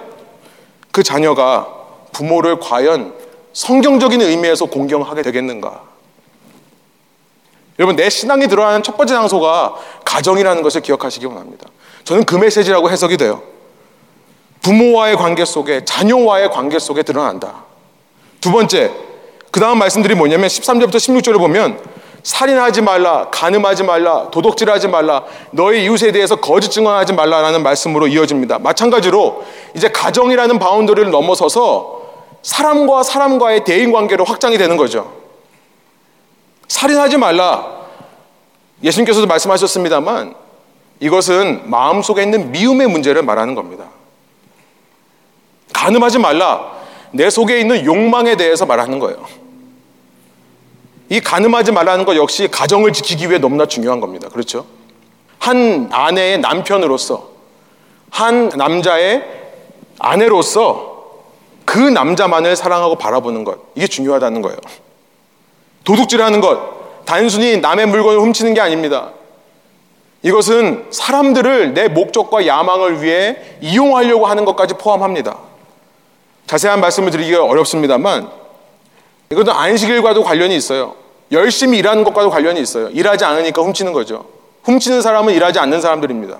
그 0.92 1.02
자녀가 1.02 1.66
부모를 2.12 2.60
과연 2.60 3.14
성경적인 3.52 4.20
의미에서 4.20 4.66
공경하게 4.66 5.22
되겠는가? 5.22 5.82
여러분, 7.78 7.96
내 7.96 8.10
신앙이 8.10 8.48
들어가는 8.48 8.82
첫 8.82 8.96
번째 8.96 9.14
장소가 9.14 9.76
가정이라는 10.04 10.62
것을 10.62 10.82
기억하시기 10.82 11.24
원합니다. 11.26 11.68
저는 12.04 12.24
그 12.24 12.34
메시지라고 12.34 12.90
해석이 12.90 13.16
돼요. 13.16 13.42
부모와의 14.62 15.16
관계 15.16 15.44
속에, 15.44 15.84
자녀와의 15.84 16.50
관계 16.50 16.78
속에 16.78 17.02
드러난다. 17.02 17.64
두 18.40 18.50
번째, 18.50 18.90
그 19.50 19.60
다음 19.60 19.78
말씀들이 19.78 20.14
뭐냐면 20.14 20.48
13절부터 20.48 20.96
16절을 20.96 21.38
보면 21.38 21.80
살인하지 22.22 22.82
말라, 22.82 23.28
간음하지 23.30 23.84
말라, 23.84 24.30
도덕질하지 24.30 24.88
말라, 24.88 25.24
너의 25.50 25.84
이웃에 25.84 26.12
대해서 26.12 26.36
거짓 26.36 26.70
증언하지 26.70 27.12
말라라는 27.12 27.62
말씀으로 27.62 28.08
이어집니다. 28.08 28.58
마찬가지로 28.58 29.44
이제 29.74 29.88
가정이라는 29.88 30.58
바운더리를 30.58 31.10
넘어서서 31.10 32.02
사람과 32.42 33.02
사람과의 33.02 33.64
대인 33.64 33.92
관계로 33.92 34.24
확장이 34.24 34.58
되는 34.58 34.76
거죠. 34.76 35.12
살인하지 36.68 37.16
말라. 37.16 37.78
예수님께서도 38.82 39.26
말씀하셨습니다만 39.26 40.34
이것은 41.00 41.70
마음속에 41.70 42.22
있는 42.22 42.52
미움의 42.52 42.88
문제를 42.88 43.22
말하는 43.22 43.54
겁니다. 43.54 43.86
간음하지 45.72 46.18
말라. 46.18 46.78
내 47.12 47.30
속에 47.30 47.60
있는 47.60 47.84
욕망에 47.84 48.36
대해서 48.36 48.66
말하는 48.66 48.98
거예요. 48.98 49.24
이 51.10 51.20
가늠하지 51.20 51.72
말라는 51.72 52.04
것 52.04 52.16
역시 52.16 52.48
가정을 52.48 52.92
지키기 52.92 53.28
위해 53.28 53.38
너무나 53.38 53.66
중요한 53.66 54.00
겁니다. 54.00 54.28
그렇죠? 54.28 54.66
한 55.38 55.88
아내의 55.90 56.38
남편으로서, 56.40 57.28
한 58.10 58.48
남자의 58.50 59.24
아내로서 59.98 60.98
그 61.64 61.78
남자만을 61.78 62.56
사랑하고 62.56 62.96
바라보는 62.96 63.44
것. 63.44 63.58
이게 63.74 63.86
중요하다는 63.86 64.42
거예요. 64.42 64.56
도둑질하는 65.84 66.40
것. 66.40 67.04
단순히 67.04 67.58
남의 67.58 67.86
물건을 67.86 68.20
훔치는 68.20 68.54
게 68.54 68.60
아닙니다. 68.60 69.12
이것은 70.22 70.86
사람들을 70.90 71.74
내 71.74 71.88
목적과 71.88 72.46
야망을 72.46 73.02
위해 73.02 73.36
이용하려고 73.60 74.26
하는 74.26 74.44
것까지 74.44 74.74
포함합니다. 74.74 75.38
자세한 76.46 76.80
말씀을 76.80 77.10
드리기가 77.10 77.44
어렵습니다만 77.44 78.30
이것은 79.30 79.52
안식일과도 79.52 80.22
관련이 80.22 80.56
있어요. 80.56 80.94
열심히 81.32 81.78
일하는 81.78 82.04
것과도 82.04 82.30
관련이 82.30 82.60
있어요. 82.60 82.88
일하지 82.88 83.24
않으니까 83.24 83.62
훔치는 83.62 83.92
거죠. 83.92 84.24
훔치는 84.64 85.02
사람은 85.02 85.34
일하지 85.34 85.58
않는 85.58 85.80
사람들입니다. 85.80 86.38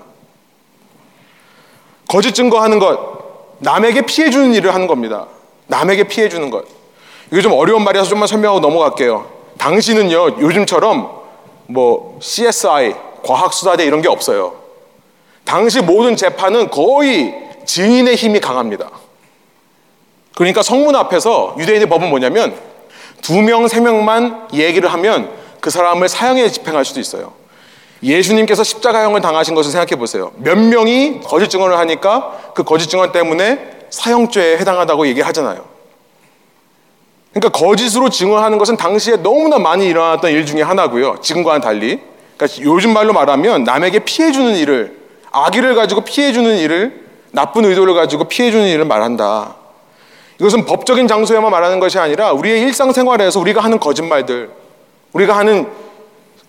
거짓 2.07 2.33
증거하는 2.33 2.79
것, 2.79 2.99
남에게 3.59 4.01
피해 4.01 4.29
주는 4.31 4.53
일을 4.53 4.73
하는 4.73 4.87
겁니다. 4.87 5.27
남에게 5.67 6.05
피해 6.05 6.27
주는 6.29 6.49
것. 6.49 6.65
이게 7.31 7.41
좀 7.41 7.53
어려운 7.53 7.83
말이라서 7.83 8.09
좀만 8.09 8.27
설명하고 8.27 8.59
넘어갈게요. 8.59 9.27
당신은요, 9.59 10.39
요즘처럼 10.41 11.19
뭐 11.67 12.17
CSI, 12.19 12.95
과학수사대 13.23 13.85
이런 13.85 14.01
게 14.01 14.07
없어요. 14.07 14.55
당시 15.43 15.81
모든 15.81 16.15
재판은 16.15 16.69
거의 16.69 17.35
증인의 17.65 18.15
힘이 18.15 18.39
강합니다. 18.39 18.89
그러니까 20.35 20.63
성문 20.63 20.95
앞에서 20.95 21.55
유대인의 21.59 21.89
법은 21.89 22.09
뭐냐면 22.09 22.55
두 23.21 23.41
명, 23.41 23.67
세 23.67 23.79
명만 23.79 24.47
얘기를 24.53 24.91
하면 24.93 25.31
그 25.59 25.69
사람을 25.69 26.07
사형에 26.07 26.49
집행할 26.49 26.85
수도 26.85 26.99
있어요. 26.99 27.33
예수님께서 28.01 28.63
십자가형을 28.63 29.21
당하신 29.21 29.55
것을 29.55 29.71
생각해 29.71 29.97
보세요. 29.97 30.31
몇 30.37 30.57
명이 30.57 31.21
거짓 31.23 31.49
증언을 31.49 31.77
하니까 31.77 32.51
그 32.55 32.63
거짓 32.63 32.87
증언 32.87 33.11
때문에 33.11 33.79
사형죄에 33.89 34.57
해당하다고 34.57 35.07
얘기하잖아요. 35.07 35.65
그러니까 37.33 37.57
거짓으로 37.57 38.09
증언하는 38.09 38.57
것은 38.57 38.77
당시에 38.77 39.17
너무나 39.17 39.59
많이 39.59 39.87
일어났던 39.87 40.31
일 40.31 40.45
중에 40.45 40.61
하나고요. 40.61 41.17
지금과는 41.21 41.61
달리. 41.61 41.99
그러니까 42.37 42.63
요즘 42.63 42.93
말로 42.93 43.13
말하면 43.13 43.65
남에게 43.65 43.99
피해 43.99 44.31
주는 44.31 44.55
일을 44.55 44.97
악의를 45.31 45.75
가지고 45.75 46.01
피해 46.01 46.31
주는 46.31 46.57
일을 46.57 47.05
나쁜 47.31 47.65
의도를 47.65 47.93
가지고 47.93 48.23
피해 48.23 48.49
주는 48.49 48.65
일을 48.65 48.85
말한다. 48.85 49.55
이것은 50.39 50.65
법적인 50.65 51.07
장소에만 51.07 51.51
말하는 51.51 51.79
것이 51.79 51.99
아니라 51.99 52.31
우리의 52.31 52.61
일상생활에서 52.61 53.39
우리가 53.39 53.61
하는 53.61 53.79
거짓말들, 53.79 54.49
우리가 55.13 55.37
하는 55.37 55.67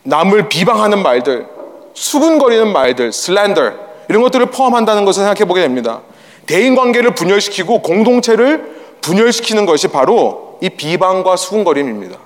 남을 0.05 0.49
비방하는 0.49 1.03
말들, 1.03 1.47
수근거리는 1.95 2.73
말들, 2.73 3.13
슬렌더 3.13 3.73
이런 4.09 4.23
것들을 4.23 4.47
포함한다는 4.47 5.05
것을 5.05 5.25
생각해 5.25 5.47
보게 5.47 5.61
됩니다. 5.61 6.01
대인 6.47 6.75
관계를 6.75 7.15
분열시키고 7.15 7.83
공동체를 7.83 8.81
분열시키는 9.01 9.67
것이 9.67 9.89
바로 9.89 10.59
이 10.61 10.69
비방과 10.71 11.37
수근거림입니다. 11.37 12.19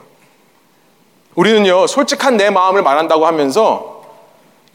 우리는요, 1.34 1.86
솔직한 1.86 2.36
내 2.36 2.50
마음을 2.50 2.82
말한다고 2.82 3.26
하면서 3.26 4.02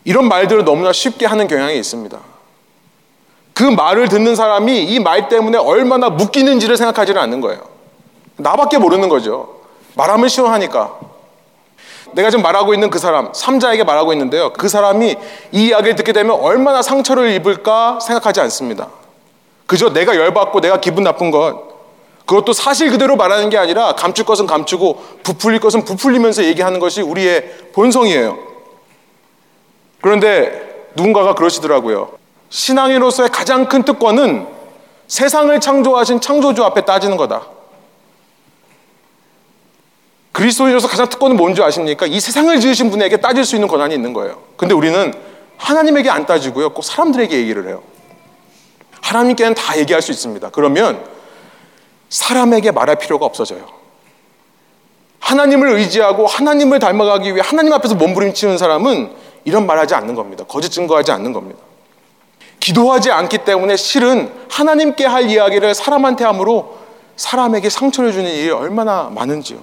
이런 0.04 0.28
말들을 0.28 0.66
너무나 0.66 0.92
쉽게 0.92 1.26
하는 1.26 1.48
경향이 1.48 1.78
있습니다. 1.78 2.20
그 3.60 3.66
말을 3.66 4.08
듣는 4.08 4.38
사람이 4.38 4.86
이 4.86 5.00
말 5.02 5.28
때문에 5.28 5.58
얼마나 5.58 6.10
묶이는지를 6.10 6.78
생각하지는 6.78 7.20
않는 7.24 7.42
거예요. 7.42 7.60
나밖에 8.38 8.78
모르는 8.78 9.10
거죠. 9.10 9.60
말하면 9.96 10.30
시원하니까. 10.30 10.98
내가 12.14 12.30
지금 12.30 12.42
말하고 12.42 12.74
있는 12.74 12.90
그 12.90 13.00
사람, 13.00 13.34
삼자에게 13.34 13.84
말하고 13.84 14.14
있는데요. 14.14 14.54
그 14.54 14.70
사람이 14.70 15.18
이 15.52 15.68
이야기를 15.68 15.96
듣게 15.96 16.14
되면 16.14 16.40
얼마나 16.40 16.82
상처를 16.82 17.32
입을까 17.32 18.00
생각하지 18.00 18.40
않습니다. 18.40 18.88
그저 19.66 19.92
내가 19.92 20.16
열받고 20.16 20.62
내가 20.62 20.80
기분 20.80 21.04
나쁜 21.04 21.30
것, 21.30 21.68
그것도 22.26 22.54
사실 22.54 22.90
그대로 22.90 23.18
말하는 23.18 23.50
게 23.50 23.58
아니라 23.58 23.92
감출 23.92 24.24
것은 24.24 24.48
감추고 24.48 25.04
부풀릴 25.24 25.60
것은 25.60 25.84
부풀리면서 25.84 26.46
얘기하는 26.46 26.80
것이 26.80 27.02
우리의 27.02 27.72
본성이에요. 27.74 28.38
그런데 30.00 30.88
누군가가 30.96 31.36
그러시더라고요. 31.36 32.19
신앙인으로서의 32.50 33.30
가장 33.30 33.68
큰 33.68 33.84
특권은 33.84 34.48
세상을 35.08 35.60
창조하신 35.60 36.22
창조주 36.22 36.64
앞에 36.64 36.82
따지는 36.82 37.18
거다. 37.18 37.48
그리스도인으로서 40.32 40.88
가장 40.88 41.10
특권은 41.10 41.36
뭔지 41.36 41.62
아십니까? 41.64 42.06
이 42.06 42.20
세상을 42.20 42.60
지으신 42.60 42.92
분에게 42.92 43.18
따질 43.18 43.44
수 43.46 43.56
있는 43.56 43.68
권한이 43.68 43.94
있는 43.94 44.14
거예요. 44.14 44.42
근데 44.56 44.74
우리는 44.74 45.14
하나님에게 45.58 46.10
안 46.10 46.26
따지고요. 46.26 46.70
꼭 46.70 46.84
사람들에게 46.84 47.36
얘기를 47.36 47.68
해요. 47.68 47.84
하나님께는 49.02 49.56
다 49.56 49.78
얘기할 49.78 50.02
수 50.02 50.12
있습니다. 50.12 50.50
그러면 50.52 51.04
사람에게 52.10 52.72
말할 52.72 52.98
필요가 52.98 53.26
없어져요. 53.26 53.68
하나님을 55.20 55.70
의지하고 55.70 56.26
하나님을 56.26 56.80
닮아가기 56.80 57.34
위해 57.34 57.42
하나님 57.44 57.74
앞에서 57.74 57.96
몸부림치는 57.96 58.58
사람은 58.58 59.12
이런 59.46 59.66
말하지 59.66 59.96
않는 59.96 60.16
겁니다. 60.16 60.44
거짓 60.48 60.70
증거하지 60.70 61.12
않는 61.12 61.34
겁니다. 61.34 61.60
기도하지 62.60 63.12
않기 63.12 63.40
때문에 63.40 63.76
실은 63.78 64.32
하나님께 64.50 65.06
할 65.06 65.30
이야기를 65.30 65.74
사람한테 65.74 66.26
함으로 66.26 66.78
사람에게 67.16 67.70
상처를 67.70 68.12
주는 68.12 68.30
일이 68.30 68.50
얼마나 68.50 69.10
많은지요. 69.14 69.60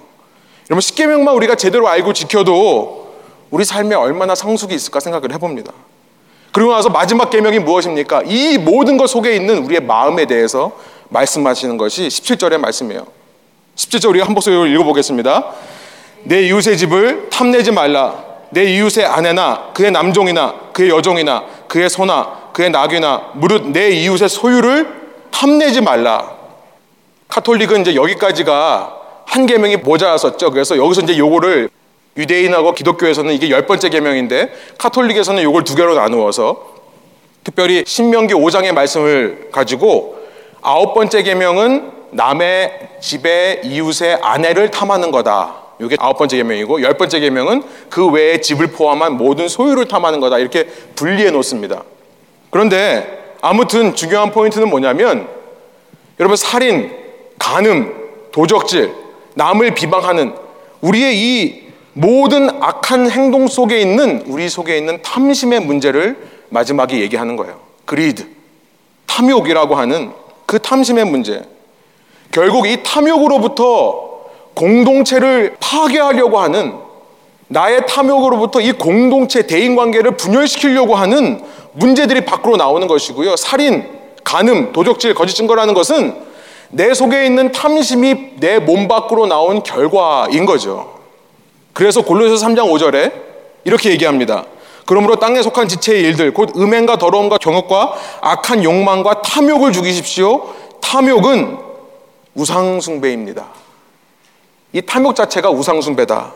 여러분 0.70 0.80
십계명만 0.80 1.34
우리가 1.34 1.54
제대로 1.54 1.88
알고 1.88 2.12
지켜도 2.12 3.14
우리 3.50 3.64
삶에 3.64 3.94
얼마나 3.94 4.34
상속이 4.34 4.74
있을까 4.74 5.00
생각을 5.00 5.32
해봅니다. 5.32 5.72
그리고 6.52 6.72
나서 6.72 6.88
마지막 6.88 7.30
계명이 7.30 7.60
무엇입니까? 7.60 8.22
이 8.24 8.58
모든 8.58 8.96
것 8.96 9.08
속에 9.08 9.36
있는 9.36 9.58
우리의 9.58 9.80
마음에 9.82 10.26
대해서 10.26 10.72
말씀하시는 11.10 11.76
것이 11.76 12.08
17절의 12.08 12.58
말씀이에요. 12.58 13.06
17절 13.76 14.08
우리가 14.10 14.26
한 14.26 14.34
목소리로 14.34 14.66
읽어보겠습니다. 14.66 15.52
내 16.24 16.46
이웃의 16.48 16.78
집을 16.78 17.28
탐내지 17.30 17.72
말라. 17.72 18.25
내 18.56 18.64
이웃의 18.64 19.04
아내나 19.04 19.72
그의 19.74 19.90
남종이나 19.90 20.54
그의 20.72 20.88
여종이나 20.88 21.44
그의 21.68 21.90
소나 21.90 22.52
그의 22.54 22.70
낙이나 22.70 23.32
무릇 23.34 23.66
내 23.66 23.90
이웃의 23.90 24.30
소유를 24.30 24.88
탐내지 25.30 25.82
말라. 25.82 26.34
카톨릭은 27.28 27.82
이제 27.82 27.94
여기까지가 27.94 28.96
한 29.26 29.44
계명이 29.44 29.76
모자랐었죠. 29.76 30.52
그래서 30.52 30.78
여기서 30.78 31.02
이제 31.02 31.18
요거를 31.18 31.68
유대인하고 32.16 32.72
기독교에서는 32.72 33.34
이게 33.34 33.50
열 33.50 33.66
번째 33.66 33.90
계명인데 33.90 34.50
카톨릭에서는 34.78 35.42
요걸 35.42 35.64
두 35.64 35.74
개로 35.74 35.94
나누어서 35.94 36.76
특별히 37.44 37.84
신명기 37.86 38.32
5장의 38.32 38.72
말씀을 38.72 39.50
가지고 39.52 40.16
아홉 40.62 40.94
번째 40.94 41.22
계명은 41.22 41.92
남의 42.12 42.88
집에 43.02 43.60
이웃의 43.62 44.20
아내를 44.22 44.70
탐하는 44.70 45.10
거다. 45.10 45.65
이게 45.80 45.96
아홉 45.98 46.16
번째 46.18 46.36
계명이고 46.38 46.82
열 46.82 46.94
번째 46.94 47.20
계명은 47.20 47.62
그 47.90 48.08
외에 48.08 48.40
집을 48.40 48.68
포함한 48.68 49.16
모든 49.16 49.48
소유를 49.48 49.88
탐하는 49.88 50.20
거다. 50.20 50.38
이렇게 50.38 50.64
분리해 50.94 51.30
놓습니다. 51.30 51.84
그런데 52.50 53.34
아무튼 53.40 53.94
중요한 53.94 54.30
포인트는 54.30 54.68
뭐냐면 54.70 55.28
여러분 56.18 56.36
살인, 56.36 56.90
간음, 57.38 57.94
도적질, 58.32 58.92
남을 59.34 59.74
비방하는 59.74 60.34
우리의 60.80 61.16
이 61.18 61.66
모든 61.92 62.50
악한 62.62 63.10
행동 63.10 63.46
속에 63.46 63.80
있는 63.80 64.22
우리 64.26 64.48
속에 64.48 64.76
있는 64.76 65.00
탐심의 65.02 65.60
문제를 65.60 66.16
마지막에 66.50 67.00
얘기하는 67.00 67.36
거예요. 67.36 67.60
그리드, 67.84 68.26
탐욕이라고 69.06 69.74
하는 69.74 70.12
그 70.44 70.58
탐심의 70.58 71.06
문제. 71.06 71.42
결국 72.30 72.66
이 72.66 72.82
탐욕으로부터 72.82 74.05
공동체를 74.56 75.56
파괴하려고 75.60 76.40
하는 76.40 76.74
나의 77.46 77.86
탐욕으로부터 77.86 78.60
이 78.60 78.72
공동체 78.72 79.46
대인 79.46 79.76
관계를 79.76 80.16
분열시키려고 80.16 80.96
하는 80.96 81.40
문제들이 81.74 82.24
밖으로 82.24 82.56
나오는 82.56 82.88
것이고요. 82.88 83.36
살인, 83.36 83.86
간음, 84.24 84.72
도적질, 84.72 85.14
거짓 85.14 85.34
증거라는 85.36 85.74
것은 85.74 86.16
내 86.70 86.92
속에 86.92 87.26
있는 87.26 87.52
탐심이 87.52 88.40
내 88.40 88.58
몸 88.58 88.88
밖으로 88.88 89.26
나온 89.26 89.62
결과인 89.62 90.44
거죠. 90.46 90.96
그래서 91.72 92.02
골로새서 92.02 92.44
3장 92.48 92.68
5절에 92.72 93.12
이렇게 93.64 93.90
얘기합니다. 93.90 94.46
그러므로 94.86 95.16
땅에 95.16 95.42
속한 95.42 95.68
지체의 95.68 96.02
일들 96.02 96.32
곧 96.32 96.52
음행과 96.56 96.96
더러움과 96.98 97.38
경욕과 97.38 97.94
악한 98.22 98.64
욕망과 98.64 99.22
탐욕을 99.22 99.72
죽이십시오. 99.72 100.48
탐욕은 100.80 101.58
우상 102.34 102.80
숭배입니다. 102.80 103.46
이 104.76 104.82
탐욕 104.82 105.16
자체가 105.16 105.48
우상 105.50 105.80
숭배다. 105.80 106.34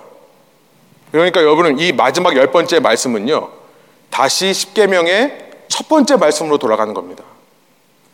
그러니까 1.12 1.42
여러분은 1.42 1.78
이 1.78 1.92
마지막 1.92 2.34
열 2.36 2.50
번째 2.50 2.80
말씀은요. 2.80 3.50
다시 4.08 4.54
십계명의 4.54 5.50
첫 5.68 5.88
번째 5.88 6.16
말씀으로 6.16 6.56
돌아가는 6.56 6.94
겁니다. 6.94 7.22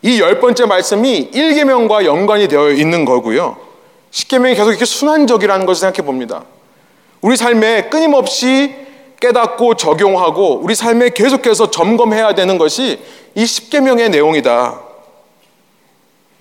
이 0.03 0.19
열 0.19 0.41
번째 0.41 0.67
말씀이 0.67 1.31
1계명과 1.31 2.05
연관이 2.07 2.49
되어 2.49 2.71
있는 2.71 3.05
거고요. 3.05 3.57
십계명이 4.11 4.57
계속 4.57 4.71
이렇게 4.71 4.85
순환적이라는 4.85 5.65
것을 5.65 5.81
생각해 5.83 6.05
봅니다. 6.05 6.43
우리 7.21 7.37
삶에 7.37 7.89
끊임없이 7.89 8.75
깨닫고 9.21 9.77
적용하고 9.77 10.59
우리 10.61 10.75
삶에 10.75 11.11
계속해서 11.11 11.71
점검해야 11.71 12.35
되는 12.35 12.59
것이 12.59 13.01
이 13.37 13.47
십계명의 13.47 14.11
내용이다. 14.11 14.81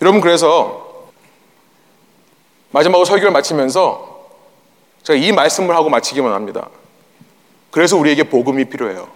여러분 0.02 0.22
그래서 0.22 0.85
마지막으로 2.76 3.06
설교를 3.06 3.32
마치면서 3.32 4.26
제가 5.04 5.18
이 5.18 5.32
말씀을 5.32 5.74
하고 5.76 5.90
마치기만 5.90 6.34
합니다. 6.34 6.68
그래서 7.72 7.96
우리에게 7.96 8.24
복음이 8.24 8.66
필요해요. 8.66 9.08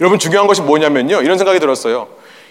여러분 0.00 0.20
중요한 0.20 0.46
것이 0.46 0.62
뭐냐면요. 0.62 1.22
이런 1.22 1.36
생각이 1.36 1.58
들었어요. 1.58 2.06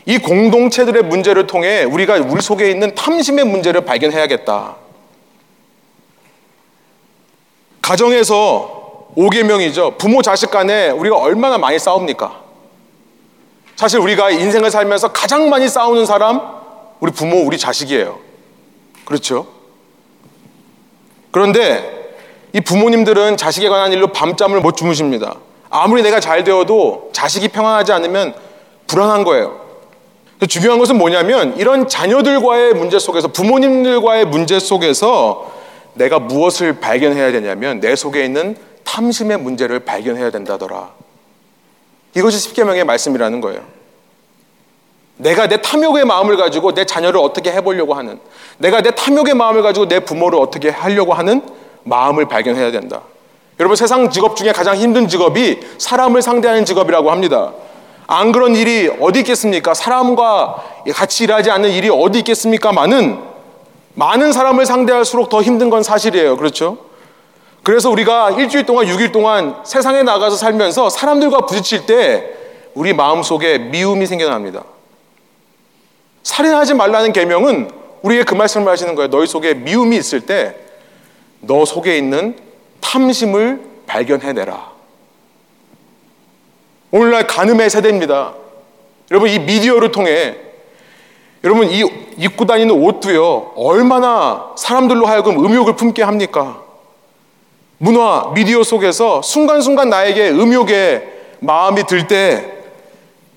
이 0.06 0.18
공동체들의 0.18 1.04
문제를 1.04 1.48
통해 1.48 1.86
우리가 1.86 2.16
우리 2.16 2.42
속에 2.42 2.70
있는 2.70 2.94
탐심의 2.94 3.46
문제를 3.46 3.86
발견해야겠다. 3.86 4.76
가정에서 7.82 9.08
5계명이죠. 9.16 9.98
부모 9.98 10.22
자식 10.22 10.52
간에 10.52 10.90
우리가 10.90 11.16
얼마나 11.18 11.58
많이 11.58 11.80
싸웁니까? 11.80 12.42
사실 13.78 14.00
우리가 14.00 14.30
인생을 14.32 14.72
살면서 14.72 15.14
가장 15.14 15.50
많이 15.50 15.70
싸우는 15.70 16.06
사람 16.06 16.42
우리 17.00 17.14
부모, 17.14 17.46
우리 17.46 17.58
자식이에요. 17.58 18.27
그렇죠? 19.08 19.48
그런데 21.32 22.18
이 22.52 22.60
부모님들은 22.60 23.38
자식에 23.38 23.70
관한 23.70 23.94
일로 23.94 24.08
밤잠을 24.08 24.60
못 24.60 24.76
주무십니다. 24.76 25.38
아무리 25.70 26.02
내가 26.02 26.20
잘 26.20 26.44
되어도 26.44 27.12
자식이 27.14 27.48
평안하지 27.48 27.94
않으면 27.94 28.36
불안한 28.88 29.24
거예요. 29.24 29.66
중요한 30.50 30.78
것은 30.78 30.98
뭐냐면 30.98 31.56
이런 31.58 31.88
자녀들과의 31.88 32.74
문제 32.74 33.00
속에서 33.00 33.30
부모님들과의 33.30 34.26
문제 34.26 34.60
속에서 34.60 35.54
내가 35.94 36.20
무엇을 36.20 36.82
발견해야 36.82 37.32
되냐면 37.32 37.80
내 37.80 37.96
속에 37.96 38.26
있는 38.26 38.58
탐심의 38.84 39.38
문제를 39.38 39.80
발견해야 39.80 40.32
된다더라. 40.32 40.92
이것이 42.14 42.40
십계명의 42.40 42.84
말씀이라는 42.84 43.40
거예요. 43.40 43.77
내가 45.18 45.48
내 45.48 45.62
탐욕의 45.62 46.06
마음을 46.06 46.38
가지고 46.38 46.74
내 46.74 46.86
자녀를 46.86 47.20
어떻게 47.20 47.52
해보려고 47.52 47.94
하는, 47.94 48.20
내가 48.58 48.82
내 48.82 48.92
탐욕의 48.92 49.34
마음을 49.34 49.62
가지고 49.62 49.88
내 49.88 50.00
부모를 50.00 50.40
어떻게 50.40 50.70
하려고 50.70 51.14
하는 51.14 51.42
마음을 51.84 52.28
발견해야 52.28 52.72
된다. 52.72 53.02
여러분 53.60 53.76
세상 53.76 54.10
직업 54.12 54.36
중에 54.36 54.52
가장 54.52 54.76
힘든 54.76 55.08
직업이 55.08 55.60
사람을 55.80 56.22
상대하는 56.22 56.66
직업이라고 56.66 57.10
합니다. 57.10 57.54
안 58.06 58.32
그런 58.32 58.56
일이 58.56 58.90
어디 59.02 59.20
있겠습니까? 59.20 59.74
사람과 59.74 60.64
같이 60.94 61.24
일하지 61.24 61.50
않는 61.52 61.72
일이 61.72 61.90
어디 61.90 62.20
있겠습니까? 62.20 62.72
많은 62.72 63.20
많은 63.96 64.32
사람을 64.32 64.66
상대할수록 64.66 65.30
더 65.30 65.42
힘든 65.42 65.72
건 65.72 65.82
사실이에요. 65.82 66.38
그렇죠? 66.38 66.78
그래서 67.64 67.90
우리가 67.90 68.32
일주일 68.32 68.66
동안, 68.66 68.86
6일 68.86 69.12
동안 69.12 69.56
세상에 69.64 70.04
나가서 70.04 70.38
살면서 70.38 70.90
사람들과 70.90 71.48
부딪힐 71.48 71.86
때 71.88 72.30
우리 72.76 72.94
마음속에 72.94 73.58
미움이 73.58 74.06
생겨납니다. 74.06 74.64
살인하지 76.28 76.74
말라는 76.74 77.14
계명은 77.14 77.72
우리에게 78.02 78.26
그 78.26 78.36
말씀을 78.36 78.70
하시는 78.70 78.94
거예요. 78.96 79.10
너희 79.10 79.26
속에 79.26 79.54
미움이 79.54 79.96
있을 79.96 80.22
때 80.22 80.56
너 81.40 81.66
속에 81.66 81.98
있는 81.98 82.36
탐심을 82.82 83.62
발견해내라. 83.86 84.72
오늘날 86.92 87.28
간음의 87.28 87.70
세대입니다. 87.70 88.34
여러분 89.12 89.30
이 89.30 89.40
미디어를 89.40 89.92
통해 89.92 90.36
여러분 91.44 91.70
이 91.70 91.84
입고 92.18 92.46
다니는 92.46 92.74
옷도요 92.76 93.54
얼마나 93.56 94.54
사람들로 94.58 95.06
하여금 95.06 95.46
음욕을 95.46 95.76
품게 95.76 96.04
합니까? 96.04 96.62
문화 97.78 98.32
미디어 98.34 98.64
속에서 98.64 99.22
순간순간 99.22 99.90
나에게 99.90 100.32
음욕의 100.32 101.14
마음이 101.40 101.86
들 101.86 102.08
때 102.08 102.57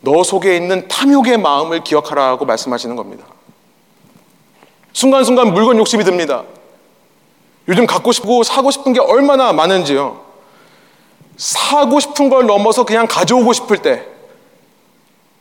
너 0.00 0.22
속에 0.22 0.56
있는 0.56 0.88
탐욕의 0.88 1.38
마음을 1.38 1.84
기억하라고 1.84 2.44
말씀하시는 2.44 2.96
겁니다. 2.96 3.26
순간순간 4.92 5.52
물건 5.52 5.78
욕심이 5.78 6.04
듭니다. 6.04 6.44
요즘 7.68 7.86
갖고 7.86 8.12
싶고 8.12 8.42
사고 8.42 8.70
싶은 8.70 8.92
게 8.92 9.00
얼마나 9.00 9.52
많은지요. 9.52 10.20
사고 11.36 12.00
싶은 12.00 12.28
걸 12.28 12.46
넘어서 12.46 12.84
그냥 12.84 13.06
가져오고 13.06 13.52
싶을 13.52 13.78
때, 13.78 14.04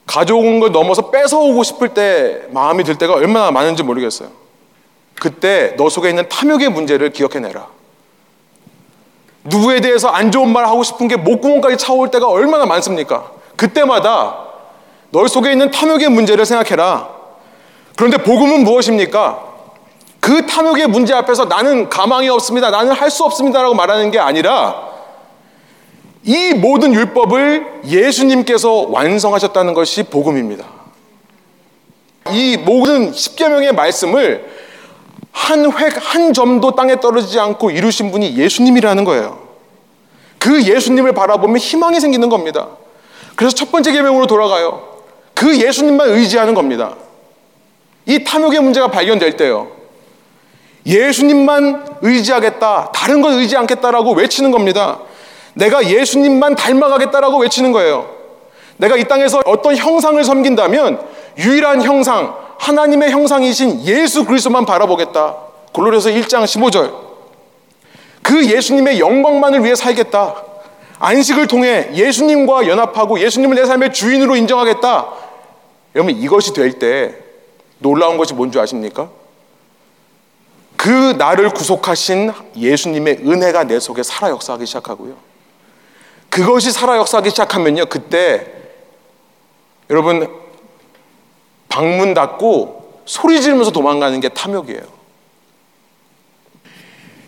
가져온 0.06 0.60
걸 0.60 0.72
넘어서 0.72 1.12
뺏어오고 1.12 1.64
싶을 1.64 1.94
때 1.94 2.44
마음이 2.52 2.84
들 2.84 2.98
때가 2.98 3.14
얼마나 3.14 3.52
많은지 3.52 3.84
모르겠어요. 3.84 4.30
그때 5.20 5.76
너 5.78 5.90
속에 5.90 6.10
있는 6.10 6.28
탐욕의 6.30 6.70
문제를 6.70 7.12
기억해내라. 7.12 7.68
누구에 9.44 9.82
대해서 9.82 10.10
안 10.10 10.32
좋은 10.32 10.52
말 10.52 10.66
하고 10.66 10.84
싶은 10.84 11.08
게 11.08 11.16
목구멍까지 11.16 11.78
차올 11.78 12.12
때가 12.12 12.28
얼마나 12.28 12.66
많습니까? 12.66 13.32
그때마다 13.56 14.49
널 15.12 15.28
속에 15.28 15.52
있는 15.52 15.72
탐욕의 15.72 16.10
문제를 16.10 16.46
생각해라. 16.46 17.10
그런데 17.96 18.18
복음은 18.18 18.64
무엇입니까? 18.64 19.48
그 20.20 20.46
탐욕의 20.46 20.88
문제 20.88 21.14
앞에서 21.14 21.46
나는 21.46 21.90
가망이 21.90 22.30
없습니다. 22.30 22.70
나는 22.70 22.92
할 22.92 23.10
수 23.10 23.24
없습니다라고 23.24 23.74
말하는 23.74 24.12
게 24.12 24.20
아니라 24.20 24.90
이 26.24 26.54
모든 26.54 26.94
율법을 26.94 27.82
예수님께서 27.86 28.88
완성하셨다는 28.90 29.74
것이 29.74 30.04
복음입니다. 30.04 30.66
이 32.32 32.58
모든 32.58 33.12
십계명의 33.14 33.74
말씀을 33.74 34.46
한 35.32 35.72
획, 35.72 35.94
한 36.00 36.34
점도 36.34 36.76
땅에 36.76 37.00
떨어지지 37.00 37.40
않고 37.40 37.72
이루신 37.72 38.12
분이 38.12 38.38
예수님이라는 38.38 39.04
거예요. 39.06 39.40
그 40.38 40.64
예수님을 40.64 41.14
바라보면 41.14 41.58
희망이 41.58 42.00
생기는 42.00 42.30
겁니다. 42.30 42.68
그래서 43.36 43.56
첫 43.56 43.72
번째 43.72 43.92
계명으로 43.92 44.28
돌아가요. 44.28 44.99
그 45.40 45.58
예수님만 45.58 46.10
의지하는 46.10 46.54
겁니다. 46.54 46.96
이 48.06 48.26
탐욕의 48.26 48.60
문제가 48.60 48.90
발견될 48.90 49.38
때요. 49.38 49.70
예수님만 50.86 52.00
의지하겠다. 52.02 52.92
다른 52.94 53.22
건 53.22 53.36
의지 53.36 53.56
않겠다라고 53.56 54.16
외치는 54.16 54.52
겁니다. 54.52 55.00
내가 55.54 55.88
예수님만 55.88 56.56
닮아가겠다라고 56.56 57.38
외치는 57.38 57.72
거예요. 57.72 58.10
내가 58.76 58.98
이 58.98 59.06
땅에서 59.06 59.42
어떤 59.46 59.78
형상을 59.78 60.22
섬긴다면 60.22 61.00
유일한 61.38 61.84
형상, 61.84 62.36
하나님의 62.58 63.12
형상이신 63.12 63.86
예수 63.86 64.26
그리스도만 64.26 64.66
바라보겠다. 64.66 65.38
골로새서 65.72 66.20
1장 66.20 66.44
15절. 66.44 66.92
그 68.24 68.46
예수님의 68.46 69.00
영광만을 69.00 69.64
위해 69.64 69.74
살겠다. 69.74 70.36
안식을 71.00 71.48
통해 71.48 71.92
예수님과 71.94 72.68
연합하고 72.68 73.22
예수님을 73.22 73.56
내 73.56 73.64
삶의 73.64 73.94
주인으로 73.94 74.36
인정하겠다. 74.36 75.29
여러분 75.96 76.16
이것이 76.16 76.54
될 76.54 76.78
때 76.80 77.16
놀라운 77.80 78.18
것이 78.18 78.34
뭔지 78.34 78.60
아십니까? 78.60 79.10
그 80.76 80.90
나를 81.18 81.50
구속하신 81.50 82.32
예수님의 82.56 83.20
은혜가 83.26 83.66
내 83.66 83.80
속에 83.80 84.04
살아 84.04 84.30
역사하기 84.30 84.66
시작하고요. 84.66 85.16
그것이 86.30 86.72
살아 86.72 86.98
역사하기 86.98 87.30
시작하면요. 87.32 87.88
그때 87.88 88.54
여러분 89.90 90.30
방문 91.68 92.14
닫고 92.14 93.02
소리 93.06 93.42
지르면서 93.42 93.72
도망가는 93.72 94.20
게 94.20 94.30
탐욕이에요. 94.30 95.00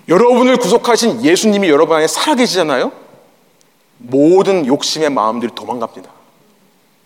여러분을 0.07 0.57
구속하신 0.57 1.23
예수님이 1.23 1.69
여러분 1.69 1.97
안에 1.97 2.07
살아계시잖아요. 2.07 2.91
모든 3.97 4.65
욕심의 4.65 5.09
마음들이 5.09 5.53
도망갑니다. 5.53 6.09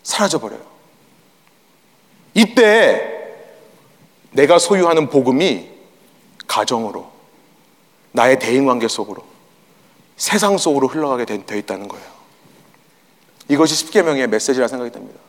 사라져버려요. 0.04 0.75
이때 2.36 3.14
내가 4.32 4.60
소유하는 4.60 5.10
복음이 5.10 5.70
가정으로, 6.46 7.10
나의 8.12 8.38
대인관계 8.38 8.88
속으로, 8.88 9.24
세상 10.18 10.58
속으로 10.58 10.88
흘러가게 10.88 11.26
되어 11.26 11.58
있다는 11.58 11.88
거예요. 11.88 12.06
이것이 13.50 13.74
십계명의 13.76 14.28
메시지라 14.28 14.68
생각이 14.68 14.92
됩니다. 14.92 15.20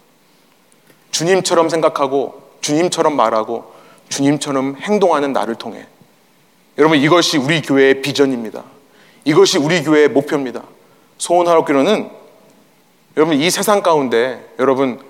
주님처럼 1.12 1.70
생각하고, 1.70 2.42
주님처럼 2.60 3.16
말하고, 3.16 3.76
주님처럼 4.08 4.76
행동하는 4.76 5.32
나를 5.32 5.56
통해 5.56 5.86
여러분 6.78 6.98
이것이 6.98 7.38
우리 7.38 7.62
교회의 7.62 8.02
비전입니다. 8.02 8.64
이것이 9.24 9.58
우리 9.58 9.82
교회의 9.82 10.08
목표입니다. 10.08 10.62
소원하옵기로는 11.18 12.10
여러분 13.16 13.36
이 13.36 13.50
세상 13.50 13.82
가운데 13.82 14.54
여러분 14.58 15.00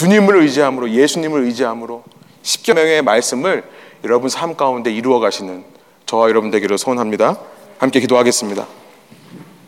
주님을 0.00 0.34
의지함으로 0.36 0.92
예수님을 0.92 1.42
의지함으로 1.42 2.02
십계명의 2.40 3.02
말씀을 3.02 3.62
여러분 4.02 4.30
삶 4.30 4.56
가운데 4.56 4.90
이루어 4.90 5.20
가시는 5.20 5.62
저와 6.06 6.30
여러분 6.30 6.50
되기를 6.50 6.78
소원합니다. 6.78 7.36
함께 7.76 8.00
기도하겠습니다. 8.00 8.66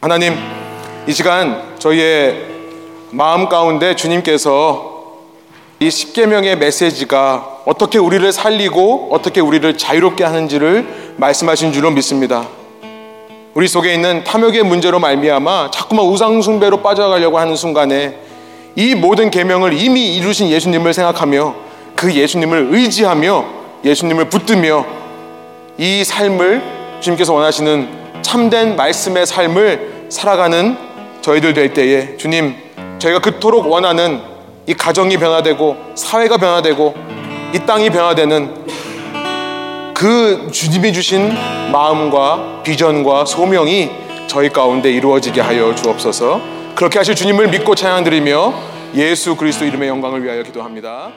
하나님 0.01 0.33
이 1.07 1.13
시간 1.13 1.79
저희의 1.79 2.47
마음 3.11 3.51
가운데 3.51 3.95
주님께서 3.95 5.19
이 5.81 5.91
십계명의 5.91 6.57
메시지가 6.57 7.65
어떻게 7.67 7.99
우리를 7.99 8.33
살리고 8.33 9.11
어떻게 9.13 9.43
우리를 9.43 9.77
자유롭게 9.77 10.25
하는지를 10.25 11.15
말씀하신 11.19 11.75
줄로 11.75 11.91
믿습니다. 11.91 12.49
우리 13.53 13.69
속에 13.69 13.93
있는 13.93 14.25
탐욕의 14.25 14.63
문제로 14.63 14.99
말미암아 14.99 15.73
자꾸만 15.73 16.07
우상 16.07 16.41
숭배로 16.41 16.81
빠져가려고 16.81 17.39
하는 17.39 17.55
순간에 17.55 18.32
이 18.75 18.95
모든 18.95 19.31
계명을 19.31 19.75
이미 19.75 20.17
이루신 20.17 20.49
예수님을 20.49 20.95
생각하며 20.95 21.55
그 21.95 22.13
예수님을 22.13 22.69
의지하며 22.71 23.45
예수님을 23.85 24.29
붙들며 24.29 24.87
이 25.79 26.05
삶을 26.05 26.63
주님께서 27.01 27.35
원하시는 27.35 27.89
참된 28.23 28.77
말씀의 28.77 29.27
삶을 29.27 30.07
살아가는 30.09 30.77
저희들 31.21 31.55
될 31.55 31.73
때에 31.75 32.17
주님 32.17 32.55
저희가 32.99 33.21
그토록 33.21 33.71
원하는 33.71 34.21
이 34.67 34.75
가정이 34.75 35.19
변화되고 35.19 35.77
사회가 35.95 36.37
변화되고 36.37 36.95
이 37.55 37.59
땅이 37.67 37.91
변화되는 37.91 38.63
그 39.95 40.49
주님이 40.51 40.93
주신 40.93 41.33
마음과 41.71 42.63
비전과 42.63 43.25
소명이 43.25 43.91
저희 44.27 44.49
가운데 44.49 44.91
이루어지게 44.91 45.41
하여 45.41 45.75
주옵소서. 45.75 46.62
그렇게 46.75 46.99
하실 46.99 47.15
주님을 47.15 47.49
믿고 47.49 47.75
찬양드리며 47.75 48.55
예수 48.95 49.37
그리스도 49.37 49.65
이름의 49.65 49.89
영광을 49.89 50.23
위하여 50.23 50.43
기도합니다. 50.43 51.13